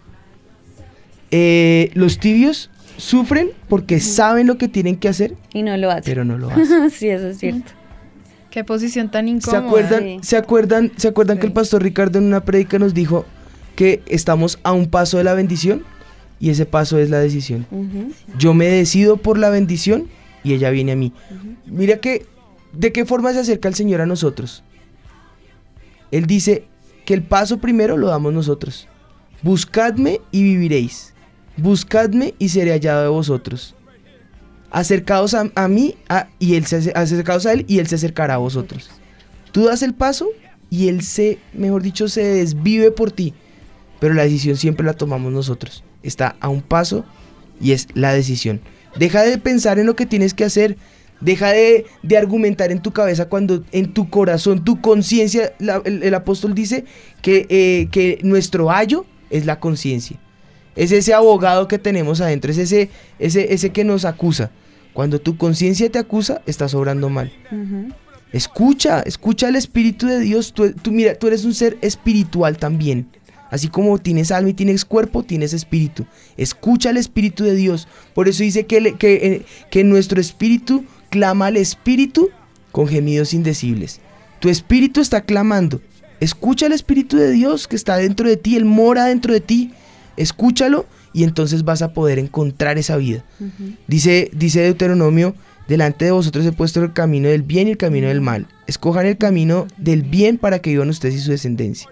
eh, 1.31 1.91
los 1.93 2.19
tibios 2.19 2.69
sufren 2.97 3.49
porque 3.67 3.99
saben 3.99 4.47
lo 4.47 4.57
que 4.57 4.67
tienen 4.67 4.95
que 4.95 5.09
hacer, 5.09 5.33
Y 5.53 5.63
no 5.63 5.75
lo 5.77 5.91
hace. 5.91 6.03
pero 6.03 6.23
no 6.23 6.37
lo 6.37 6.49
hacen. 6.51 6.89
sí, 6.91 7.09
eso 7.09 7.27
es 7.27 7.37
cierto. 7.39 7.71
Qué 8.51 8.63
posición 8.63 9.11
tan 9.11 9.25
¿Se 9.25 9.31
incómoda. 9.31 9.65
acuerdan, 9.67 10.23
¿se 10.23 10.37
acuerdan, 10.37 10.91
¿se 10.95 11.09
acuerdan 11.09 11.37
que 11.39 11.45
el 11.47 11.51
pastor 11.51 11.83
Ricardo 11.83 12.19
en 12.19 12.25
una 12.25 12.45
prédica 12.45 12.79
nos 12.79 12.93
dijo 12.93 13.25
que 13.75 14.01
estamos 14.07 14.59
a 14.63 14.71
un 14.71 14.87
paso 14.87 15.17
de 15.17 15.25
la 15.25 15.33
bendición? 15.33 15.83
Y 16.45 16.51
ese 16.51 16.67
paso 16.67 16.99
es 16.99 17.09
la 17.09 17.17
decisión. 17.17 17.65
Yo 18.37 18.53
me 18.53 18.67
decido 18.67 19.17
por 19.17 19.39
la 19.39 19.49
bendición 19.49 20.07
y 20.43 20.53
ella 20.53 20.69
viene 20.69 20.91
a 20.91 20.95
mí. 20.95 21.11
Mira 21.65 21.97
que, 21.97 22.27
¿de 22.71 22.91
qué 22.91 23.03
forma 23.03 23.33
se 23.33 23.39
acerca 23.39 23.67
el 23.67 23.73
Señor 23.73 23.99
a 24.01 24.05
nosotros? 24.05 24.61
Él 26.11 26.27
dice 26.27 26.67
que 27.03 27.15
el 27.15 27.23
paso 27.23 27.57
primero 27.57 27.97
lo 27.97 28.09
damos 28.09 28.31
nosotros. 28.31 28.87
Buscadme 29.41 30.21
y 30.31 30.43
viviréis. 30.43 31.15
Buscadme 31.57 32.35
y 32.37 32.49
seré 32.49 32.73
hallado 32.73 33.01
de 33.01 33.07
vosotros. 33.09 33.73
Acercaos 34.69 35.33
a, 35.33 35.49
a 35.55 35.67
mí 35.67 35.95
a- 36.09 36.27
y 36.37 36.55
él 36.57 36.67
se, 36.67 36.75
ace- 36.75 36.91
acercaos 36.95 37.47
a 37.47 37.53
él 37.53 37.65
y 37.67 37.79
él 37.79 37.87
se 37.87 37.95
acercará 37.95 38.35
a 38.35 38.37
vosotros. 38.37 38.91
Tú 39.51 39.63
das 39.65 39.81
el 39.81 39.95
paso 39.95 40.27
y 40.69 40.89
él 40.89 41.01
se, 41.01 41.39
mejor 41.53 41.81
dicho, 41.81 42.07
se 42.07 42.21
desvive 42.23 42.91
por 42.91 43.11
ti. 43.11 43.33
Pero 43.99 44.13
la 44.13 44.23
decisión 44.25 44.57
siempre 44.57 44.85
la 44.85 44.93
tomamos 44.93 45.31
nosotros. 45.33 45.83
Está 46.05 46.35
a 46.39 46.49
un 46.49 46.61
paso 46.61 47.05
y 47.59 47.71
es 47.71 47.87
la 47.93 48.13
decisión. 48.13 48.61
Deja 48.97 49.23
de 49.23 49.37
pensar 49.37 49.79
en 49.79 49.85
lo 49.85 49.95
que 49.95 50.05
tienes 50.05 50.33
que 50.33 50.45
hacer. 50.45 50.77
Deja 51.21 51.51
de, 51.51 51.85
de 52.03 52.17
argumentar 52.17 52.71
en 52.71 52.81
tu 52.81 52.91
cabeza 52.91 53.29
cuando 53.29 53.63
en 53.71 53.93
tu 53.93 54.09
corazón, 54.09 54.63
tu 54.63 54.81
conciencia, 54.81 55.53
el, 55.85 56.03
el 56.03 56.13
apóstol 56.13 56.53
dice 56.53 56.85
que, 57.21 57.47
eh, 57.49 57.87
que 57.91 58.19
nuestro 58.21 58.69
ayo 58.69 59.05
es 59.29 59.45
la 59.45 59.59
conciencia. 59.59 60.19
Es 60.75 60.91
ese 60.91 61.13
abogado 61.13 61.67
que 61.67 61.79
tenemos 61.79 62.19
adentro, 62.19 62.51
es 62.51 62.57
ese, 62.57 62.89
ese, 63.17 63.53
ese 63.53 63.69
que 63.69 63.85
nos 63.85 64.03
acusa. 64.03 64.51
Cuando 64.93 65.19
tu 65.19 65.37
conciencia 65.37 65.89
te 65.89 65.99
acusa, 65.99 66.41
estás 66.45 66.73
obrando 66.73 67.09
mal. 67.09 67.31
Escucha, 68.31 69.01
escucha 69.01 69.47
al 69.47 69.55
Espíritu 69.55 70.07
de 70.07 70.19
Dios. 70.19 70.53
Tú, 70.53 70.73
tú, 70.73 70.91
mira, 70.91 71.15
tú 71.15 71.27
eres 71.27 71.45
un 71.45 71.53
ser 71.53 71.77
espiritual 71.81 72.57
también. 72.57 73.07
Así 73.51 73.67
como 73.69 73.97
tienes 73.99 74.31
alma 74.31 74.49
y 74.49 74.53
tienes 74.53 74.85
cuerpo, 74.85 75.23
tienes 75.23 75.53
espíritu. 75.53 76.05
Escucha 76.35 76.89
al 76.89 76.97
Espíritu 76.97 77.43
de 77.43 77.55
Dios. 77.55 77.87
Por 78.13 78.27
eso 78.27 78.43
dice 78.43 78.65
que, 78.65 78.81
le- 78.81 78.95
que, 78.95 79.13
eh, 79.15 79.45
que 79.69 79.83
nuestro 79.83 80.19
espíritu 80.19 80.83
clama 81.09 81.47
al 81.47 81.57
Espíritu 81.57 82.29
con 82.71 82.87
gemidos 82.87 83.33
indecibles. 83.33 84.01
Tu 84.39 84.49
espíritu 84.49 84.99
está 84.99 85.21
clamando. 85.21 85.79
Escucha 86.19 86.65
al 86.65 86.71
Espíritu 86.73 87.17
de 87.17 87.31
Dios 87.31 87.67
que 87.67 87.75
está 87.75 87.97
dentro 87.97 88.27
de 88.27 88.37
ti, 88.37 88.55
Él 88.55 88.65
mora 88.65 89.05
dentro 89.05 89.31
de 89.33 89.41
ti. 89.41 89.71
Escúchalo 90.17 90.85
y 91.13 91.23
entonces 91.23 91.63
vas 91.63 91.81
a 91.81 91.93
poder 91.93 92.19
encontrar 92.19 92.77
esa 92.77 92.97
vida. 92.97 93.23
Dice, 93.87 94.29
dice 94.33 94.61
Deuteronomio, 94.61 95.35
delante 95.67 96.05
de 96.05 96.11
vosotros 96.11 96.45
he 96.45 96.51
puesto 96.51 96.81
el 96.83 96.93
camino 96.93 97.29
del 97.29 97.43
bien 97.43 97.67
y 97.67 97.71
el 97.71 97.77
camino 97.77 98.07
del 98.07 98.21
mal. 98.21 98.47
Escojan 98.67 99.05
el 99.05 99.17
camino 99.17 99.67
del 99.77 100.03
bien 100.03 100.37
para 100.37 100.59
que 100.59 100.71
vivan 100.71 100.89
ustedes 100.89 101.15
y 101.15 101.19
su 101.19 101.31
descendencia. 101.31 101.89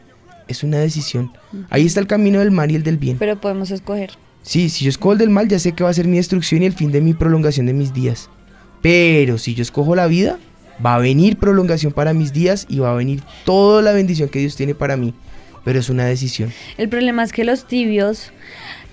Es 0.48 0.64
una 0.64 0.80
decisión. 0.80 1.32
Ahí 1.70 1.86
está 1.86 2.00
el 2.00 2.08
camino 2.08 2.40
del 2.40 2.52
mal 2.52 2.72
y 2.72 2.76
el 2.76 2.84
del 2.84 2.98
bien. 2.98 3.18
Pero 3.18 3.40
podemos 3.40 3.72
escoger. 3.72 4.12
Sí, 4.42 4.70
si 4.70 4.86
yo 4.86 4.90
escojo 4.90 5.14
el 5.14 5.20
del 5.20 5.30
mal, 5.30 5.48
ya 5.48 5.58
sé 5.58 5.72
que 5.72 5.84
va 5.84 5.90
a 5.90 5.94
ser 5.94 6.08
mi 6.08 6.18
destrucción 6.18 6.64
y 6.64 6.66
el 6.66 6.74
fin 6.74 6.92
de 6.92 7.02
mi 7.02 7.14
prolongación 7.14 7.66
de 7.66 7.74
mis 7.74 7.94
días. 7.94 8.30
Pero 8.82 9.38
si 9.38 9.56
yo 9.56 9.62
escojo 9.62 9.96
la 9.96 10.08
vida, 10.08 10.38
va 10.86 10.96
a 10.96 11.00
venir 11.00 11.38
prolongación 11.38 11.94
para 11.94 12.14
mis 12.14 12.34
días 12.34 12.66
y 12.70 12.80
va 12.80 12.92
a 12.92 12.96
venir 12.96 13.24
toda 13.46 13.82
la 13.82 13.94
bendición 13.94 14.30
que 14.30 14.40
Dios 14.40 14.56
tiene 14.56 14.76
para 14.76 14.98
mí. 14.98 15.14
Pero 15.64 15.80
es 15.80 15.90
una 15.90 16.06
decisión. 16.06 16.52
El 16.78 16.90
problema 16.90 17.24
es 17.24 17.32
que 17.32 17.46
los 17.46 17.66
tibios 17.66 18.32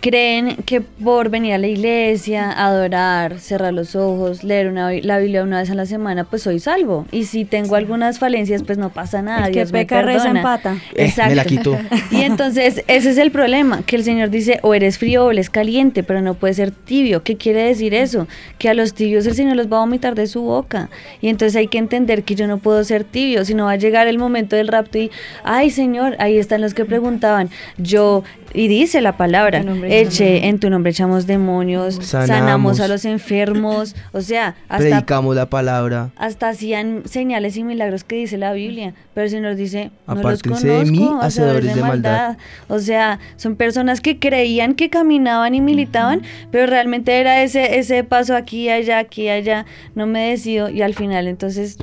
creen 0.00 0.56
que 0.64 0.80
por 0.80 1.28
venir 1.30 1.54
a 1.54 1.58
la 1.58 1.66
iglesia, 1.66 2.50
adorar, 2.50 3.38
cerrar 3.38 3.72
los 3.72 3.94
ojos, 3.94 4.42
leer 4.42 4.68
una, 4.68 4.90
la 4.92 5.18
Biblia 5.18 5.42
una 5.42 5.60
vez 5.60 5.70
a 5.70 5.74
la 5.74 5.86
semana, 5.86 6.24
pues 6.24 6.42
soy 6.42 6.58
salvo. 6.58 7.06
Y 7.12 7.24
si 7.24 7.44
tengo 7.44 7.76
algunas 7.76 8.18
falencias, 8.18 8.62
pues 8.62 8.78
no 8.78 8.90
pasa 8.90 9.22
nada. 9.22 9.46
El 9.46 9.52
que 9.52 9.60
Dios 9.60 9.72
me 9.72 9.80
peca, 9.80 10.02
reza, 10.02 10.24
perdona. 10.24 10.40
empata. 10.40 10.76
Eh, 10.94 11.12
me 11.28 11.34
la 11.34 11.44
quitó. 11.44 11.78
Y 12.10 12.22
entonces 12.22 12.82
ese 12.88 13.10
es 13.10 13.18
el 13.18 13.30
problema, 13.30 13.82
que 13.82 13.96
el 13.96 14.04
Señor 14.04 14.30
dice, 14.30 14.58
o 14.62 14.74
eres 14.74 14.98
frío 14.98 15.26
o 15.26 15.30
eres 15.30 15.48
caliente, 15.48 16.02
pero 16.02 16.20
no 16.22 16.34
puedes 16.34 16.56
ser 16.56 16.70
tibio. 16.72 17.22
¿Qué 17.22 17.36
quiere 17.36 17.62
decir 17.62 17.94
eso? 17.94 18.26
Que 18.58 18.68
a 18.68 18.74
los 18.74 18.94
tibios 18.94 19.26
el 19.26 19.34
Señor 19.34 19.56
los 19.56 19.70
va 19.70 19.76
a 19.76 19.80
vomitar 19.80 20.14
de 20.14 20.26
su 20.26 20.42
boca. 20.42 20.90
Y 21.20 21.28
entonces 21.28 21.56
hay 21.56 21.68
que 21.68 21.78
entender 21.78 22.24
que 22.24 22.34
yo 22.34 22.46
no 22.46 22.58
puedo 22.58 22.82
ser 22.84 23.04
tibio, 23.04 23.44
sino 23.44 23.66
va 23.66 23.72
a 23.72 23.76
llegar 23.76 24.08
el 24.08 24.18
momento 24.18 24.56
del 24.56 24.68
rapto 24.68 24.98
y, 24.98 25.10
ay 25.44 25.70
Señor, 25.70 26.16
ahí 26.18 26.38
están 26.38 26.60
los 26.60 26.74
que 26.74 26.84
preguntaban, 26.84 27.50
yo, 27.78 28.24
y 28.52 28.68
dice 28.68 29.00
la 29.00 29.16
palabra, 29.16 29.58
En 29.58 29.89
eche, 29.98 30.46
en 30.48 30.58
tu 30.58 30.70
nombre 30.70 30.90
echamos 30.90 31.26
demonios, 31.26 31.96
sanamos, 31.96 32.28
Sanamos. 32.28 32.80
a 32.80 32.88
los 32.88 33.04
enfermos, 33.04 33.96
o 34.12 34.20
sea, 34.20 34.54
hasta 34.68 34.78
Predicamos 34.78 35.34
la 35.34 35.50
palabra. 35.50 36.10
hasta 36.16 36.48
hacían 36.50 37.02
señales 37.04 37.56
y 37.56 37.64
milagros 37.64 38.04
que 38.04 38.16
dice 38.16 38.38
la 38.38 38.52
Biblia, 38.52 38.94
pero 39.14 39.24
el 39.24 39.30
Señor 39.30 39.56
dice, 39.56 39.90
no 40.06 40.14
los 40.14 40.20
Apártense 40.20 40.48
conozco, 40.68 40.84
de 40.84 40.90
mí, 40.90 40.98
hacedores 41.20 41.24
hacedores 41.24 41.74
de 41.74 41.82
maldad. 41.82 42.38
O 42.68 42.78
sea, 42.78 43.18
son 43.36 43.56
personas 43.56 44.00
que 44.00 44.18
creían 44.18 44.74
que 44.74 44.90
caminaban 44.90 45.54
y 45.54 45.60
militaban, 45.60 46.22
pero 46.50 46.66
realmente 46.66 47.18
era 47.20 47.42
ese 47.42 47.78
ese 47.78 48.04
paso 48.04 48.36
aquí, 48.36 48.68
allá, 48.68 48.98
aquí, 48.98 49.28
allá, 49.28 49.66
no 49.94 50.06
me 50.06 50.30
decido 50.30 50.68
y 50.68 50.82
al 50.82 50.94
final 50.94 51.26
entonces 51.28 51.78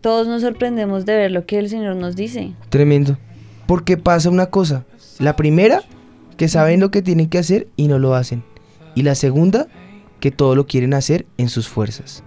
todos 0.00 0.26
nos 0.26 0.42
sorprendemos 0.42 1.06
de 1.06 1.14
ver 1.14 1.30
lo 1.30 1.46
que 1.46 1.58
el 1.58 1.68
Señor 1.68 1.96
nos 1.96 2.16
dice. 2.16 2.52
Tremendo. 2.70 3.18
Porque 3.66 3.96
pasa 3.96 4.28
una 4.30 4.46
cosa. 4.46 4.84
La 5.20 5.36
primera, 5.36 5.82
que 6.42 6.48
saben 6.48 6.80
lo 6.80 6.90
que 6.90 7.02
tienen 7.02 7.28
que 7.28 7.38
hacer 7.38 7.68
y 7.76 7.86
no 7.86 8.00
lo 8.00 8.16
hacen. 8.16 8.42
Y 8.96 9.02
la 9.02 9.14
segunda, 9.14 9.68
que 10.18 10.32
todo 10.32 10.56
lo 10.56 10.66
quieren 10.66 10.92
hacer 10.92 11.24
en 11.38 11.48
sus 11.48 11.68
fuerzas. 11.68 12.24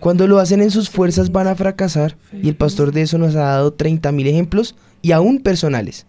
Cuando 0.00 0.26
lo 0.26 0.38
hacen 0.38 0.62
en 0.62 0.70
sus 0.70 0.88
fuerzas 0.88 1.30
van 1.30 1.46
a 1.46 1.54
fracasar. 1.54 2.16
Y 2.32 2.48
el 2.48 2.56
pastor 2.56 2.90
de 2.90 3.02
eso 3.02 3.18
nos 3.18 3.34
ha 3.34 3.40
dado 3.40 3.76
30.000 3.76 4.26
ejemplos 4.28 4.76
y 5.02 5.12
aún 5.12 5.40
personales. 5.40 6.06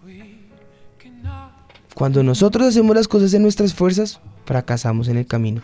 Cuando 1.94 2.24
nosotros 2.24 2.68
hacemos 2.68 2.96
las 2.96 3.10
cosas 3.10 3.34
en 3.34 3.42
nuestras 3.42 3.74
fuerzas, 3.74 4.22
fracasamos 4.46 5.10
en 5.10 5.18
el 5.18 5.26
camino. 5.26 5.62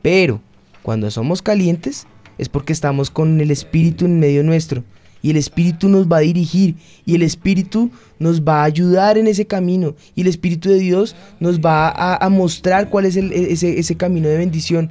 Pero 0.00 0.40
cuando 0.82 1.10
somos 1.10 1.42
calientes 1.42 2.06
es 2.38 2.48
porque 2.48 2.72
estamos 2.72 3.10
con 3.10 3.38
el 3.42 3.50
Espíritu 3.50 4.06
en 4.06 4.20
medio 4.20 4.42
nuestro. 4.42 4.84
Y 5.28 5.30
el 5.32 5.36
Espíritu 5.36 5.90
nos 5.90 6.06
va 6.06 6.16
a 6.16 6.20
dirigir. 6.20 6.76
Y 7.04 7.14
el 7.14 7.22
Espíritu 7.22 7.90
nos 8.18 8.40
va 8.40 8.62
a 8.62 8.64
ayudar 8.64 9.18
en 9.18 9.26
ese 9.26 9.46
camino. 9.46 9.94
Y 10.14 10.22
el 10.22 10.26
Espíritu 10.28 10.70
de 10.70 10.78
Dios 10.78 11.14
nos 11.38 11.60
va 11.60 11.90
a, 11.90 12.26
mostrar 12.30 12.88
cuál 12.88 13.04
es 13.04 13.14
el- 13.16 13.30
ese, 13.32 13.78
ese 13.78 13.94
camino 13.94 14.26
de 14.26 14.38
bendición. 14.38 14.90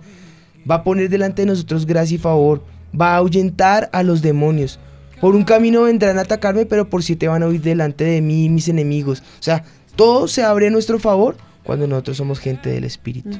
Va 0.69 0.75
a 0.75 0.83
poner 0.83 1.09
delante 1.09 1.41
de 1.41 1.47
nosotros 1.47 1.87
gracia 1.87 2.13
y 2.13 2.19
favor. 2.19 2.61
Va 2.93 3.13
a 3.13 3.17
ahuyentar 3.17 3.89
a 3.93 4.03
los 4.03 4.21
demonios. 4.21 4.79
Por 5.19 5.35
un 5.35 5.43
camino 5.43 5.81
vendrán 5.81 6.19
a 6.19 6.21
atacarme, 6.21 6.67
pero 6.67 6.87
por 6.87 7.01
siete 7.01 7.27
van 7.27 7.41
a 7.41 7.47
huir 7.47 7.61
delante 7.63 8.03
de 8.03 8.21
mí 8.21 8.47
mis 8.49 8.67
enemigos. 8.67 9.23
O 9.39 9.43
sea, 9.43 9.63
Todo 9.95 10.27
se 10.27 10.43
abre 10.43 10.67
a 10.67 10.69
nuestro 10.69 10.99
favor 10.99 11.35
cuando 11.67 11.85
nosotros 11.85 12.15
somos 12.15 12.39
gente 12.39 12.69
del 12.69 12.85
Espíritu. 12.85 13.37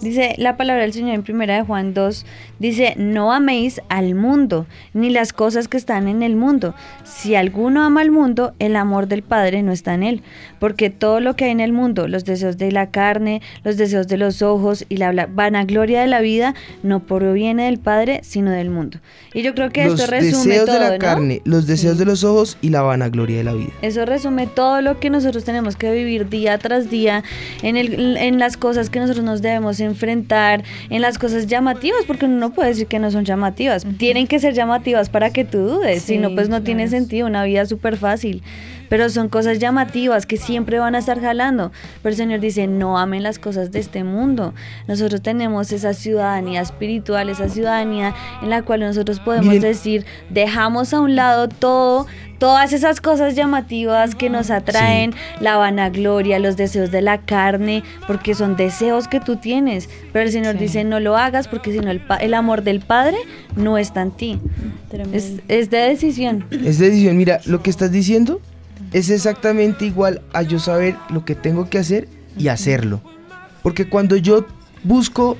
Dice 0.00 0.34
la 0.38 0.56
palabra 0.56 0.82
del 0.82 0.94
Señor 0.94 1.14
en 1.14 1.22
primera 1.22 1.56
de 1.56 1.62
Juan 1.62 1.92
2, 1.92 2.24
dice, 2.58 2.94
no 2.96 3.34
améis 3.34 3.82
al 3.90 4.14
mundo, 4.14 4.66
ni 4.94 5.10
las 5.10 5.34
cosas 5.34 5.68
que 5.68 5.76
están 5.76 6.08
en 6.08 6.22
el 6.22 6.36
mundo. 6.36 6.74
Si 7.04 7.34
alguno 7.34 7.82
ama 7.82 8.00
al 8.00 8.10
mundo, 8.10 8.54
el 8.60 8.76
amor 8.76 9.08
del 9.08 9.22
Padre 9.22 9.62
no 9.62 9.72
está 9.72 9.92
en 9.92 10.04
él, 10.04 10.22
porque 10.58 10.88
todo 10.88 11.20
lo 11.20 11.36
que 11.36 11.44
hay 11.44 11.50
en 11.50 11.60
el 11.60 11.74
mundo, 11.74 12.08
los 12.08 12.24
deseos 12.24 12.56
de 12.56 12.72
la 12.72 12.90
carne, 12.90 13.42
los 13.62 13.76
deseos 13.76 14.08
de 14.08 14.16
los 14.16 14.40
ojos 14.40 14.86
y 14.88 14.96
la 14.96 15.26
vanagloria 15.26 16.00
de 16.00 16.06
la 16.06 16.20
vida, 16.22 16.54
no 16.82 17.00
proviene 17.00 17.66
del 17.66 17.78
Padre, 17.78 18.20
sino 18.22 18.50
del 18.52 18.70
mundo. 18.70 19.00
Y 19.34 19.42
yo 19.42 19.54
creo 19.54 19.68
que 19.68 19.84
los 19.84 20.00
esto 20.00 20.10
resume 20.10 20.44
deseos 20.46 20.64
todo, 20.64 20.78
de 20.78 20.80
la 20.80 20.90
¿no? 20.92 20.98
carne, 20.98 21.42
los 21.44 21.66
deseos 21.66 21.98
de 21.98 22.06
los 22.06 22.24
ojos 22.24 22.56
y 22.62 22.70
la 22.70 22.80
vanagloria 22.80 23.36
de 23.36 23.44
la 23.44 23.52
vida. 23.52 23.72
Eso 23.82 24.06
resume 24.06 24.46
todo 24.46 24.80
lo 24.80 24.98
que 24.98 25.10
nosotros 25.10 25.44
tenemos 25.44 25.76
que 25.76 25.92
vivir 25.92 26.30
día 26.30 26.56
tras 26.56 26.88
día, 26.88 27.22
en, 27.62 27.76
el, 27.76 28.16
en 28.16 28.38
las 28.38 28.56
cosas 28.56 28.90
que 28.90 29.00
nosotros 29.00 29.24
nos 29.24 29.42
debemos 29.42 29.80
enfrentar, 29.80 30.62
en 30.88 31.02
las 31.02 31.18
cosas 31.18 31.46
llamativas, 31.46 32.04
porque 32.06 32.26
uno 32.26 32.36
no 32.36 32.50
puede 32.52 32.70
decir 32.70 32.86
que 32.86 32.98
no 32.98 33.10
son 33.10 33.24
llamativas. 33.24 33.86
Tienen 33.98 34.26
que 34.26 34.38
ser 34.38 34.54
llamativas 34.54 35.08
para 35.08 35.30
que 35.30 35.44
tú 35.44 35.58
dudes, 35.58 36.02
si 36.02 36.18
no, 36.18 36.34
pues 36.34 36.48
no 36.48 36.62
tiene 36.62 36.88
sentido, 36.88 37.26
una 37.26 37.44
vida 37.44 37.66
súper 37.66 37.96
fácil. 37.96 38.42
Pero 38.90 39.08
son 39.08 39.30
cosas 39.30 39.58
llamativas 39.60 40.26
que 40.26 40.36
siempre 40.36 40.78
van 40.78 40.94
a 40.94 40.98
estar 40.98 41.20
jalando. 41.20 41.72
Pero 42.02 42.10
el 42.10 42.16
Señor 42.16 42.40
dice, 42.40 42.66
no 42.66 42.98
amen 42.98 43.22
las 43.22 43.38
cosas 43.38 43.72
de 43.72 43.78
este 43.78 44.04
mundo. 44.04 44.52
Nosotros 44.88 45.22
tenemos 45.22 45.72
esa 45.72 45.94
ciudadanía 45.94 46.60
espiritual, 46.60 47.30
esa 47.30 47.48
ciudadanía 47.48 48.14
en 48.42 48.50
la 48.50 48.62
cual 48.62 48.80
nosotros 48.80 49.20
podemos 49.20 49.46
Miren. 49.46 49.62
decir, 49.62 50.04
dejamos 50.28 50.92
a 50.92 51.00
un 51.00 51.14
lado 51.16 51.48
todo, 51.48 52.06
todas 52.40 52.72
esas 52.72 53.00
cosas 53.00 53.36
llamativas 53.36 54.16
que 54.16 54.28
nos 54.28 54.50
atraen, 54.50 55.14
la 55.40 55.56
vanagloria, 55.56 56.40
los 56.40 56.56
deseos 56.56 56.90
de 56.90 57.02
la 57.02 57.18
carne, 57.18 57.84
porque 58.08 58.34
son 58.34 58.56
deseos 58.56 59.06
que 59.06 59.20
tú 59.20 59.36
tienes. 59.36 59.88
Pero 60.12 60.24
el 60.24 60.32
Señor 60.32 60.58
dice, 60.58 60.82
no 60.82 60.98
lo 60.98 61.16
hagas 61.16 61.46
porque 61.46 61.70
si 61.70 61.78
no 61.78 61.92
el, 61.92 62.34
amor 62.34 62.62
del 62.62 62.80
Padre 62.80 63.18
no 63.54 63.78
está 63.78 64.02
en 64.02 64.10
ti. 64.10 64.40
Es, 65.12 65.34
es 65.46 65.70
de 65.70 65.78
decisión. 65.78 66.44
Es 66.50 66.78
decisión, 66.78 67.16
mira, 67.16 67.40
lo 67.44 67.62
que 67.62 67.70
estás 67.70 67.92
diciendo 67.92 68.40
es 68.92 69.10
exactamente 69.10 69.86
igual 69.86 70.22
a 70.32 70.42
yo 70.42 70.58
saber 70.58 70.96
lo 71.10 71.24
que 71.24 71.34
tengo 71.34 71.68
que 71.68 71.78
hacer 71.78 72.08
y 72.36 72.48
hacerlo. 72.48 73.00
Porque 73.62 73.88
cuando 73.88 74.16
yo 74.16 74.46
busco, 74.82 75.36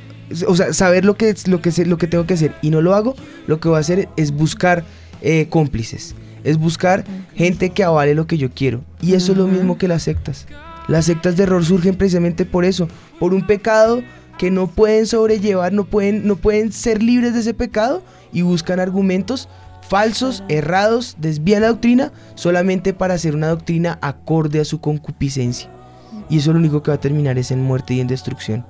o 0.46 0.56
sea, 0.56 0.72
saber 0.72 1.04
lo 1.04 1.16
que, 1.16 1.34
lo 1.46 1.60
que, 1.60 1.84
lo 1.84 1.98
que 1.98 2.06
tengo 2.06 2.26
que 2.26 2.34
hacer 2.34 2.54
y 2.62 2.70
no 2.70 2.80
lo 2.82 2.94
hago, 2.94 3.14
lo 3.46 3.60
que 3.60 3.68
voy 3.68 3.76
a 3.76 3.80
hacer 3.80 4.08
es 4.16 4.32
buscar 4.32 4.84
eh, 5.22 5.46
cómplices. 5.48 6.14
Es 6.44 6.56
buscar 6.56 7.04
gente 7.34 7.70
que 7.70 7.84
avale 7.84 8.14
lo 8.14 8.26
que 8.26 8.38
yo 8.38 8.50
quiero. 8.50 8.82
Y 9.02 9.14
eso 9.14 9.32
es 9.32 9.38
lo 9.38 9.46
mismo 9.46 9.78
que 9.78 9.88
las 9.88 10.04
sectas. 10.04 10.46
Las 10.88 11.06
sectas 11.06 11.36
de 11.36 11.42
error 11.42 11.64
surgen 11.64 11.96
precisamente 11.96 12.44
por 12.44 12.64
eso, 12.64 12.88
por 13.18 13.34
un 13.34 13.46
pecado 13.46 14.02
que 14.38 14.50
no 14.50 14.68
pueden 14.68 15.06
sobrellevar, 15.06 15.72
no 15.72 15.84
pueden, 15.84 16.26
no 16.26 16.36
pueden 16.36 16.72
ser 16.72 17.02
libres 17.02 17.34
de 17.34 17.40
ese 17.40 17.52
pecado 17.52 18.02
y 18.32 18.42
buscan 18.42 18.80
argumentos 18.80 19.48
falsos, 19.90 20.44
errados, 20.48 21.16
desvían 21.18 21.62
la 21.62 21.68
doctrina 21.68 22.12
solamente 22.36 22.94
para 22.94 23.14
hacer 23.14 23.34
una 23.34 23.48
doctrina 23.48 23.98
acorde 24.00 24.60
a 24.60 24.64
su 24.64 24.80
concupiscencia. 24.80 25.68
Y 26.30 26.38
eso 26.38 26.52
lo 26.52 26.60
único 26.60 26.80
que 26.82 26.92
va 26.92 26.94
a 26.94 27.00
terminar 27.00 27.36
es 27.38 27.50
en 27.50 27.60
muerte 27.60 27.94
y 27.94 28.00
en 28.00 28.06
destrucción. 28.06 28.64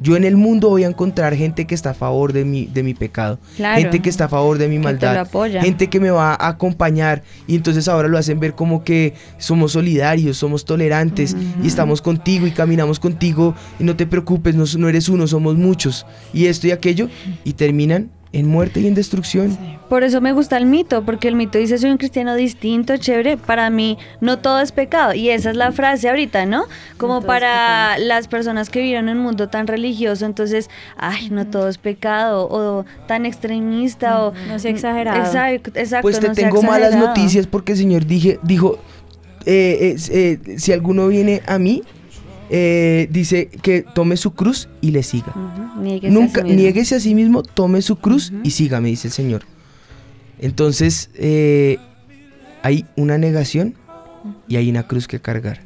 Yo 0.00 0.16
en 0.16 0.22
el 0.22 0.36
mundo 0.36 0.68
voy 0.68 0.84
a 0.84 0.86
encontrar 0.86 1.34
gente 1.34 1.66
que 1.66 1.74
está 1.74 1.90
a 1.90 1.94
favor 1.94 2.32
de 2.32 2.44
mi, 2.44 2.66
de 2.66 2.84
mi 2.84 2.94
pecado, 2.94 3.40
Claro. 3.56 3.80
gente 3.80 4.00
que 4.00 4.08
está 4.08 4.26
a 4.26 4.28
favor 4.28 4.56
de 4.58 4.68
mi 4.68 4.78
maldad, 4.78 5.26
gente 5.60 5.88
que 5.88 5.98
me 5.98 6.10
va 6.10 6.34
a 6.34 6.48
acompañar. 6.48 7.24
Y 7.48 7.56
entonces 7.56 7.88
ahora 7.88 8.06
lo 8.06 8.16
hacen 8.16 8.38
ver 8.38 8.54
como 8.54 8.84
que 8.84 9.14
somos 9.38 9.72
solidarios, 9.72 10.36
somos 10.36 10.64
tolerantes 10.64 11.36
y 11.62 11.66
estamos 11.66 12.00
contigo 12.02 12.46
y 12.46 12.52
caminamos 12.52 13.00
contigo. 13.00 13.56
Y 13.80 13.84
no 13.84 13.96
te 13.96 14.06
preocupes, 14.06 14.54
no, 14.54 14.64
no 14.78 14.88
eres 14.88 15.08
uno, 15.08 15.26
somos 15.26 15.56
muchos. 15.56 16.06
Y 16.32 16.46
esto 16.46 16.68
y 16.68 16.70
aquello. 16.70 17.08
Y 17.44 17.54
terminan 17.54 18.10
en 18.32 18.46
muerte 18.48 18.80
y 18.80 18.86
en 18.86 18.94
destrucción. 18.94 19.56
Por 19.88 20.04
eso 20.04 20.22
me 20.22 20.32
gusta 20.32 20.56
el 20.56 20.64
mito, 20.64 21.04
porque 21.04 21.28
el 21.28 21.36
mito 21.36 21.58
dice 21.58 21.76
soy 21.76 21.90
un 21.90 21.98
cristiano 21.98 22.34
distinto, 22.34 22.96
chévere. 22.96 23.36
Para 23.36 23.68
mí 23.68 23.98
no 24.20 24.38
todo 24.38 24.60
es 24.60 24.72
pecado. 24.72 25.12
Y 25.12 25.28
esa 25.28 25.50
es 25.50 25.56
la 25.56 25.70
frase 25.72 26.08
ahorita, 26.08 26.46
¿no? 26.46 26.64
Como 26.96 27.22
para 27.22 27.98
las 27.98 28.28
personas 28.28 28.70
que 28.70 28.80
vivieron 28.80 29.10
en 29.10 29.18
un 29.18 29.22
mundo 29.22 29.48
tan 29.48 29.66
religioso, 29.66 30.24
entonces, 30.24 30.70
ay, 30.96 31.28
no 31.30 31.46
todo 31.46 31.68
es 31.68 31.76
pecado, 31.76 32.48
o 32.50 32.86
tan 33.06 33.26
extremista, 33.26 34.24
o... 34.24 34.32
No 34.48 34.58
sea 34.58 34.70
exagerado. 34.70 35.18
Exacto, 35.18 35.70
exacto, 35.74 36.02
Pues 36.02 36.20
te 36.20 36.28
no 36.28 36.34
tengo 36.34 36.62
malas 36.62 36.96
noticias 36.96 37.46
porque 37.46 37.72
el 37.72 37.78
Señor 37.78 38.06
dije, 38.06 38.38
dijo, 38.42 38.78
eh, 39.44 39.96
eh, 40.10 40.38
eh, 40.46 40.58
si 40.58 40.72
alguno 40.72 41.08
viene 41.08 41.42
a 41.46 41.58
mí, 41.58 41.82
eh, 42.54 43.08
dice 43.10 43.48
que 43.62 43.82
tome 43.94 44.16
su 44.18 44.32
cruz 44.34 44.68
y 44.82 44.90
le 44.90 45.02
siga. 45.02 45.32
Ujú, 45.34 45.82
niéguese 45.82 46.06
a 46.06 46.10
Nunca, 46.10 46.40
sí 46.42 46.46
mismo. 46.46 46.60
niéguese 46.60 46.94
a 46.94 47.00
sí 47.00 47.14
mismo, 47.14 47.42
tome 47.42 47.80
su 47.82 47.96
cruz 47.96 48.32
y 48.44 48.50
sígame, 48.50 48.90
dice 48.90 49.08
el 49.08 49.12
Señor. 49.12 49.42
Entonces, 50.38 51.10
eh, 51.14 51.78
hay 52.62 52.84
una 52.96 53.16
negación 53.16 53.74
y 54.48 54.56
hay 54.56 54.68
una 54.70 54.86
cruz 54.86 55.08
que 55.08 55.20
cargar. 55.20 55.62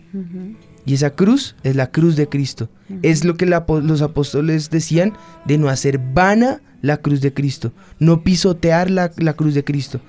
Y 0.84 0.94
esa 0.94 1.10
cruz 1.10 1.56
es 1.64 1.74
la 1.74 1.90
cruz 1.90 2.14
de 2.16 2.28
Cristo. 2.28 2.68
Es 3.02 3.24
lo 3.24 3.36
que 3.36 3.46
la 3.46 3.66
los 3.82 4.02
apóstoles 4.02 4.70
decían 4.70 5.12
de 5.44 5.58
no 5.58 5.68
hacer 5.68 5.98
vana 5.98 6.60
la 6.82 6.98
cruz 6.98 7.20
de 7.20 7.32
Cristo, 7.34 7.72
no 7.98 8.22
pisotear 8.22 8.90
la, 8.90 9.10
la 9.16 9.32
cruz 9.32 9.54
de 9.54 9.64
Cristo. 9.64 10.00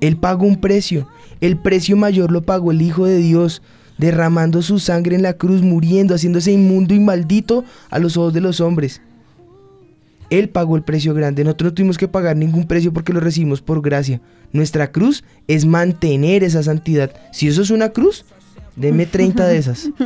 Él 0.00 0.16
pagó 0.16 0.44
un 0.46 0.60
precio. 0.60 1.06
El 1.40 1.56
precio 1.58 1.96
mayor 1.96 2.32
lo 2.32 2.42
pagó 2.42 2.72
el 2.72 2.82
Hijo 2.82 3.06
de 3.06 3.18
Dios, 3.18 3.62
derramando 3.98 4.62
su 4.62 4.78
sangre 4.78 5.16
en 5.16 5.22
la 5.22 5.34
cruz, 5.34 5.62
muriendo, 5.62 6.14
haciéndose 6.14 6.52
inmundo 6.52 6.94
y 6.94 7.00
maldito 7.00 7.64
a 7.90 7.98
los 7.98 8.16
ojos 8.16 8.32
de 8.34 8.40
los 8.40 8.60
hombres. 8.60 9.00
Él 10.28 10.48
pagó 10.48 10.76
el 10.76 10.82
precio 10.82 11.14
grande. 11.14 11.44
Nosotros 11.44 11.70
no 11.70 11.74
tuvimos 11.74 11.98
que 11.98 12.08
pagar 12.08 12.36
ningún 12.36 12.66
precio 12.66 12.92
porque 12.92 13.12
lo 13.12 13.20
recibimos 13.20 13.62
por 13.62 13.80
gracia. 13.80 14.20
Nuestra 14.52 14.90
cruz 14.90 15.22
es 15.46 15.64
mantener 15.66 16.42
esa 16.42 16.62
santidad. 16.62 17.12
Si 17.32 17.46
eso 17.46 17.62
es 17.62 17.70
una 17.70 17.90
cruz, 17.90 18.24
deme 18.74 19.06
30 19.06 19.46
de 19.46 19.56
esas. 19.58 19.88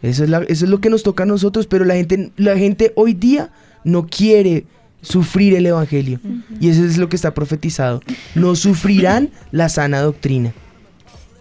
Eso 0.00 0.22
es, 0.22 0.30
la- 0.30 0.44
eso 0.46 0.64
es 0.64 0.70
lo 0.70 0.80
que 0.80 0.90
nos 0.90 1.02
toca 1.02 1.24
a 1.24 1.26
nosotros, 1.26 1.66
pero 1.66 1.84
la 1.84 1.94
gente, 1.96 2.30
la 2.36 2.56
gente 2.56 2.92
hoy 2.94 3.14
día 3.14 3.50
no 3.82 4.06
quiere 4.06 4.64
sufrir 5.02 5.54
el 5.56 5.66
Evangelio. 5.66 6.20
Y 6.60 6.68
eso 6.68 6.84
es 6.84 6.98
lo 6.98 7.08
que 7.08 7.16
está 7.16 7.34
profetizado. 7.34 8.00
No 8.36 8.54
sufrirán 8.54 9.30
la 9.50 9.68
sana 9.68 10.00
doctrina. 10.00 10.52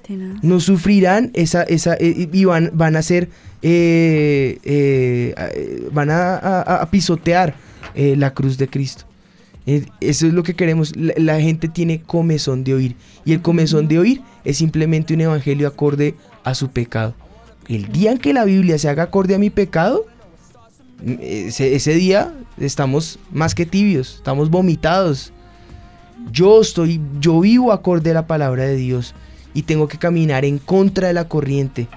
No 0.09 0.59
sufrirán 0.59 1.31
esa, 1.33 1.63
esa, 1.63 1.95
eh, 1.95 2.29
y 2.31 2.45
van, 2.45 2.71
van 2.73 2.95
a 2.95 3.01
ser, 3.01 3.29
eh, 3.61 4.57
eh, 4.63 5.89
van 5.91 6.09
a, 6.11 6.87
pisotear 6.89 7.55
la 7.95 8.33
cruz 8.33 8.57
de 8.57 8.67
Cristo. 8.67 9.05
Eso 9.65 10.27
es 10.27 10.33
lo 10.33 10.43
que 10.43 10.53
queremos. 10.53 10.95
La, 10.95 11.13
la 11.17 11.41
gente 11.41 11.67
tiene 11.67 12.01
comezón 12.01 12.63
de 12.63 12.73
oír. 12.73 12.95
Y 13.25 13.33
el 13.33 13.41
comezón 13.41 13.89
de 13.89 13.99
oír 13.99 14.21
es 14.45 14.57
simplemente 14.57 15.13
un 15.13 15.21
evangelio 15.21 15.67
acorde 15.67 16.15
a 16.45 16.55
su 16.55 16.69
pecado. 16.69 17.13
El 17.67 17.91
día 17.91 18.13
en 18.13 18.17
que 18.17 18.33
la 18.33 18.45
Biblia 18.45 18.77
se 18.77 18.87
haga 18.87 19.03
acorde 19.03 19.35
a 19.35 19.39
mi 19.39 19.49
pecado, 19.49 20.05
mm, 21.03 21.15
ese, 21.19 21.75
ese 21.75 21.93
día 21.95 22.33
estamos 22.57 23.19
más 23.29 23.53
que 23.53 23.65
tibios, 23.65 24.15
estamos 24.15 24.49
vomitados. 24.49 25.33
Yo 26.31 26.61
estoy, 26.61 27.01
yo 27.19 27.41
vivo 27.41 27.73
acorde 27.73 28.11
a 28.11 28.13
la 28.13 28.27
palabra 28.27 28.63
de 28.63 28.77
Dios 28.77 29.13
y 29.53 29.63
tengo 29.63 29.87
que 29.87 29.97
caminar 29.97 30.45
en 30.45 30.57
contra 30.57 31.07
de 31.07 31.13
la 31.13 31.27
corriente, 31.27 31.87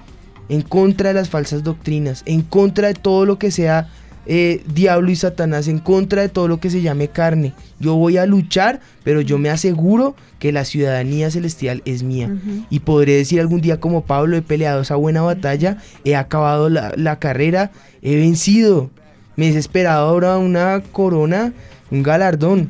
en 0.49 0.61
contra 0.61 1.09
de 1.09 1.15
las 1.15 1.29
falsas 1.29 1.63
doctrinas, 1.63 2.23
en 2.25 2.41
contra 2.41 2.87
de 2.87 2.93
todo 2.93 3.25
lo 3.25 3.39
que 3.39 3.51
sea 3.51 3.89
eh, 4.27 4.63
diablo 4.71 5.09
y 5.09 5.15
Satanás, 5.15 5.67
en 5.67 5.79
contra 5.79 6.21
de 6.21 6.29
todo 6.29 6.47
lo 6.47 6.59
que 6.59 6.69
se 6.69 6.81
llame 6.81 7.07
carne. 7.07 7.53
Yo 7.79 7.95
voy 7.95 8.17
a 8.17 8.25
luchar, 8.25 8.79
pero 9.03 9.21
yo 9.21 9.37
me 9.37 9.49
aseguro 9.49 10.15
que 10.39 10.51
la 10.51 10.63
ciudadanía 10.63 11.31
celestial 11.31 11.81
es 11.85 12.03
mía. 12.03 12.29
Y 12.69 12.79
podré 12.79 13.15
decir 13.15 13.39
algún 13.39 13.61
día 13.61 13.79
como 13.79 14.05
Pablo, 14.05 14.37
he 14.37 14.41
peleado 14.41 14.81
esa 14.81 14.95
buena 14.95 15.21
batalla, 15.21 15.77
he 16.03 16.15
acabado 16.15 16.69
la, 16.69 16.93
la 16.95 17.19
carrera, 17.19 17.71
he 18.01 18.15
vencido. 18.15 18.89
Me 19.35 19.47
he 19.47 19.57
esperado 19.57 20.07
ahora 20.07 20.37
una 20.37 20.81
corona, 20.91 21.53
un 21.89 22.03
galardón. 22.03 22.69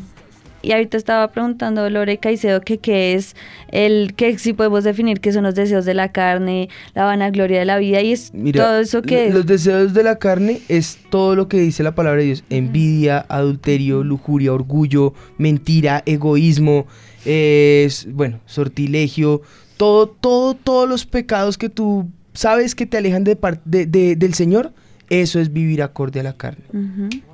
Y 0.63 0.73
ahorita 0.73 0.95
estaba 0.97 1.27
preguntando 1.31 1.89
Lore 1.89 2.17
Caicedo 2.17 2.61
que 2.61 2.77
qué 2.77 3.13
es 3.15 3.35
el 3.71 4.13
que 4.15 4.37
si 4.37 4.53
podemos 4.53 4.83
definir 4.83 5.19
qué 5.19 5.31
son 5.31 5.43
los 5.43 5.55
deseos 5.55 5.85
de 5.85 5.93
la 5.95 6.11
carne, 6.11 6.69
la 6.93 7.05
vanagloria 7.05 7.59
de 7.59 7.65
la 7.65 7.77
vida 7.79 8.01
y 8.01 8.11
es 8.13 8.31
Mira, 8.33 8.63
todo 8.63 8.79
eso 8.79 9.01
que 9.01 9.29
lo- 9.29 9.35
los 9.39 9.45
deseos 9.47 9.93
de 9.93 10.03
la 10.03 10.17
carne 10.19 10.61
es 10.69 10.99
todo 11.09 11.35
lo 11.35 11.47
que 11.47 11.59
dice 11.59 11.81
la 11.83 11.95
palabra 11.95 12.19
de 12.21 12.27
Dios. 12.27 12.43
Envidia, 12.49 13.25
adulterio, 13.27 14.03
lujuria, 14.03 14.53
orgullo, 14.53 15.13
mentira, 15.37 16.03
egoísmo, 16.05 16.85
eh, 17.25 17.83
es- 17.87 18.07
bueno, 18.11 18.39
sortilegio, 18.45 19.41
todo, 19.77 20.07
todo, 20.07 20.53
todos 20.53 20.87
los 20.87 21.05
pecados 21.05 21.57
que 21.57 21.69
tú 21.69 22.07
sabes 22.33 22.75
que 22.75 22.85
te 22.85 22.97
alejan 22.97 23.23
de 23.23 23.35
par- 23.35 23.61
de- 23.65 23.85
de- 23.85 24.15
del 24.15 24.33
Señor, 24.35 24.71
eso 25.09 25.39
es 25.39 25.51
vivir 25.51 25.81
acorde 25.83 26.19
a 26.19 26.23
la 26.23 26.33
carne. 26.33 26.63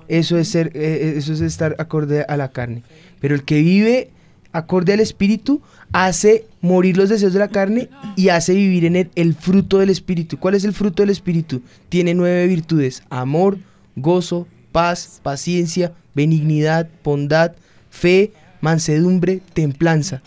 Eso 0.07 0.37
es 0.37 0.47
ser, 0.47 0.71
eh, 0.73 1.15
eso 1.17 1.33
es 1.33 1.41
estar 1.41 1.75
acorde 1.79 2.25
a 2.27 2.37
la 2.37 2.49
carne. 2.51 2.81
Pero 3.19 3.35
el 3.35 3.43
que 3.43 3.61
vive 3.61 4.09
acorde 4.51 4.93
al 4.93 4.99
espíritu, 4.99 5.61
hace 5.91 6.45
morir 6.61 6.97
los 6.97 7.09
deseos 7.09 7.33
de 7.33 7.39
la 7.39 7.47
carne 7.49 7.89
y 8.15 8.29
hace 8.29 8.53
vivir 8.53 8.85
en 8.85 8.95
él 8.95 9.09
el 9.15 9.35
fruto 9.35 9.77
del 9.79 9.89
espíritu. 9.89 10.37
¿Cuál 10.37 10.55
es 10.55 10.63
el 10.63 10.73
fruto 10.73 11.03
del 11.03 11.11
espíritu? 11.11 11.61
Tiene 11.89 12.13
nueve 12.13 12.47
virtudes: 12.47 13.03
amor, 13.09 13.59
gozo, 13.95 14.47
paz, 14.71 15.19
paciencia, 15.21 15.93
benignidad, 16.15 16.89
bondad, 17.03 17.53
fe, 17.89 18.31
mansedumbre, 18.61 19.41
templanza. 19.53 20.21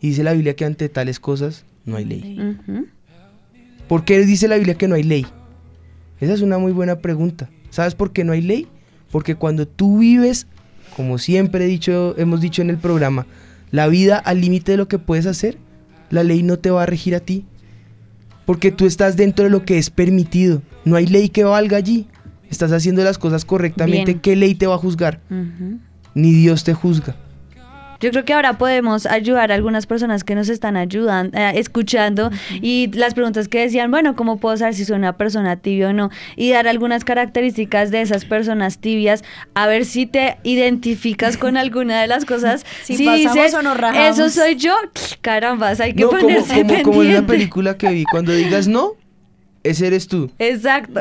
Y 0.00 0.08
dice 0.08 0.22
la 0.22 0.32
Biblia 0.32 0.56
que 0.56 0.64
ante 0.64 0.88
tales 0.88 1.20
cosas 1.20 1.64
no 1.84 1.96
hay 1.96 2.04
ley. 2.04 2.56
¿Por 3.88 4.04
qué 4.04 4.24
dice 4.24 4.48
la 4.48 4.56
Biblia 4.56 4.74
que 4.74 4.88
no 4.88 4.94
hay 4.94 5.02
ley? 5.02 5.26
Esa 6.20 6.32
es 6.32 6.40
una 6.40 6.58
muy 6.58 6.72
buena 6.72 6.98
pregunta. 6.98 7.50
¿Sabes 7.70 7.94
por 7.94 8.12
qué 8.12 8.24
no 8.24 8.32
hay 8.32 8.42
ley? 8.42 8.66
Porque 9.10 9.34
cuando 9.34 9.68
tú 9.68 9.98
vives, 9.98 10.46
como 10.96 11.18
siempre 11.18 11.66
he 11.66 11.68
dicho, 11.68 12.14
hemos 12.16 12.40
dicho 12.40 12.62
en 12.62 12.70
el 12.70 12.78
programa, 12.78 13.26
la 13.70 13.86
vida 13.86 14.16
al 14.16 14.40
límite 14.40 14.72
de 14.72 14.78
lo 14.78 14.88
que 14.88 14.98
puedes 14.98 15.26
hacer, 15.26 15.58
la 16.08 16.22
ley 16.22 16.42
no 16.42 16.58
te 16.58 16.70
va 16.70 16.84
a 16.84 16.86
regir 16.86 17.14
a 17.14 17.20
ti. 17.20 17.44
Porque 18.46 18.72
tú 18.72 18.86
estás 18.86 19.14
dentro 19.14 19.44
de 19.44 19.50
lo 19.50 19.66
que 19.66 19.76
es 19.76 19.90
permitido. 19.90 20.62
No 20.86 20.96
hay 20.96 21.06
ley 21.06 21.28
que 21.28 21.44
valga 21.44 21.76
allí. 21.76 22.06
Estás 22.48 22.72
haciendo 22.72 23.04
las 23.04 23.18
cosas 23.18 23.44
correctamente. 23.44 24.12
Bien. 24.12 24.20
¿Qué 24.20 24.36
ley 24.36 24.54
te 24.54 24.66
va 24.66 24.76
a 24.76 24.78
juzgar? 24.78 25.20
Ni 26.14 26.32
Dios 26.32 26.64
te 26.64 26.72
juzga. 26.72 27.14
Yo 28.00 28.10
creo 28.10 28.24
que 28.24 28.34
ahora 28.34 28.58
podemos 28.58 29.06
ayudar 29.06 29.52
a 29.52 29.54
algunas 29.54 29.86
personas 29.86 30.24
que 30.24 30.34
nos 30.34 30.48
están 30.48 30.76
ayudando, 30.76 31.36
eh, 31.36 31.52
escuchando 31.56 32.30
y 32.60 32.90
las 32.92 33.14
preguntas 33.14 33.48
que 33.48 33.60
decían, 33.60 33.90
bueno, 33.90 34.16
¿cómo 34.16 34.38
puedo 34.38 34.56
saber 34.56 34.74
si 34.74 34.84
soy 34.84 34.96
una 34.96 35.16
persona 35.16 35.56
tibia 35.56 35.88
o 35.88 35.92
no? 35.92 36.10
Y 36.36 36.50
dar 36.50 36.68
algunas 36.68 37.04
características 37.04 37.90
de 37.90 38.02
esas 38.02 38.24
personas 38.24 38.78
tibias, 38.78 39.24
a 39.54 39.66
ver 39.66 39.84
si 39.84 40.06
te 40.06 40.38
identificas 40.42 41.36
con 41.36 41.56
alguna 41.56 42.00
de 42.00 42.06
las 42.06 42.24
cosas. 42.24 42.64
Si 42.82 43.04
pasamos 43.04 43.54
o 43.54 43.62
nos 43.62 43.76
rajamos. 43.76 44.18
Eso 44.18 44.30
soy 44.30 44.56
yo, 44.56 44.74
carambas, 45.20 45.80
hay 45.80 45.94
que 45.94 46.02
No, 46.02 46.08
como, 46.08 46.20
ponerse 46.20 46.62
como, 46.62 46.82
como 46.82 47.02
en 47.02 47.14
la 47.14 47.26
película 47.26 47.76
que 47.76 47.88
vi. 47.88 48.04
Cuando 48.04 48.32
digas 48.32 48.68
no, 48.68 48.92
ese 49.62 49.86
eres 49.88 50.06
tú. 50.06 50.30
Exacto. 50.38 51.00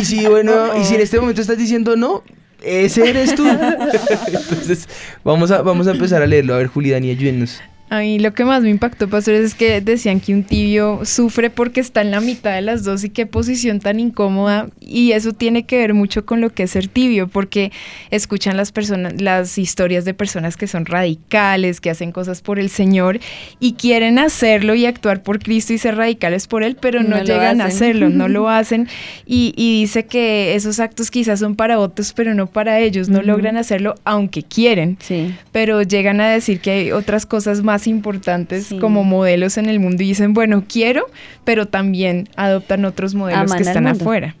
Y 0.00 0.04
si, 0.04 0.26
bueno, 0.26 0.78
y 0.80 0.84
si 0.84 0.94
en 0.94 1.00
este 1.00 1.20
momento 1.20 1.40
estás 1.40 1.58
diciendo 1.58 1.96
no, 1.96 2.22
ese 2.62 3.08
eres 3.08 3.34
tú. 3.34 3.46
Entonces, 4.26 4.88
vamos 5.24 5.50
a, 5.50 5.62
vamos 5.62 5.86
a 5.86 5.92
empezar 5.92 6.22
a 6.22 6.26
leerlo. 6.26 6.54
A 6.54 6.58
ver, 6.58 6.66
Juli, 6.68 6.90
Dani, 6.90 7.10
ayúdenos. 7.10 7.60
A 7.90 7.98
mí 7.98 8.20
lo 8.20 8.32
que 8.32 8.44
más 8.44 8.62
me 8.62 8.70
impactó, 8.70 9.08
pastores, 9.08 9.40
es 9.40 9.54
que 9.56 9.80
decían 9.80 10.20
que 10.20 10.32
un 10.32 10.44
tibio 10.44 11.00
sufre 11.04 11.50
porque 11.50 11.80
está 11.80 12.02
en 12.02 12.12
la 12.12 12.20
mitad 12.20 12.54
de 12.54 12.60
las 12.60 12.84
dos 12.84 13.02
y 13.02 13.10
qué 13.10 13.26
posición 13.26 13.80
tan 13.80 13.98
incómoda. 13.98 14.68
Y 14.80 15.10
eso 15.10 15.32
tiene 15.32 15.64
que 15.64 15.78
ver 15.78 15.92
mucho 15.92 16.24
con 16.24 16.40
lo 16.40 16.50
que 16.50 16.62
es 16.62 16.70
ser 16.70 16.86
tibio, 16.86 17.26
porque 17.26 17.72
escuchan 18.12 18.56
las 18.56 18.70
personas, 18.70 19.20
las 19.20 19.58
historias 19.58 20.04
de 20.04 20.14
personas 20.14 20.56
que 20.56 20.68
son 20.68 20.86
radicales, 20.86 21.80
que 21.80 21.90
hacen 21.90 22.12
cosas 22.12 22.42
por 22.42 22.60
el 22.60 22.70
Señor 22.70 23.18
y 23.58 23.72
quieren 23.72 24.20
hacerlo 24.20 24.76
y 24.76 24.86
actuar 24.86 25.24
por 25.24 25.40
Cristo 25.40 25.72
y 25.72 25.78
ser 25.78 25.96
radicales 25.96 26.46
por 26.46 26.62
Él, 26.62 26.76
pero 26.80 27.02
no, 27.02 27.20
llegan 27.24 27.60
a 27.60 27.64
hacerlo, 27.64 28.08
no 28.08 28.28
lo 28.28 28.48
hacen. 28.48 28.86
Y, 29.26 29.52
y 29.56 29.80
dice 29.80 30.06
que 30.06 30.54
esos 30.54 30.78
actos 30.78 31.10
quizás 31.10 31.40
son 31.40 31.56
para 31.56 31.80
otros, 31.80 32.12
pero 32.12 32.34
no 32.34 32.46
para 32.46 32.78
ellos. 32.78 33.08
No 33.08 33.20
logran 33.20 33.56
hacerlo 33.56 33.96
aunque 34.04 34.44
quieren 34.44 34.96
Sí. 35.00 35.34
pero 35.50 35.82
llegan 35.82 36.20
a 36.20 36.28
decir 36.30 36.60
que 36.60 36.70
hay 36.70 36.92
otras 36.92 37.26
cosas 37.26 37.62
más 37.62 37.79
importantes 37.86 38.66
Sí. 38.66 38.78
como 38.78 39.04
modelos 39.04 39.56
en 39.58 39.66
el 39.66 39.80
mundo 39.80 40.02
y 40.02 40.06
dicen, 40.06 40.34
bueno, 40.34 40.64
quiero, 40.68 41.06
pero 41.44 41.66
también 41.66 42.28
adoptan 42.36 42.84
otros 42.84 43.14
modelos 43.14 43.50
Aman 43.50 43.56
que 43.58 43.62
están 43.64 43.86
afuera. 43.86 44.34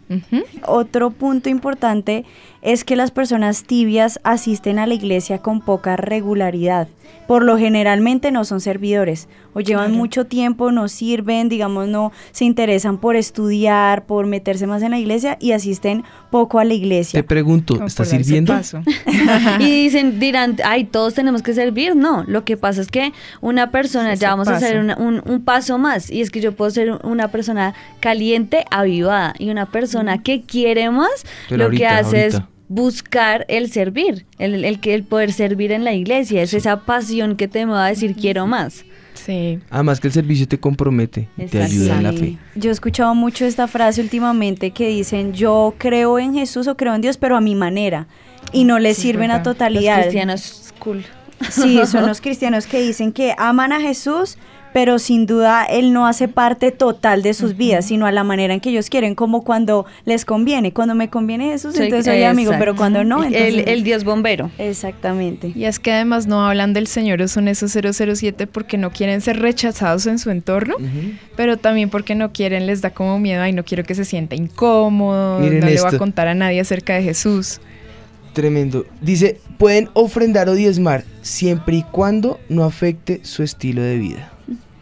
Otro 0.66 1.10
punto 1.10 1.48
importante 1.48 2.24
es 2.62 2.84
que 2.84 2.96
las 2.96 3.10
personas 3.10 3.64
tibias 3.64 4.20
asisten 4.22 4.78
a 4.78 4.86
la 4.86 4.94
iglesia 4.94 5.38
con 5.38 5.60
poca 5.60 5.96
regularidad. 5.96 6.88
Por 7.26 7.44
lo 7.44 7.56
generalmente 7.58 8.30
no 8.32 8.44
son 8.44 8.60
servidores 8.60 9.28
o 9.52 9.60
llevan 9.60 9.86
Claro. 9.86 9.98
mucho 9.98 10.26
tiempo, 10.26 10.70
no 10.72 10.88
sirven, 10.88 11.48
digamos, 11.48 11.88
no 11.88 12.12
se 12.32 12.44
interesan 12.44 12.98
por 12.98 13.16
estudiar, 13.16 14.04
por 14.06 14.26
meterse 14.26 14.66
más 14.66 14.82
en 14.82 14.90
la 14.92 14.98
iglesia 14.98 15.36
y 15.40 15.52
asisten 15.52 16.04
poco 16.30 16.58
a 16.58 16.64
la 16.64 16.70
Te 16.70 16.74
iglesia. 16.76 17.22
pregunto, 17.24 17.74
Como 17.74 17.86
¿estás 17.86 18.08
sirviendo? 18.10 18.54
y 19.58 19.64
dicen, 19.84 20.18
dirán, 20.20 20.56
ay, 20.64 20.84
todos 20.84 21.14
tenemos 21.14 21.42
que 21.42 21.52
servir. 21.54 21.96
No, 21.96 22.24
lo 22.26 22.44
que 22.44 22.56
pasa 22.56 22.80
es 22.80 22.88
que 22.88 23.12
una 23.40 23.70
persona, 23.70 24.12
Ese 24.12 24.22
ya 24.22 24.30
vamos 24.30 24.48
a 24.48 24.56
hacer 24.56 24.78
una- 24.78 24.96
un, 24.96 25.22
un 25.24 25.42
paso 25.42 25.78
más, 25.78 26.10
y 26.10 26.20
es 26.20 26.30
que 26.30 26.40
yo 26.40 26.52
puedo 26.52 26.70
ser 26.70 26.92
una 27.04 27.28
persona 27.28 27.74
caliente, 28.00 28.64
avivada, 28.70 29.34
y 29.38 29.50
una 29.50 29.66
persona 29.66 30.22
que 30.22 30.42
quiere 30.42 30.90
más, 30.90 31.24
Pero 31.48 31.64
lo 31.64 31.70
que 31.76 31.86
ahorita, 31.86 31.98
hace 32.08 32.26
es. 32.26 32.42
Buscar 32.70 33.44
el 33.48 33.68
servir, 33.70 34.26
el, 34.38 34.64
el, 34.64 34.78
que 34.78 34.94
el 34.94 35.02
poder 35.02 35.32
servir 35.32 35.72
en 35.72 35.82
la 35.82 35.92
iglesia, 35.92 36.40
es 36.40 36.54
esa 36.54 36.80
pasión 36.86 37.34
que 37.36 37.48
te 37.48 37.64
va 37.66 37.86
a 37.86 37.88
decir 37.88 38.14
quiero 38.14 38.46
más. 38.46 38.84
Sí. 39.14 39.58
Además 39.70 39.98
que 39.98 40.06
el 40.06 40.12
servicio 40.14 40.46
te 40.46 40.58
compromete 40.58 41.28
y 41.36 41.46
te 41.46 41.60
ayuda 41.60 41.96
en 41.96 42.02
la 42.04 42.12
fe. 42.12 42.38
Yo 42.54 42.70
he 42.70 42.72
escuchado 42.72 43.12
mucho 43.16 43.44
esta 43.44 43.66
frase 43.66 44.00
últimamente 44.00 44.70
que 44.70 44.86
dicen, 44.88 45.32
yo 45.32 45.74
creo 45.78 46.20
en 46.20 46.32
Jesús 46.32 46.68
o 46.68 46.76
creo 46.76 46.94
en 46.94 47.00
Dios, 47.02 47.18
pero 47.18 47.36
a 47.36 47.40
mi 47.40 47.56
manera. 47.56 48.06
Y 48.52 48.62
no 48.62 48.78
les 48.78 48.96
Sí, 48.96 49.02
sirven 49.02 49.32
a 49.32 49.38
verdad. 49.38 49.46
Los 49.46 49.54
totalidad. 49.56 50.00
cristianos, 50.02 50.72
cool. 50.78 51.04
Sí, 51.50 51.80
son 51.86 52.06
los 52.06 52.20
cristianos 52.20 52.66
que 52.68 52.80
dicen 52.80 53.10
que 53.12 53.34
aman 53.36 53.72
a 53.72 53.80
Jesús, 53.80 54.38
pero 54.72 54.98
sin 54.98 55.26
duda 55.26 55.64
Él 55.64 55.92
no 55.92 56.06
hace 56.06 56.28
parte 56.28 56.70
total 56.70 57.22
de 57.22 57.34
sus 57.34 57.56
vidas, 57.56 57.86
sino 57.86 58.06
a 58.06 58.12
la 58.12 58.24
manera 58.24 58.54
en 58.54 58.60
que 58.60 58.70
ellos 58.70 58.88
quieren, 58.88 59.14
como 59.14 59.42
cuando 59.44 59.86
les 60.04 60.24
conviene. 60.24 60.72
Cuando 60.72 60.94
me 60.94 61.08
conviene 61.10 61.46
Jesús, 61.50 61.74
Soy- 61.74 61.84
entonces 61.86 62.06
soy 62.12 62.22
amigo, 62.24 62.52
pero 62.58 62.76
cuando 62.76 63.02
no, 63.04 63.24
entonces... 63.24 63.54
El, 63.54 63.68
el 63.68 63.82
Dios 63.82 64.04
bombero. 64.04 64.50
Exactamente. 64.58 65.52
Y 65.54 65.64
es 65.64 65.78
que 65.78 65.92
además 65.92 66.26
no 66.26 66.46
hablan 66.46 66.72
del 66.72 66.86
Señor 66.86 67.20
o 67.22 67.28
son 67.28 67.48
esos 67.48 67.72
007 67.72 68.46
porque 68.46 68.78
no 68.78 68.90
quieren 68.90 69.20
ser 69.20 69.40
rechazados 69.40 70.06
en 70.06 70.18
su 70.18 70.30
entorno, 70.30 70.76
pero 71.36 71.56
también 71.56 71.90
porque 71.90 72.14
no 72.14 72.32
quieren, 72.32 72.66
les 72.66 72.80
da 72.80 72.90
como 72.90 73.18
miedo, 73.18 73.42
ay, 73.42 73.52
no 73.52 73.64
quiero 73.64 73.84
que 73.84 73.94
se 73.94 74.04
sienta 74.04 74.34
incómodo, 74.34 75.40
Miren 75.40 75.60
no 75.60 75.66
le 75.66 75.80
voy 75.80 75.94
a 75.94 75.98
contar 75.98 76.28
a 76.28 76.34
nadie 76.34 76.60
acerca 76.60 76.94
de 76.94 77.02
Jesús. 77.02 77.60
Tremendo. 78.32 78.86
Dice, 79.00 79.40
pueden 79.58 79.88
ofrendar 79.94 80.48
o 80.48 80.54
diezmar 80.54 81.04
siempre 81.20 81.76
y 81.76 81.82
cuando 81.82 82.38
no 82.48 82.64
afecte 82.64 83.20
su 83.24 83.42
estilo 83.42 83.82
de 83.82 83.98
vida. 83.98 84.30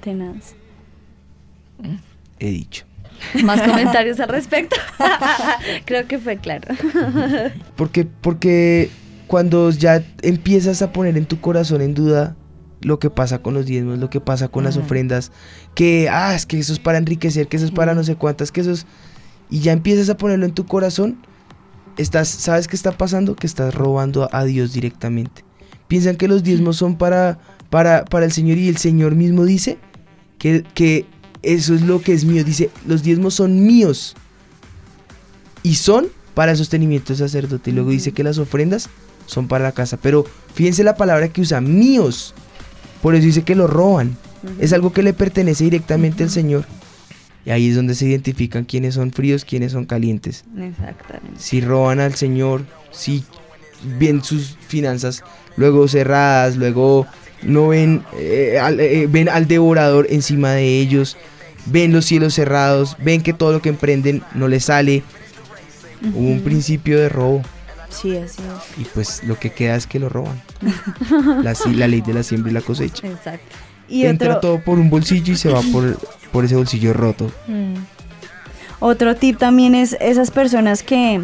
Tenaz. 0.09 0.55
He 2.39 2.51
dicho. 2.51 2.87
Más 3.45 3.61
comentarios 3.69 4.19
al 4.21 4.31
respecto. 4.31 4.77
Creo 5.85 6.07
que 6.07 6.19
fue 6.19 6.39
claro. 6.39 6.75
Porque, 7.77 8.07
porque 8.07 8.89
cuando 9.27 9.69
ya 9.71 10.03
empiezas 10.23 10.81
a 10.81 10.93
poner 10.93 11.19
en 11.19 11.27
tu 11.27 11.43
corazón 11.43 11.83
en 11.83 11.93
duda 11.93 12.37
lo 12.81 12.99
que 12.99 13.11
pasa 13.11 13.41
con 13.41 13.53
los 13.53 13.67
diezmos, 13.67 13.99
lo 13.99 14.09
que 14.09 14.21
pasa 14.21 14.49
con 14.49 14.65
las 14.65 14.79
ofrendas, 14.79 15.31
que, 15.75 16.09
ah, 16.11 16.35
es 16.35 16.47
que 16.47 16.59
eso 16.59 16.73
es 16.73 16.79
para 16.79 16.97
enriquecer, 16.97 17.49
que 17.49 17.59
eso 17.59 17.67
es 17.67 17.73
para 17.73 17.95
no 17.95 18.03
sé 18.03 18.15
cuántas, 18.15 18.51
que 18.51 18.63
eso 18.63 18.71
es... 18.71 18.87
Y 19.51 19.61
ya 19.61 19.73
empiezas 19.73 20.09
a 20.09 20.17
ponerlo 20.17 20.47
en 20.47 20.55
tu 20.55 20.65
corazón, 20.65 21.19
estás, 21.99 22.29
¿sabes 22.29 22.67
qué 22.67 22.77
está 22.77 22.93
pasando? 22.93 23.37
Que 23.37 23.47
estás 23.47 23.75
robando 23.75 24.25
a, 24.25 24.29
a 24.33 24.45
Dios 24.45 24.73
directamente. 24.73 25.45
Piensan 25.87 26.17
que 26.17 26.29
los 26.29 26.43
diezmos 26.43 26.77
son 26.77 26.97
para, 26.97 27.39
para, 27.69 28.07
para 28.07 28.25
el 28.25 28.33
Señor 28.33 28.57
y 28.57 28.69
el 28.69 28.79
Señor 28.79 29.15
mismo 29.15 29.45
dice 29.45 29.79
que, 30.39 30.65
que 30.75 31.07
eso 31.43 31.75
es 31.75 31.83
lo 31.83 32.01
que 32.01 32.13
es 32.13 32.25
mío. 32.25 32.45
Dice, 32.45 32.71
los 32.87 33.03
diezmos 33.03 33.35
son 33.35 33.65
míos 33.67 34.15
y 35.63 35.75
son 35.75 36.09
para 36.35 36.53
el 36.53 36.59
sostenimiento 36.59 37.09
del 37.09 37.19
sacerdote. 37.19 37.71
Y 37.71 37.75
luego 37.75 37.91
dice 37.91 38.13
que 38.13 38.25
las 38.25 38.39
ofrendas 38.39 38.89
son 39.27 39.49
para 39.49 39.65
la 39.65 39.73
casa. 39.73 39.97
Pero 39.97 40.25
fíjense 40.55 40.85
la 40.85 40.97
palabra 40.97 41.29
que 41.29 41.41
usa, 41.41 41.61
míos. 41.61 42.35
Por 43.03 43.15
eso 43.15 43.27
dice 43.27 43.43
que 43.43 43.55
lo 43.55 43.67
roban. 43.67 44.17
Es 44.61 44.73
algo 44.73 44.93
que 44.93 45.03
le 45.03 45.13
pertenece 45.13 45.65
directamente 45.65 46.23
al 46.23 46.31
Señor. 46.31 46.65
Y 47.45 47.51
ahí 47.51 47.69
es 47.69 47.77
donde 47.77 47.95
se 47.95 48.07
identifican 48.07 48.65
quiénes 48.65 48.95
son 48.95 49.11
fríos, 49.13 49.45
quiénes 49.45 49.73
son 49.73 49.85
calientes. 49.85 50.45
Exactamente. 50.57 51.39
Si 51.39 51.61
roban 51.61 52.01
al 52.01 52.15
Señor, 52.15 52.65
si 52.91 53.25
ven 53.99 54.23
sus 54.23 54.57
finanzas 54.67 55.23
luego 55.57 55.89
cerradas, 55.89 56.57
luego 56.57 57.07
no 57.43 57.69
ven, 57.69 58.05
eh, 58.17 58.59
al, 58.61 58.81
eh, 58.81 59.07
ven 59.09 59.29
al 59.29 59.47
devorador 59.47 60.07
encima 60.11 60.53
de 60.53 60.81
ellos, 60.81 61.17
ven 61.67 61.93
los 61.93 62.05
cielos 62.05 62.35
cerrados, 62.35 62.97
ven 62.99 63.23
que 63.23 63.33
todo 63.33 63.53
lo 63.53 63.63
que 63.63 63.69
emprenden 63.69 64.23
no 64.35 64.49
les 64.49 64.65
sale. 64.65 65.03
Hubo 66.15 66.29
un 66.29 66.43
principio 66.43 66.99
de 66.99 67.09
robo 67.09 67.43
Sí, 67.91 68.17
así 68.17 68.43
es. 68.43 68.79
y 68.81 68.85
pues 68.85 69.25
lo 69.25 69.39
que 69.39 69.51
queda 69.51 69.75
es 69.77 69.87
que 69.87 69.99
lo 69.99 70.09
roban. 70.09 70.41
La, 71.43 71.87
ley 71.89 72.01
de 72.01 72.15
la 72.15 72.23
siembra 72.23 72.51
y 72.51 72.55
la 72.55 72.61
cosecha. 72.61 73.07
Exacto. 73.07 73.57
Y 73.89 74.05
Entra 74.05 74.37
otro, 74.37 74.41
todo 74.41 74.65
por 74.65 74.79
un 74.79 74.91
bolsillo 74.91 75.33
y 75.33 75.37
se 75.37 75.49
va 75.49 75.63
por, 75.73 75.99
por 76.31 76.45
ese 76.45 76.55
bolsillo 76.57 76.93
roto. 76.93 77.33
Mm. 77.47 77.75
otro 78.81 79.17
tip 79.17 79.39
también 79.39 79.75
es 79.75 79.97
esas 80.01 80.31
personas 80.31 80.83
que 80.83 81.23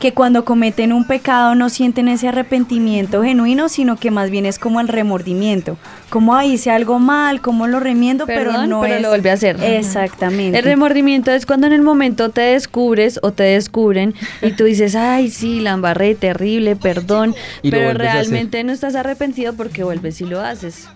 que 0.00 0.12
cuando 0.12 0.44
cometen 0.44 0.92
un 0.92 1.06
pecado 1.06 1.54
no 1.54 1.70
sienten 1.70 2.08
ese 2.08 2.28
arrepentimiento 2.28 3.22
genuino, 3.22 3.70
sino 3.70 3.96
que 3.96 4.10
más 4.10 4.28
bien 4.28 4.44
es 4.44 4.58
como 4.58 4.80
el 4.80 4.88
remordimiento. 4.88 5.78
Como 6.10 6.34
ahí 6.36 6.52
hice 6.52 6.70
algo 6.70 6.98
mal, 6.98 7.40
como 7.40 7.66
lo 7.66 7.80
remiendo, 7.80 8.26
pero 8.26 8.66
no 8.66 8.82
pero 8.82 8.96
es. 8.96 9.02
lo 9.02 9.08
volví 9.10 9.30
a 9.30 9.32
hacer. 9.32 9.56
Exactamente. 9.62 10.58
El 10.58 10.64
remordimiento 10.64 11.30
es 11.32 11.46
cuando 11.46 11.66
en 11.66 11.72
el 11.72 11.80
momento 11.80 12.28
te 12.28 12.42
descubres 12.42 13.18
o 13.22 13.32
te 13.32 13.44
descubren 13.44 14.14
y 14.42 14.52
tú 14.52 14.64
dices, 14.64 14.94
ay, 14.94 15.30
sí, 15.30 15.60
la 15.60 15.70
embarré, 15.72 16.14
terrible, 16.14 16.76
perdón, 16.76 17.34
Y 17.62 17.70
pero 17.70 17.94
realmente 17.94 18.62
no 18.64 18.72
estás 18.72 18.96
arrepentido 18.96 19.54
porque 19.54 19.82
vuelves 19.82 20.20
y 20.20 20.24
lo 20.26 20.40
haces. 20.40 20.88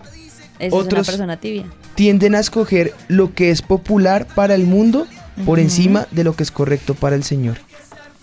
Esa 0.59 0.67
es 0.67 0.73
Otros- 0.73 0.93
una 0.93 1.03
persona 1.03 1.37
tibia. 1.37 1.65
Tienden 1.95 2.35
a 2.35 2.39
escoger 2.39 2.93
lo 3.07 3.33
que 3.33 3.49
es 3.49 3.63
popular 3.63 4.27
para 4.35 4.53
el 4.53 4.65
mundo 4.65 5.07
por 5.45 5.59
encima 5.59 6.05
de 6.11 6.23
lo 6.23 6.35
que 6.35 6.43
es 6.43 6.51
correcto 6.51 6.93
para 6.93 7.15
el 7.15 7.23
Señor. 7.23 7.57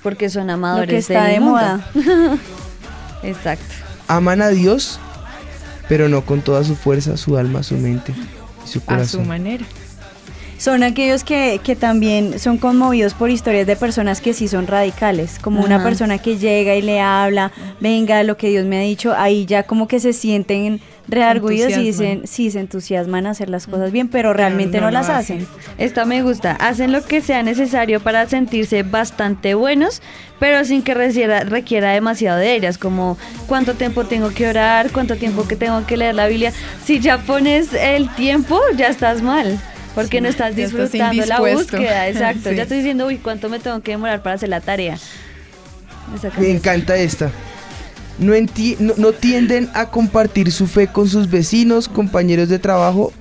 Porque 0.03 0.31
son 0.31 0.49
amadores 0.51 0.87
Lo 0.89 0.91
que 0.93 0.99
está 0.99 1.25
del 1.25 1.35
de 1.35 1.41
mundo. 1.41 1.55
moda. 1.61 1.87
Exacto. 3.23 3.65
Aman 4.07 4.41
a 4.43 4.49
Dios, 4.49 4.99
pero 5.89 6.09
no 6.09 6.23
con 6.25 6.41
toda 6.41 6.65
su 6.65 6.77
fuerza, 6.77 7.17
su 7.17 7.37
alma, 7.37 7.63
su 7.63 7.75
mente 7.77 8.13
y 8.13 8.17
su 8.17 8.25
A 8.65 8.67
su 8.67 8.81
corazón. 8.83 9.29
manera. 9.29 9.65
Son 10.59 10.83
aquellos 10.83 11.23
que, 11.23 11.61
que 11.63 11.77
también 11.77 12.41
son 12.41 12.59
conmovidos 12.59 13.15
por 13.15 13.31
historias 13.31 13.65
de 13.67 13.77
personas 13.77 14.21
que 14.21 14.35
sí 14.35 14.49
son 14.49 14.67
radicales, 14.67 15.39
como 15.39 15.63
una 15.63 15.85
persona 15.85 16.19
que 16.19 16.37
llega 16.37 16.75
y 16.75 16.83
le 16.83 17.01
habla, 17.01 17.53
venga, 17.81 18.25
lo 18.25 18.37
que 18.37 18.49
Dios 18.49 18.67
me 18.67 18.79
ha 18.79 18.81
dicho, 18.81 19.15
ahí 19.17 19.47
ya 19.47 19.63
como 19.63 19.87
que 19.87 20.01
se 20.01 20.13
sienten 20.13 20.81
reargüidos 21.07 21.77
y 21.77 21.85
dicen, 21.85 22.23
sí, 22.25 22.51
se 22.51 22.59
entusiasman 22.59 23.27
a 23.27 23.31
hacer 23.31 23.49
las 23.49 23.69
cosas 23.69 23.93
bien, 23.93 24.09
pero 24.09 24.33
realmente 24.33 24.81
no, 24.81 24.91
las 24.91 25.09
hacen. 25.09 25.43
hacen. 25.43 25.49
Esta 25.79 26.05
me 26.05 26.23
gusta. 26.23 26.53
Hacen 26.53 26.91
lo 26.91 27.05
que 27.05 27.23
sea 27.23 27.43
necesario 27.45 28.01
para 28.01 28.29
sentirse 28.29 28.83
bastante 28.83 29.55
buenos, 29.55 30.03
pero 30.41 30.65
sin 30.65 30.83
que 30.83 30.95
requiera, 30.95 31.45
requiera 31.45 31.93
demasiado 31.93 32.39
de 32.39 32.55
ellas, 32.55 32.79
como 32.79 33.17
cuánto 33.47 33.75
tiempo 33.75 34.05
tengo 34.05 34.31
que 34.31 34.49
orar, 34.49 34.91
cuánto 34.91 35.15
tiempo 35.15 35.47
que 35.47 35.55
tengo 35.55 35.87
que 35.87 35.97
leer 35.97 36.17
la 36.17 36.27
Biblia. 36.27 36.53
Si 36.85 36.99
ya 36.99 37.19
pones 37.19 37.73
el 37.75 38.13
tiempo, 38.17 38.61
ya 38.77 38.89
estás 38.89 39.23
mal. 39.23 39.59
Porque 40.03 40.21
no 40.21 40.29
estás 40.29 40.55
disfrutando 40.55 41.25
la 41.27 41.41
búsqueda, 41.41 42.09
exacto. 42.09 42.49
Sí. 42.51 42.57
Ya 42.57 42.63
estoy 42.63 42.79
diciendo, 42.79 43.07
uy, 43.07 43.19
¿cuánto 43.19 43.49
me 43.49 43.59
tengo 43.59 43.81
que 43.81 43.93
demorar 43.93 44.23
para 44.23 44.37
hacer 44.37 44.49
la 44.49 44.61
tarea? 44.61 44.99
Me 46.39 46.51
encanta 46.51 46.97
esta. 46.97 47.31
No, 48.19 48.35
enti- 48.35 48.77
no, 48.79 48.95
no 48.97 49.13
tienden 49.13 49.71
a 49.75 49.91
compartir 49.91 50.51
su 50.51 50.67
fe 50.67 50.87
con 50.89 51.09
sus 51.09 51.31
vecinos, 51.31 51.89
compañeros 51.89 52.49
de 52.49 52.59
trabajo 52.59 53.13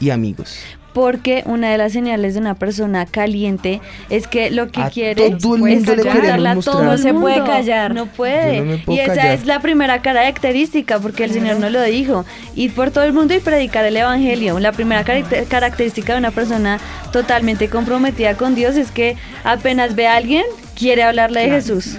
y 0.00 0.10
amigos. 0.10 0.56
Porque 0.94 1.42
una 1.46 1.70
de 1.72 1.76
las 1.76 1.92
señales 1.92 2.34
de 2.34 2.40
una 2.40 2.54
persona 2.54 3.04
caliente 3.04 3.80
es 4.10 4.28
que 4.28 4.50
lo 4.52 4.68
que 4.70 4.80
A 4.80 4.90
quiere 4.90 5.14
todo 5.16 5.26
el 5.26 5.34
es 5.34 5.44
mundo 5.44 5.96
le 5.96 6.08
a 6.48 6.60
todo 6.60 6.84
No 6.84 6.96
se 6.96 7.12
puede 7.12 7.36
mundo. 7.38 7.44
callar. 7.50 7.92
No 7.92 8.06
puede. 8.06 8.60
No 8.86 8.92
y 8.94 9.00
esa 9.00 9.14
callar. 9.16 9.34
es 9.34 9.44
la 9.44 9.58
primera 9.60 10.00
característica, 10.02 11.00
porque 11.00 11.24
el 11.24 11.32
Señor 11.32 11.58
no 11.58 11.68
lo 11.68 11.82
dijo. 11.82 12.24
Ir 12.54 12.72
por 12.74 12.92
todo 12.92 13.02
el 13.04 13.12
mundo 13.12 13.34
y 13.34 13.40
predicar 13.40 13.84
el 13.84 13.96
Evangelio. 13.96 14.58
La 14.60 14.70
primera 14.70 15.04
caracter- 15.04 15.46
característica 15.48 16.12
de 16.12 16.20
una 16.20 16.30
persona 16.30 16.78
totalmente 17.12 17.68
comprometida 17.68 18.36
con 18.36 18.54
Dios 18.54 18.76
es 18.76 18.92
que 18.92 19.16
apenas 19.42 19.96
ve 19.96 20.06
a 20.06 20.14
alguien, 20.14 20.44
quiere 20.78 21.02
hablarle 21.02 21.40
de 21.40 21.50
Jesús. 21.50 21.98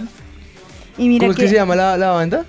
Y 0.97 1.09
mira 1.09 1.23
¿Cómo 1.27 1.31
es 1.33 1.37
que 1.37 1.49
se 1.49 1.55
llama 1.55 1.75
la, 1.75 1.97
la 1.97 2.11
banda? 2.11 2.45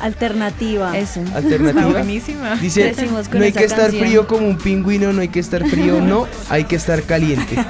Alternativa. 0.00 0.96
Eso. 0.96 1.20
Alternativa. 1.34 1.86
buenísima. 1.86 2.56
Dice, 2.56 2.84
Decimos 2.84 3.28
con 3.28 3.38
no 3.38 3.44
hay 3.44 3.50
esa 3.50 3.60
que 3.60 3.64
estar 3.66 3.80
canción. 3.82 4.04
frío 4.04 4.26
como 4.26 4.46
un 4.48 4.58
pingüino, 4.58 5.12
no 5.12 5.20
hay 5.20 5.28
que 5.28 5.40
estar 5.40 5.66
frío, 5.68 6.00
no, 6.00 6.26
hay 6.48 6.64
que 6.64 6.76
estar 6.76 7.02
caliente. 7.02 7.56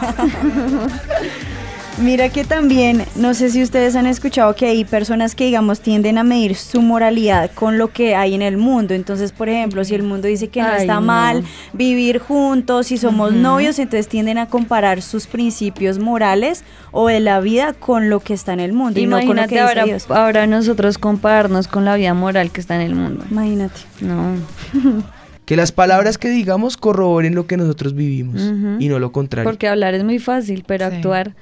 Mira 1.98 2.28
que 2.28 2.44
también, 2.44 3.04
no 3.16 3.32
sé 3.32 3.48
si 3.48 3.62
ustedes 3.62 3.96
han 3.96 4.04
escuchado 4.06 4.54
que 4.54 4.66
hay 4.66 4.84
personas 4.84 5.34
que, 5.34 5.44
digamos, 5.46 5.80
tienden 5.80 6.18
a 6.18 6.24
medir 6.24 6.54
su 6.54 6.82
moralidad 6.82 7.50
con 7.52 7.78
lo 7.78 7.90
que 7.90 8.14
hay 8.14 8.34
en 8.34 8.42
el 8.42 8.58
mundo. 8.58 8.92
Entonces, 8.92 9.32
por 9.32 9.48
ejemplo, 9.48 9.82
si 9.82 9.94
el 9.94 10.02
mundo 10.02 10.28
dice 10.28 10.48
que 10.48 10.60
no 10.60 10.68
Ay, 10.68 10.82
está 10.82 10.96
no. 10.96 11.00
mal 11.00 11.42
vivir 11.72 12.18
juntos, 12.18 12.88
si 12.88 12.98
somos 12.98 13.32
novios, 13.32 13.78
entonces 13.78 14.08
tienden 14.08 14.36
a 14.36 14.46
comparar 14.46 15.00
sus 15.00 15.26
principios 15.26 15.98
morales 15.98 16.64
o 16.92 17.08
de 17.08 17.20
la 17.20 17.40
vida 17.40 17.72
con 17.72 18.10
lo 18.10 18.20
que 18.20 18.34
está 18.34 18.52
en 18.52 18.60
el 18.60 18.74
mundo 18.74 19.00
y 19.00 19.06
no 19.06 19.16
con 19.16 19.28
lo 19.28 19.32
Imagínate 19.32 19.48
que 19.54 19.60
dice 19.62 19.66
ahora, 19.68 19.84
Dios. 19.84 20.06
ahora 20.10 20.46
nosotros 20.46 20.98
compararnos 20.98 21.66
con 21.66 21.86
la 21.86 21.96
vida 21.96 22.12
moral 22.12 22.50
que 22.50 22.60
está 22.60 22.74
en 22.74 22.82
el 22.82 22.94
mundo. 22.94 23.24
Imagínate. 23.30 23.80
No. 24.02 24.34
Que 25.46 25.54
las 25.54 25.70
palabras 25.70 26.18
que 26.18 26.28
digamos 26.28 26.76
corroboren 26.76 27.36
lo 27.36 27.46
que 27.46 27.56
nosotros 27.56 27.94
vivimos 27.94 28.42
y 28.80 28.88
no 28.88 28.98
lo 28.98 29.12
contrario. 29.12 29.48
Porque 29.48 29.68
hablar 29.68 29.94
es 29.94 30.02
muy 30.02 30.18
fácil, 30.18 30.64
pero 30.66 30.90
Sí. 30.90 30.96
actuar. 30.96 31.34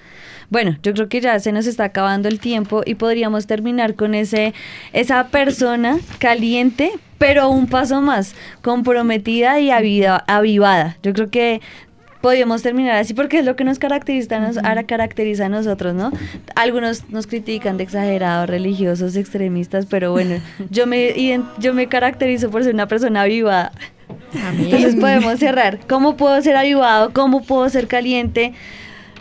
Bueno, 0.50 0.76
yo 0.82 0.92
creo 0.94 1.08
que 1.08 1.20
ya 1.20 1.38
se 1.40 1.52
nos 1.52 1.66
está 1.66 1.84
acabando 1.84 2.28
el 2.28 2.38
tiempo 2.40 2.82
y 2.84 2.94
podríamos 2.94 3.46
terminar 3.46 3.94
con 3.94 4.14
ese 4.14 4.54
esa 4.92 5.28
persona 5.28 5.98
caliente, 6.18 6.92
pero 7.18 7.48
un 7.48 7.66
paso 7.66 8.00
más, 8.00 8.34
comprometida 8.62 9.58
y 9.60 9.70
avida- 9.70 10.24
avivada. 10.26 10.96
Yo 11.02 11.12
creo 11.12 11.30
que 11.30 11.60
podríamos 12.20 12.62
terminar 12.62 12.96
así 12.96 13.12
porque 13.12 13.38
es 13.40 13.44
lo 13.44 13.54
que 13.54 13.64
nos 13.64 13.78
caracteriza, 13.78 14.38
nos, 14.40 14.56
ahora 14.58 14.84
caracteriza 14.84 15.46
a 15.46 15.48
nosotros, 15.50 15.94
¿no? 15.94 16.10
Algunos 16.56 17.10
nos 17.10 17.26
critican 17.26 17.76
de 17.76 17.84
exagerados, 17.84 18.48
religiosos, 18.48 19.14
extremistas, 19.16 19.84
pero 19.86 20.12
bueno, 20.12 20.36
yo 20.70 20.86
me 20.86 21.40
yo 21.58 21.74
me 21.74 21.86
caracterizo 21.88 22.50
por 22.50 22.64
ser 22.64 22.72
una 22.74 22.88
persona 22.88 23.22
avivada. 23.22 23.72
Entonces 24.58 24.96
podemos 24.96 25.38
cerrar. 25.38 25.80
¿Cómo 25.86 26.16
puedo 26.16 26.40
ser 26.42 26.56
avivado? 26.56 27.12
¿Cómo 27.12 27.42
puedo 27.42 27.68
ser 27.68 27.86
caliente? 27.88 28.52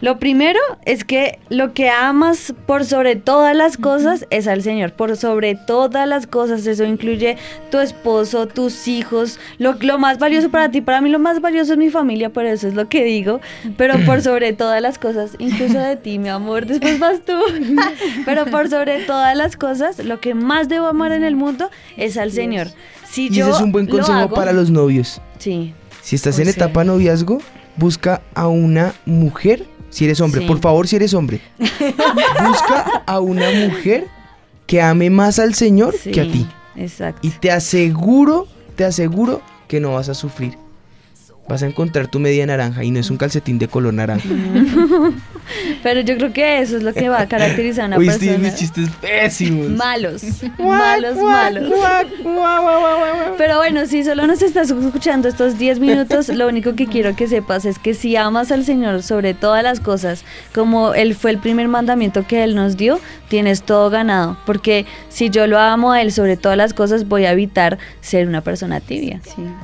Lo 0.04 0.20
primero 0.20 0.60
es 0.84 1.06
que 1.06 1.40
lo 1.48 1.74
que 1.74 1.90
amas 1.90 2.54
por 2.66 2.84
sobre 2.84 3.16
todas 3.16 3.56
las 3.56 3.78
cosas 3.78 4.26
es 4.32 4.48
al 4.48 4.62
Señor, 4.62 4.92
por 4.92 5.16
sobre 5.16 5.56
todas 5.56 6.06
las 6.10 6.28
cosas. 6.28 6.68
Eso 6.68 6.84
incluye 6.84 7.38
tu 7.72 7.80
esposo, 7.80 8.46
tus 8.46 8.90
hijos, 8.90 9.40
lo, 9.60 9.76
lo 9.80 10.00
más 10.00 10.20
valioso 10.20 10.50
para 10.50 10.70
ti. 10.70 10.82
Para 10.82 11.00
mí 11.00 11.10
lo 11.10 11.20
más 11.20 11.40
valioso 11.40 11.72
es 11.72 11.78
mi 11.80 11.90
familia, 11.90 12.32
por 12.32 12.46
eso 12.46 12.68
es 12.68 12.74
lo 12.74 12.90
que 12.90 13.06
digo. 13.06 13.40
Pero 13.78 13.94
por 14.06 14.22
sobre 14.22 14.52
todas 14.52 14.82
las 14.82 15.00
cosas, 15.00 15.38
incluso 15.40 15.80
de 15.80 15.96
ti, 15.96 16.20
mi 16.20 16.28
amor, 16.28 16.66
después 16.66 17.00
vas 17.00 17.22
tú. 17.26 17.40
Pero 18.26 18.44
por 18.48 18.70
sobre 18.70 19.06
todas 19.06 19.38
las 19.38 19.56
cosas, 19.56 20.00
lo 20.00 20.20
que 20.20 20.34
más 20.34 20.68
debo 20.68 20.88
amar 20.88 21.14
en 21.14 21.24
el 21.24 21.38
mundo 21.38 21.70
es 21.96 22.18
al 22.18 22.34
Señor. 22.34 22.68
Si 23.10 23.28
y 23.28 23.30
yo 23.30 23.46
ese 23.48 23.56
es 23.56 23.62
un 23.62 23.72
buen 23.72 23.86
lo 23.86 23.92
consejo 23.94 24.18
hago- 24.20 24.36
para 24.36 24.52
los 24.52 24.70
novios. 24.70 25.22
Sí. 25.38 25.74
Si 26.02 26.18
estás 26.18 26.40
en 26.40 26.50
etapa 26.50 26.84
noviazgo, 26.84 27.38
busca 27.78 28.22
a 28.36 28.48
una 28.50 28.94
mujer, 29.06 29.66
si 29.94 30.06
eres 30.06 30.20
hombre, 30.22 30.42
Sí. 30.42 30.48
por 30.48 30.60
favor, 30.60 30.88
si 30.88 30.96
eres 30.96 31.14
hombre, 31.14 31.40
busca 31.60 33.04
a 33.06 33.20
una 33.20 33.50
mujer 33.52 34.08
que 34.66 34.82
ame 34.82 35.10
más 35.10 35.40
al 35.40 35.54
Señor 35.54 35.96
que 36.00 36.22
a 36.22 36.24
ti. 36.32 36.48
Exacto. 36.76 37.20
Y 37.26 37.30
te 37.32 37.52
aseguro, 37.52 38.48
te 38.76 38.86
aseguro 38.86 39.42
que 39.68 39.80
no 39.80 39.94
vas 39.94 40.10
a 40.10 40.14
sufrir. 40.14 40.58
Vas 41.48 41.62
a 41.62 41.68
encontrar 41.68 42.08
tu 42.08 42.20
media 42.20 42.46
naranja 42.46 42.84
y 42.84 42.92
no 42.92 43.00
es 43.00 43.10
un 43.12 43.18
calcetín 43.18 43.60
de 43.60 43.68
color 43.68 43.94
naranja. 43.94 44.28
Pero 45.82 46.02
yo 46.02 46.16
creo 46.18 46.34
que 46.34 46.60
eso 46.60 46.78
es 46.78 46.84
lo 46.84 46.94
que 46.94 47.10
va 47.10 47.22
a 47.22 47.28
caracterizar 47.28 47.86
a 47.86 47.88
una 47.88 47.98
Oíste 47.98 48.20
persona. 48.28 48.38
mis 48.38 48.56
chistes 48.56 48.90
pésimos. 49.02 49.70
Malos, 49.70 50.24
malos, 50.60 51.18
malos. 51.18 51.72
Pero 53.38 53.58
bueno, 53.58 53.86
si 53.86 54.04
solo 54.04 54.28
nos 54.28 54.42
estás 54.42 54.70
escuchando 54.72 55.28
estos 55.28 55.58
10 55.58 55.80
minutos, 55.80 56.30
lo 56.30 56.48
único 56.48 56.76
que 56.76 56.88
quiero 56.88 57.16
que 57.16 57.28
sepas 57.28 57.66
es 57.66 57.80
que 57.80 57.94
si 57.94 58.16
amas 58.16 58.52
al 58.52 58.66
Señor 58.66 59.04
sobre 59.04 59.34
todas 59.34 59.64
las 59.64 59.80
cosas, 59.80 60.24
como 60.54 60.94
Él 60.94 61.16
fue 61.16 61.32
el 61.32 61.38
primer 61.40 61.68
mandamiento 61.68 62.26
que 62.26 62.44
Él 62.44 62.56
nos 62.56 62.78
dio, 62.78 63.00
tienes 63.30 63.64
todo 63.64 63.90
ganado. 63.90 64.38
Porque 64.46 64.86
si 65.10 65.30
yo 65.30 65.48
lo 65.48 65.60
amo 65.60 65.92
a 65.92 66.02
Él 66.02 66.12
sobre 66.12 66.38
todas 66.38 66.58
las 66.58 66.74
cosas, 66.74 67.08
voy 67.08 67.26
a 67.26 67.32
evitar 67.32 67.78
ser 68.02 68.28
una 68.28 68.42
persona 68.42 68.80
tibia. 68.80 69.20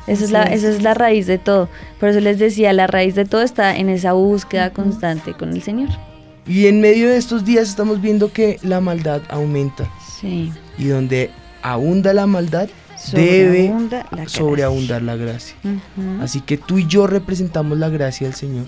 Esa 0.08 0.24
es, 0.26 0.32
la, 0.32 0.44
es. 0.44 0.64
esa 0.64 0.70
es 0.76 0.82
la 0.82 0.94
raíz 0.94 1.28
de 1.28 1.38
todo. 1.38 1.70
Por 2.00 2.10
eso 2.10 2.20
les 2.20 2.39
decía, 2.39 2.72
la 2.74 2.88
raíz 2.88 3.16
de 3.16 3.26
todo 3.26 3.41
está 3.41 3.76
en 3.78 3.89
esa 3.89 4.14
búsqueda 4.14 4.72
constante 4.72 5.34
con 5.34 5.50
el 5.54 5.62
Señor. 5.62 5.89
Y 6.47 6.68
en 6.68 6.82
medio 6.82 7.10
de 7.10 7.18
estos 7.18 7.45
días 7.45 7.70
estamos 7.70 8.02
viendo 8.02 8.32
que 8.32 8.58
la 8.64 8.80
maldad 8.82 9.22
aumenta. 9.30 9.89
Sí. 10.20 10.52
Y 10.78 10.86
donde 10.88 11.30
abunda 11.62 12.14
la 12.14 12.26
maldad, 12.26 12.70
debe 13.14 13.72
la 14.12 14.28
sobreabundar 14.28 15.02
la 15.04 15.16
gracia. 15.16 15.56
Así 16.22 16.41
que 16.41 16.58
tú 16.58 16.80
y 16.80 16.88
yo 16.88 17.06
representamos 17.08 17.78
la 17.78 17.89
gracia 17.89 18.28
del 18.28 18.36
Señor. 18.36 18.66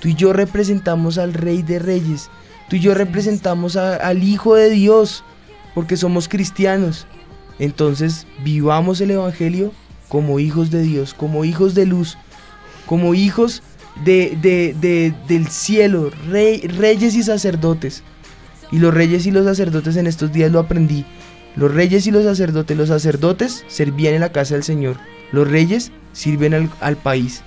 Tú 0.00 0.08
y 0.08 0.14
yo 0.14 0.32
representamos 0.32 1.16
al 1.18 1.32
Rey 1.32 1.62
de 1.62 1.78
Reyes. 1.78 2.28
Tú 2.68 2.76
y 2.76 2.80
yo 2.80 2.92
representamos 2.94 3.76
a- 3.76 3.96
al 3.96 4.22
Hijo 4.22 4.54
de 4.56 4.70
Dios. 4.70 5.24
Porque 5.74 5.96
somos 5.96 6.28
cristianos. 6.28 7.06
Entonces 7.58 8.26
vivamos 8.44 9.00
el 9.00 9.12
Evangelio 9.12 9.72
como 10.08 10.38
hijos 10.38 10.70
de 10.70 10.82
Dios, 10.82 11.14
como 11.14 11.44
hijos 11.44 11.74
de 11.74 11.86
luz, 11.86 12.16
como 12.86 13.14
hijos 13.14 13.62
de, 14.04 14.36
de- 14.40 14.74
de- 14.80 15.14
del 15.28 15.48
cielo, 15.48 16.10
rey- 16.28 16.60
reyes 16.66 17.14
y 17.14 17.22
sacerdotes. 17.22 18.02
Y 18.72 18.78
los 18.78 18.92
reyes 18.92 19.26
y 19.26 19.30
los 19.30 19.44
sacerdotes 19.44 19.96
en 19.96 20.06
estos 20.06 20.32
días 20.32 20.50
lo 20.50 20.58
aprendí. 20.58 21.04
Los 21.56 21.72
reyes 21.72 22.06
y 22.06 22.10
los 22.10 22.24
sacerdotes, 22.24 22.76
los 22.76 22.88
sacerdotes 22.88 23.64
servían 23.68 24.14
en 24.14 24.20
la 24.20 24.32
casa 24.32 24.54
del 24.54 24.64
Señor. 24.64 24.96
Los 25.30 25.48
reyes 25.48 25.92
sirven 26.12 26.54
al, 26.54 26.70
al 26.80 26.96
país. 26.96 27.42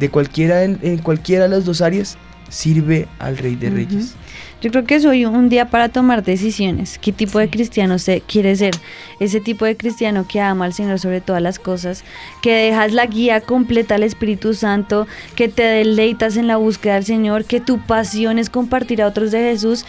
De 0.00 0.08
cualquiera 0.10 0.64
en, 0.64 0.78
en 0.82 0.98
cualquiera 0.98 1.44
de 1.44 1.50
las 1.50 1.64
dos 1.64 1.80
áreas 1.80 2.16
sirve 2.48 3.06
al 3.18 3.36
Rey 3.36 3.54
de. 3.56 3.70
Reyes. 3.70 4.14
Yo 4.60 4.72
creo 4.72 4.84
que 4.84 4.96
es 4.96 5.04
hoy 5.04 5.24
un 5.24 5.48
día 5.48 5.70
para 5.70 5.88
tomar 5.88 6.24
decisiones. 6.24 6.98
¿Qué 6.98 7.12
tipo 7.12 7.38
de 7.38 7.48
cristiano 7.48 8.00
se 8.00 8.22
quiere 8.22 8.56
ser? 8.56 8.74
Ese 9.20 9.40
tipo 9.40 9.64
de 9.64 9.76
cristiano 9.76 10.26
que 10.26 10.40
ama 10.40 10.64
al 10.64 10.72
Señor 10.72 10.98
sobre 10.98 11.20
todas 11.20 11.40
las 11.40 11.60
cosas, 11.60 12.02
que 12.42 12.52
dejas 12.52 12.92
la 12.92 13.06
guía 13.06 13.40
completa 13.40 13.94
al 13.94 14.02
Espíritu 14.02 14.54
Santo, 14.54 15.06
que 15.36 15.48
te 15.48 15.62
deleitas 15.62 16.36
en 16.36 16.48
la 16.48 16.56
búsqueda 16.56 16.94
del 16.94 17.04
Señor, 17.04 17.44
que 17.44 17.60
tu 17.60 17.78
pasión 17.78 18.40
es 18.40 18.50
compartir 18.50 19.00
a 19.00 19.06
otros 19.06 19.30
de 19.30 19.38
Jesús. 19.38 19.84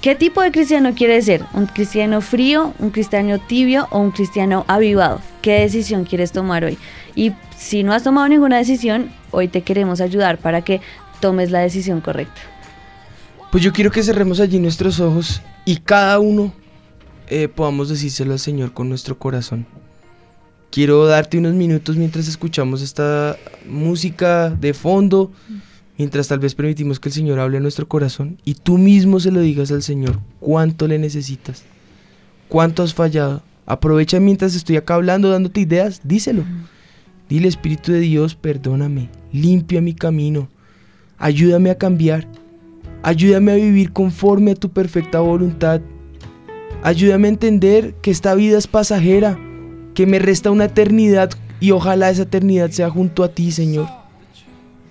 ¿Qué 0.00 0.14
tipo 0.14 0.40
de 0.40 0.50
cristiano 0.50 0.94
quieres 0.94 1.26
ser? 1.26 1.44
¿Un 1.52 1.66
cristiano 1.66 2.22
frío, 2.22 2.72
un 2.78 2.90
cristiano 2.90 3.38
tibio 3.38 3.86
o 3.90 3.98
un 3.98 4.12
cristiano 4.12 4.64
avivado? 4.66 5.20
¿Qué 5.42 5.60
decisión 5.60 6.04
quieres 6.04 6.32
tomar 6.32 6.64
hoy? 6.64 6.78
Y 7.14 7.32
si 7.58 7.82
no 7.82 7.92
has 7.92 8.02
tomado 8.02 8.26
ninguna 8.28 8.56
decisión, 8.56 9.10
hoy 9.30 9.48
te 9.48 9.60
queremos 9.60 10.00
ayudar 10.00 10.38
para 10.38 10.62
que 10.62 10.80
tomes 11.20 11.50
la 11.50 11.58
decisión 11.58 12.00
correcta. 12.00 12.55
Pues 13.56 13.64
yo 13.64 13.72
quiero 13.72 13.90
que 13.90 14.02
cerremos 14.02 14.38
allí 14.40 14.58
nuestros 14.58 15.00
ojos 15.00 15.40
y 15.64 15.76
cada 15.76 16.20
uno 16.20 16.52
eh, 17.26 17.48
podamos 17.48 17.88
decírselo 17.88 18.32
al 18.34 18.38
Señor 18.38 18.74
con 18.74 18.90
nuestro 18.90 19.18
corazón. 19.18 19.64
Quiero 20.70 21.06
darte 21.06 21.38
unos 21.38 21.54
minutos 21.54 21.96
mientras 21.96 22.28
escuchamos 22.28 22.82
esta 22.82 23.38
música 23.66 24.50
de 24.50 24.74
fondo, 24.74 25.32
mientras 25.96 26.28
tal 26.28 26.38
vez 26.38 26.54
permitimos 26.54 27.00
que 27.00 27.08
el 27.08 27.14
Señor 27.14 27.38
hable 27.38 27.56
en 27.56 27.62
nuestro 27.62 27.88
corazón 27.88 28.36
y 28.44 28.56
tú 28.56 28.76
mismo 28.76 29.20
se 29.20 29.30
lo 29.30 29.40
digas 29.40 29.72
al 29.72 29.82
Señor 29.82 30.20
cuánto 30.38 30.86
le 30.86 30.98
necesitas, 30.98 31.62
cuánto 32.48 32.82
has 32.82 32.92
fallado. 32.92 33.42
Aprovecha 33.64 34.20
mientras 34.20 34.54
estoy 34.54 34.76
acá 34.76 34.96
hablando, 34.96 35.30
dándote 35.30 35.62
ideas, 35.62 36.02
díselo. 36.04 36.44
Dile 37.30 37.48
Espíritu 37.48 37.90
de 37.92 38.00
Dios, 38.00 38.34
perdóname, 38.34 39.08
limpia 39.32 39.80
mi 39.80 39.94
camino, 39.94 40.50
ayúdame 41.16 41.70
a 41.70 41.78
cambiar, 41.78 42.28
ayúdame 43.06 43.52
a 43.52 43.54
vivir 43.54 43.92
conforme 43.92 44.50
a 44.50 44.54
tu 44.56 44.70
perfecta 44.70 45.20
voluntad, 45.20 45.80
ayúdame 46.82 47.28
a 47.28 47.30
entender 47.30 47.94
que 48.02 48.10
esta 48.10 48.34
vida 48.34 48.58
es 48.58 48.66
pasajera, 48.66 49.38
que 49.94 50.06
me 50.06 50.18
resta 50.18 50.50
una 50.50 50.64
eternidad 50.64 51.30
y 51.60 51.70
ojalá 51.70 52.10
esa 52.10 52.22
eternidad 52.22 52.70
sea 52.70 52.90
junto 52.90 53.22
a 53.22 53.28
ti, 53.28 53.52
Señor. 53.52 53.86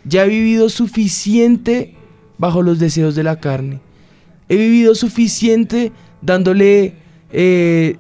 Ya 0.05 0.24
he 0.24 0.30
vivido 0.30 0.70
suficiente 0.70 1.93
bajo 2.38 2.61
los 2.61 2.80
deseos 2.80 3.16
de 3.16 3.24
la 3.24 3.41
carne. 3.41 3.82
He 4.47 4.55
vivido 4.55 4.95
suficiente 4.95 5.91
dándole 6.22 6.93
eh, 7.34 7.97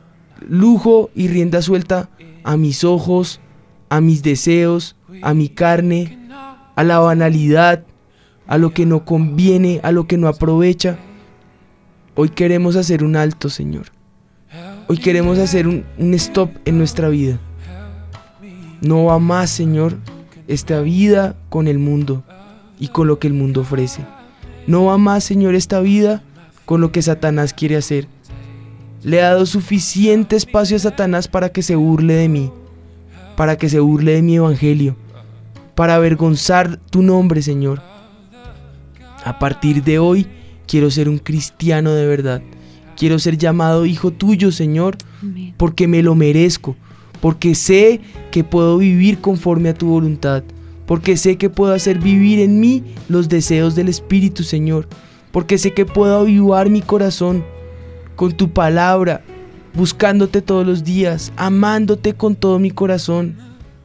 lujo 0.47 1.09
y 1.13 1.27
rienda 1.27 1.61
suelta 1.61 2.09
a 2.45 2.55
mis 2.55 2.85
ojos, 2.85 3.41
a 3.89 3.99
mis 3.99 4.23
deseos, 4.23 4.95
a 5.21 5.33
mi 5.33 5.49
carne, 5.49 6.17
a 6.73 6.83
la 6.85 6.99
banalidad, 6.99 7.83
a 8.47 8.57
lo 8.57 8.71
que 8.71 8.85
no 8.85 9.05
conviene, 9.05 9.79
a 9.83 9.91
lo 9.91 10.07
que 10.07 10.17
no 10.17 10.27
aprovecha. 10.27 10.97
Hoy 12.15 12.29
queremos 12.29 12.75
hacer 12.75 13.03
un 13.03 13.15
alto, 13.15 13.49
Señor. 13.49 13.87
Hoy 14.87 14.97
queremos 14.97 15.39
hacer 15.39 15.67
un, 15.67 16.13
stop 16.13 16.49
en 16.65 16.77
nuestra 16.77 17.09
vida. 17.09 17.39
No 18.81 19.05
va 19.05 19.19
más, 19.19 19.49
Señor, 19.49 19.97
esta 20.47 20.81
vida 20.81 21.35
con 21.49 21.67
el 21.67 21.79
mundo 21.79 22.23
y 22.79 22.89
con 22.89 23.07
lo 23.07 23.17
que 23.17 23.27
el 23.27 23.33
mundo 23.33 23.61
ofrece. 23.61 24.05
No 24.67 24.85
va 24.85 24.97
más, 24.97 25.23
Señor, 25.23 25.55
esta 25.55 25.79
vida 25.79 26.21
con 26.65 26.81
lo 26.81 26.91
que 26.91 27.01
Satanás 27.01 27.53
quiere 27.53 27.77
hacer. 27.77 28.07
Le 29.03 29.17
he 29.17 29.21
dado 29.21 29.45
suficiente 29.45 30.35
espacio 30.35 30.77
a 30.77 30.79
Satanás 30.79 31.27
para 31.27 31.49
que 31.49 31.63
se 31.63 31.75
burle 31.75 32.13
de 32.13 32.29
mí, 32.29 32.51
para 33.35 33.57
que 33.57 33.69
se 33.69 33.79
burle 33.79 34.13
de 34.13 34.21
mi 34.21 34.35
evangelio, 34.35 34.95
para 35.73 35.95
avergonzar 35.95 36.79
tu 36.89 37.01
nombre, 37.01 37.41
Señor. 37.41 37.81
A 39.25 39.39
partir 39.39 39.83
de 39.83 39.97
hoy 39.97 40.27
quiero 40.67 40.91
ser 40.91 41.09
un 41.09 41.17
cristiano 41.17 41.93
de 41.93 42.05
verdad. 42.05 42.43
Quiero 42.95 43.17
ser 43.17 43.39
llamado 43.39 43.87
hijo 43.87 44.11
tuyo, 44.11 44.51
Señor, 44.51 44.97
porque 45.57 45.87
me 45.87 46.03
lo 46.03 46.13
merezco, 46.13 46.75
porque 47.21 47.55
sé 47.55 48.01
que 48.29 48.43
puedo 48.43 48.77
vivir 48.77 49.19
conforme 49.19 49.69
a 49.69 49.73
tu 49.73 49.87
voluntad, 49.87 50.43
porque 50.85 51.17
sé 51.17 51.37
que 51.37 51.49
puedo 51.49 51.73
hacer 51.73 51.97
vivir 51.97 52.39
en 52.39 52.59
mí 52.59 52.83
los 53.09 53.27
deseos 53.27 53.73
del 53.73 53.89
Espíritu, 53.89 54.43
Señor, 54.43 54.87
porque 55.31 55.57
sé 55.57 55.73
que 55.73 55.87
puedo 55.87 56.19
avivar 56.19 56.69
mi 56.69 56.81
corazón 56.81 57.43
con 58.15 58.31
tu 58.31 58.53
palabra, 58.53 59.23
buscándote 59.73 60.43
todos 60.43 60.67
los 60.67 60.83
días, 60.83 61.33
amándote 61.35 62.13
con 62.13 62.35
todo 62.35 62.59
mi 62.59 62.69
corazón, 62.69 63.35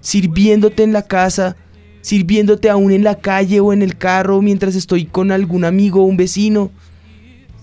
sirviéndote 0.02 0.82
en 0.82 0.92
la 0.92 1.02
casa, 1.02 1.56
sirviéndote 2.00 2.70
aún 2.70 2.92
en 2.92 3.04
la 3.04 3.16
calle 3.16 3.60
o 3.60 3.72
en 3.72 3.82
el 3.82 3.96
carro 3.96 4.42
mientras 4.42 4.74
estoy 4.74 5.04
con 5.04 5.32
algún 5.32 5.64
amigo 5.64 6.02
o 6.02 6.06
un 6.06 6.16
vecino, 6.16 6.70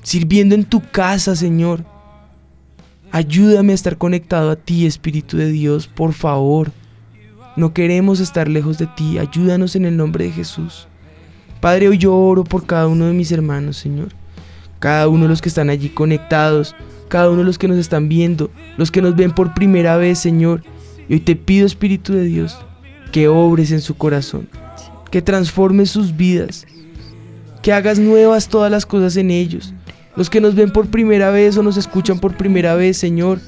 sirviendo 0.03 0.55
en 0.55 0.63
tu 0.63 0.81
casa, 0.81 1.35
Señor. 1.35 1.83
Ayúdame 3.11 3.71
a 3.71 3.75
estar 3.75 3.97
conectado 3.97 4.51
a 4.51 4.55
ti, 4.55 4.85
Espíritu 4.85 5.37
de 5.37 5.49
Dios, 5.49 5.87
por 5.87 6.13
favor. 6.13 6.71
No 7.55 7.73
queremos 7.73 8.19
estar 8.19 8.47
lejos 8.47 8.77
de 8.77 8.87
ti, 8.87 9.17
ayúdanos 9.17 9.75
en 9.75 9.85
el 9.85 9.97
nombre 9.97 10.25
de 10.25 10.31
Jesús. 10.31 10.87
Padre, 11.59 11.87
hoy 11.87 11.97
yo 11.97 12.15
oro 12.15 12.43
por 12.43 12.65
cada 12.65 12.87
uno 12.87 13.05
de 13.05 13.13
mis 13.13 13.31
hermanos, 13.31 13.77
Señor. 13.77 14.09
Cada 14.79 15.07
uno 15.07 15.23
de 15.23 15.29
los 15.29 15.41
que 15.41 15.49
están 15.49 15.71
allí 15.71 15.89
conectados, 15.89 16.75
cada 17.09 17.29
uno 17.29 17.39
de 17.39 17.45
los 17.45 17.57
que 17.57 17.67
nos 17.67 17.77
están 17.77 18.09
viendo, 18.09 18.51
los 18.77 18.91
que 18.91 19.01
nos 19.01 19.15
ven 19.15 19.31
por 19.31 19.55
primera 19.55 19.97
vez, 19.97 20.19
Señor. 20.19 20.63
Y 21.09 21.13
hoy 21.13 21.19
te 21.21 21.35
pido, 21.35 21.65
Espíritu 21.65 22.13
de 22.13 22.25
Dios, 22.25 22.59
que 23.11 23.27
obres 23.27 23.71
en 23.71 23.81
su 23.81 23.95
corazón, 23.95 24.49
que 25.11 25.21
transformes 25.21 25.89
sus 25.89 26.15
vidas, 26.15 26.65
que 27.61 27.73
hagas 27.73 27.99
nuevas 27.99 28.47
todas 28.47 28.71
las 28.71 28.85
cosas 28.85 29.15
en 29.17 29.31
ellos. 29.31 29.73
Los 30.15 30.29
que 30.29 30.41
nos 30.41 30.55
ven 30.55 30.71
por 30.71 30.87
primera 30.87 31.29
vez 31.29 31.57
o 31.57 31.63
nos 31.63 31.77
escuchan 31.77 32.19
por 32.19 32.35
primera 32.35 32.75
vez, 32.75 32.97
Señor, 32.97 33.39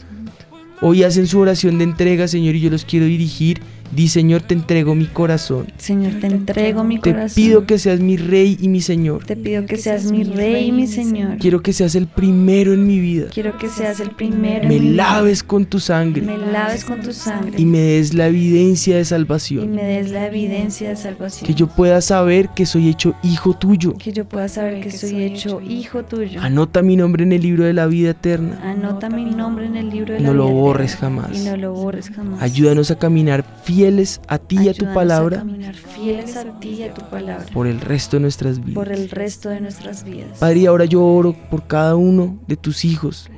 hoy 0.82 1.04
hacen 1.04 1.28
su 1.28 1.40
oración 1.40 1.78
de 1.78 1.84
entrega, 1.84 2.28
Señor, 2.28 2.56
y 2.56 2.62
yo 2.62 2.70
los 2.70 2.86
quiero 2.86 3.06
dirigir 3.06 3.62
Di, 3.92 4.08
Señor, 4.08 4.42
te 4.44 4.54
entrego 4.54 4.94
mi 4.96 5.06
corazón. 5.06 5.68
Señor, 5.78 6.14
te 6.22 6.28
entrego 6.28 6.84
mi 6.84 7.00
Te 7.00 7.12
corazón. 7.12 7.36
pido 7.36 7.66
que 7.66 7.78
seas 7.80 8.00
mi 8.00 8.18
rey 8.18 8.58
y 8.62 8.68
mi 8.68 8.82
Señor. 8.82 9.26
Te 9.26 9.36
pido 9.36 9.66
que 9.66 9.78
seas 9.78 10.12
mi 10.12 10.24
rey 10.24 10.68
y 10.68 10.72
mi 10.72 10.86
Señor. 10.88 11.38
Quiero 11.40 11.62
que 11.62 11.74
seas 11.74 11.96
el 11.96 12.08
primero 12.08 12.74
en 12.74 12.86
mi 12.86 13.00
vida. 13.00 13.28
Quiero 13.34 13.58
que 13.58 13.68
seas 13.68 14.00
el 14.00 14.12
primero. 14.12 14.68
Me 14.68 14.76
en 14.76 14.84
mi 14.84 14.90
vida. 14.92 15.04
laves 15.14 15.42
con 15.44 15.66
tu 15.66 15.80
sangre 15.80 16.22
Me 16.22 16.38
laves 16.38 16.86
con 16.86 17.02
tu 17.02 17.12
sangre. 17.14 17.60
y 17.60 17.66
me 17.66 17.80
des 17.80 18.14
la 18.14 18.28
evidencia 18.28 18.96
de 18.96 19.02
y 19.02 19.06
salvación. 19.06 19.74
me 19.74 19.84
des 19.84 20.12
la 20.12 20.28
evidencia 20.28 20.90
de 20.90 20.96
salvación. 20.96 21.48
Que 21.48 21.54
yo 21.56 21.68
pueda 21.68 22.02
saber 22.02 22.50
que 22.50 22.66
soy 22.66 22.90
hecho 22.90 23.16
hijo 23.24 23.54
tuyo. 23.56 23.96
Que 23.98 24.12
yo 24.14 24.26
pueda 24.26 24.48
saber 24.50 24.82
que 24.82 24.92
soy 24.92 25.24
hecho 25.24 25.62
hijo 25.62 26.04
tuyo. 26.04 26.42
Anota 26.42 26.82
mi 26.82 26.96
nombre 26.96 27.24
en 27.24 27.32
el 27.32 27.42
libro 27.42 27.64
de 27.64 27.74
la 27.74 27.88
vida 27.88 28.12
eterna. 28.12 28.60
Anota 28.64 29.10
mi 29.10 29.26
nombre 29.26 29.66
en 29.66 29.76
el 29.78 29.90
libro 29.90 30.14
de 30.14 30.20
la 30.20 30.28
No 30.28 30.34
lo 30.34 30.46
vida 30.46 30.54
borres 30.54 30.94
eterna. 30.94 31.22
jamás. 31.24 31.42
Y 31.42 31.46
no 31.46 31.58
lo 31.58 31.74
borres 31.74 32.10
jamás. 32.10 32.42
Ayúdanos 32.42 32.92
a 32.92 33.00
caminar 33.00 33.44
fieles 33.80 34.20
a 34.28 34.38
ti 34.38 34.58
y 34.62 34.68
a 34.70 34.74
tu 34.74 34.86
palabra 34.94 35.38
A 35.38 35.40
caminar 35.40 35.74
fieles 35.76 36.36
a 36.36 36.60
ti 36.60 36.70
y 36.80 36.84
a 36.84 36.94
tu 36.94 37.02
palabra. 37.10 37.46
por 37.54 37.66
el 37.66 37.80
resto 37.80 38.18
de 38.18 38.22
nuestras 38.22 38.60
vidas. 38.60 38.76
Por 38.76 38.92
el 38.92 39.10
resto 39.10 39.50
de 39.50 39.62
nuestras 39.62 40.04
vidas. 40.04 40.38
Padre, 40.40 40.68
ahora 40.68 40.84
yo 40.86 41.06
oro 41.06 41.34
por 41.50 41.66
cada 41.66 41.96
uno 41.96 42.38
de 42.48 42.58
tus 42.58 42.84
hijos 42.84 43.30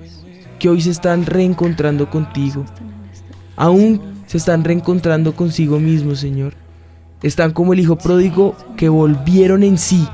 que 0.57 0.69
hoy 0.69 0.81
se 0.81 0.89
están 0.89 1.25
reencontrando 1.27 2.09
contigo. 2.09 2.65
Aún 3.55 4.01
se 4.25 4.37
están 4.37 4.63
reencontrando 4.63 5.35
consigo 5.35 5.79
mismos, 5.79 6.19
Señor. 6.19 6.53
Están 7.21 7.51
como 7.51 7.73
el 7.73 7.79
hijo 7.79 7.97
pródigo 7.97 8.55
que 8.77 8.89
volvieron 8.89 9.61
en 9.61 9.77
sí, 9.77 10.07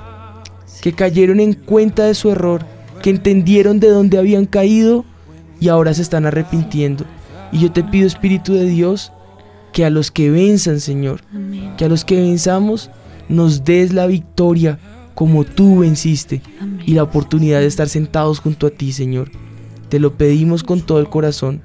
que 0.82 0.92
cayeron 0.92 1.40
en 1.40 1.54
cuenta 1.54 2.06
de 2.06 2.16
su 2.16 2.32
error, 2.32 2.66
que 3.02 3.12
entendieron 3.12 3.80
de 3.80 3.90
dónde 3.90 4.18
habían 4.18 4.46
caído 4.46 5.06
y 5.62 5.70
ahora 5.70 5.94
se 5.94 6.02
están 6.02 6.26
arrepintiendo. 6.26 7.06
Y 7.54 7.60
yo 7.60 7.72
te 7.72 7.82
pido, 7.84 8.08
Espíritu 8.08 8.54
de 8.54 8.66
Dios, 8.66 9.14
que 9.78 9.86
a 9.86 9.92
los 9.92 10.10
que 10.10 10.32
venzan, 10.32 10.80
Señor, 10.80 11.22
que 11.78 11.86
a 11.86 11.88
los 11.88 12.04
que 12.04 12.16
venzamos 12.16 12.90
nos 13.30 13.64
des 13.64 13.94
la 13.94 14.08
victoria 14.08 14.80
como 15.14 15.44
tú 15.44 15.82
venciste 15.82 16.42
y 16.84 16.96
la 16.96 17.04
oportunidad 17.04 17.60
de 17.60 17.68
estar 17.68 17.88
sentados 17.88 18.40
junto 18.40 18.66
a 18.66 18.72
ti, 18.72 18.92
Señor. 18.92 19.30
Te 19.90 20.00
lo 20.00 20.18
pedimos 20.18 20.64
con 20.64 20.82
todo 20.82 21.00
el 21.00 21.10
corazón. 21.10 21.62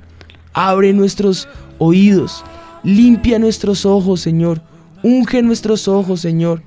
Abre 0.52 0.92
nuestros 0.92 1.48
oídos, 1.78 2.44
limpia 2.84 3.38
nuestros 3.38 3.86
ojos, 3.86 4.20
Señor. 4.20 4.60
Unge 5.02 5.42
nuestros 5.42 5.88
ojos, 5.88 6.20
Señor. 6.20 6.62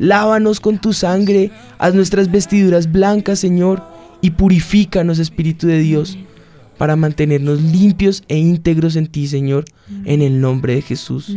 Lávanos 0.00 0.58
con 0.58 0.80
tu 0.80 0.92
sangre, 0.92 1.52
haz 1.78 1.94
nuestras 1.94 2.28
vestiduras 2.28 2.90
blancas, 2.90 3.38
Señor, 3.38 3.84
y 4.20 4.30
purifícanos, 4.30 5.20
Espíritu 5.20 5.68
de 5.68 5.78
Dios, 5.78 6.18
para 6.78 6.96
mantenernos 6.96 7.60
limpios 7.60 8.22
e 8.28 8.38
íntegros 8.38 8.96
en 8.96 9.06
ti, 9.08 9.26
Señor, 9.26 9.64
en 10.04 10.22
el 10.22 10.40
nombre 10.40 10.74
de 10.74 10.82
Jesús. 10.82 11.36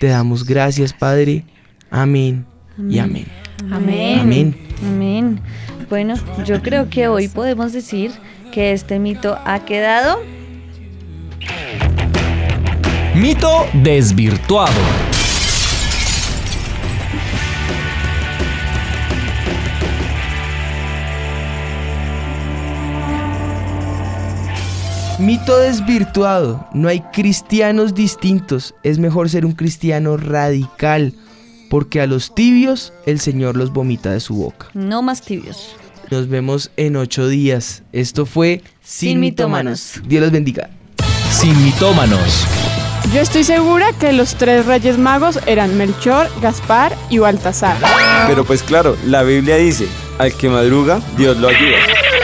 Te 0.00 0.08
damos 0.08 0.44
gracias, 0.44 0.92
Padre. 0.92 1.44
Amén 1.90 2.44
y 2.90 2.98
amén. 2.98 3.26
Amén. 3.70 4.18
Amén. 4.18 4.56
Amén. 4.84 5.40
Bueno, 5.88 6.14
yo 6.44 6.60
creo 6.62 6.90
que 6.90 7.08
hoy 7.08 7.28
podemos 7.28 7.72
decir 7.72 8.10
que 8.52 8.72
este 8.72 8.98
mito 8.98 9.38
ha 9.44 9.64
quedado 9.64 10.18
Mito 13.14 13.66
desvirtuado. 13.74 15.11
Mito 25.22 25.56
desvirtuado. 25.56 26.66
No 26.74 26.88
hay 26.88 27.00
cristianos 27.12 27.94
distintos. 27.94 28.74
Es 28.82 28.98
mejor 28.98 29.30
ser 29.30 29.46
un 29.46 29.52
cristiano 29.52 30.16
radical. 30.16 31.14
Porque 31.70 32.00
a 32.00 32.08
los 32.08 32.34
tibios 32.34 32.92
el 33.06 33.20
Señor 33.20 33.56
los 33.56 33.72
vomita 33.72 34.10
de 34.10 34.18
su 34.18 34.34
boca. 34.34 34.66
No 34.74 35.00
más 35.00 35.22
tibios. 35.22 35.76
Nos 36.10 36.28
vemos 36.28 36.72
en 36.76 36.96
ocho 36.96 37.28
días. 37.28 37.84
Esto 37.92 38.26
fue 38.26 38.62
Sin, 38.82 39.10
Sin 39.10 39.20
mitómanos. 39.20 39.92
Mitómanos. 39.92 40.08
Dios 40.10 40.22
los 40.22 40.32
bendiga. 40.32 40.70
Sin 41.30 41.64
mitómanos. 41.64 42.44
Yo 43.14 43.20
estoy 43.20 43.44
segura 43.44 43.92
que 43.92 44.12
los 44.12 44.34
tres 44.34 44.66
reyes 44.66 44.98
magos 44.98 45.38
eran 45.46 45.78
Melchor, 45.78 46.28
Gaspar 46.40 46.96
y 47.10 47.18
Baltasar. 47.18 47.76
Pero 48.26 48.44
pues 48.44 48.64
claro, 48.64 48.96
la 49.06 49.22
Biblia 49.22 49.54
dice, 49.56 49.86
al 50.18 50.32
que 50.34 50.48
madruga, 50.48 51.00
Dios 51.16 51.36
lo 51.38 51.48
ayuda. 51.48 51.78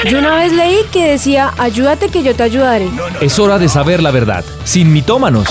Yo 0.09 0.19
una 0.19 0.37
vez 0.37 0.53
leí 0.53 0.79
que 0.93 1.11
decía, 1.11 1.53
ayúdate 1.59 2.09
que 2.09 2.23
yo 2.23 2.35
te 2.35 2.45
ayudaré. 2.45 2.89
Es 3.21 3.39
hora 3.39 3.59
de 3.59 3.69
saber 3.69 4.03
la 4.03 4.11
verdad. 4.11 4.45
Sin 4.65 4.93
mitómanos. 4.93 5.49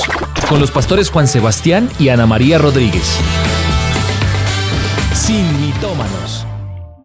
Con 0.47 0.61
los 0.61 0.71
pastores 0.71 1.09
Juan 1.09 1.27
Sebastián 1.27 1.89
y 1.99 2.09
Ana 2.09 2.25
María 2.25 2.57
Rodríguez. 2.57 3.17
Sin 5.13 5.61
mitómanos. 5.61 6.46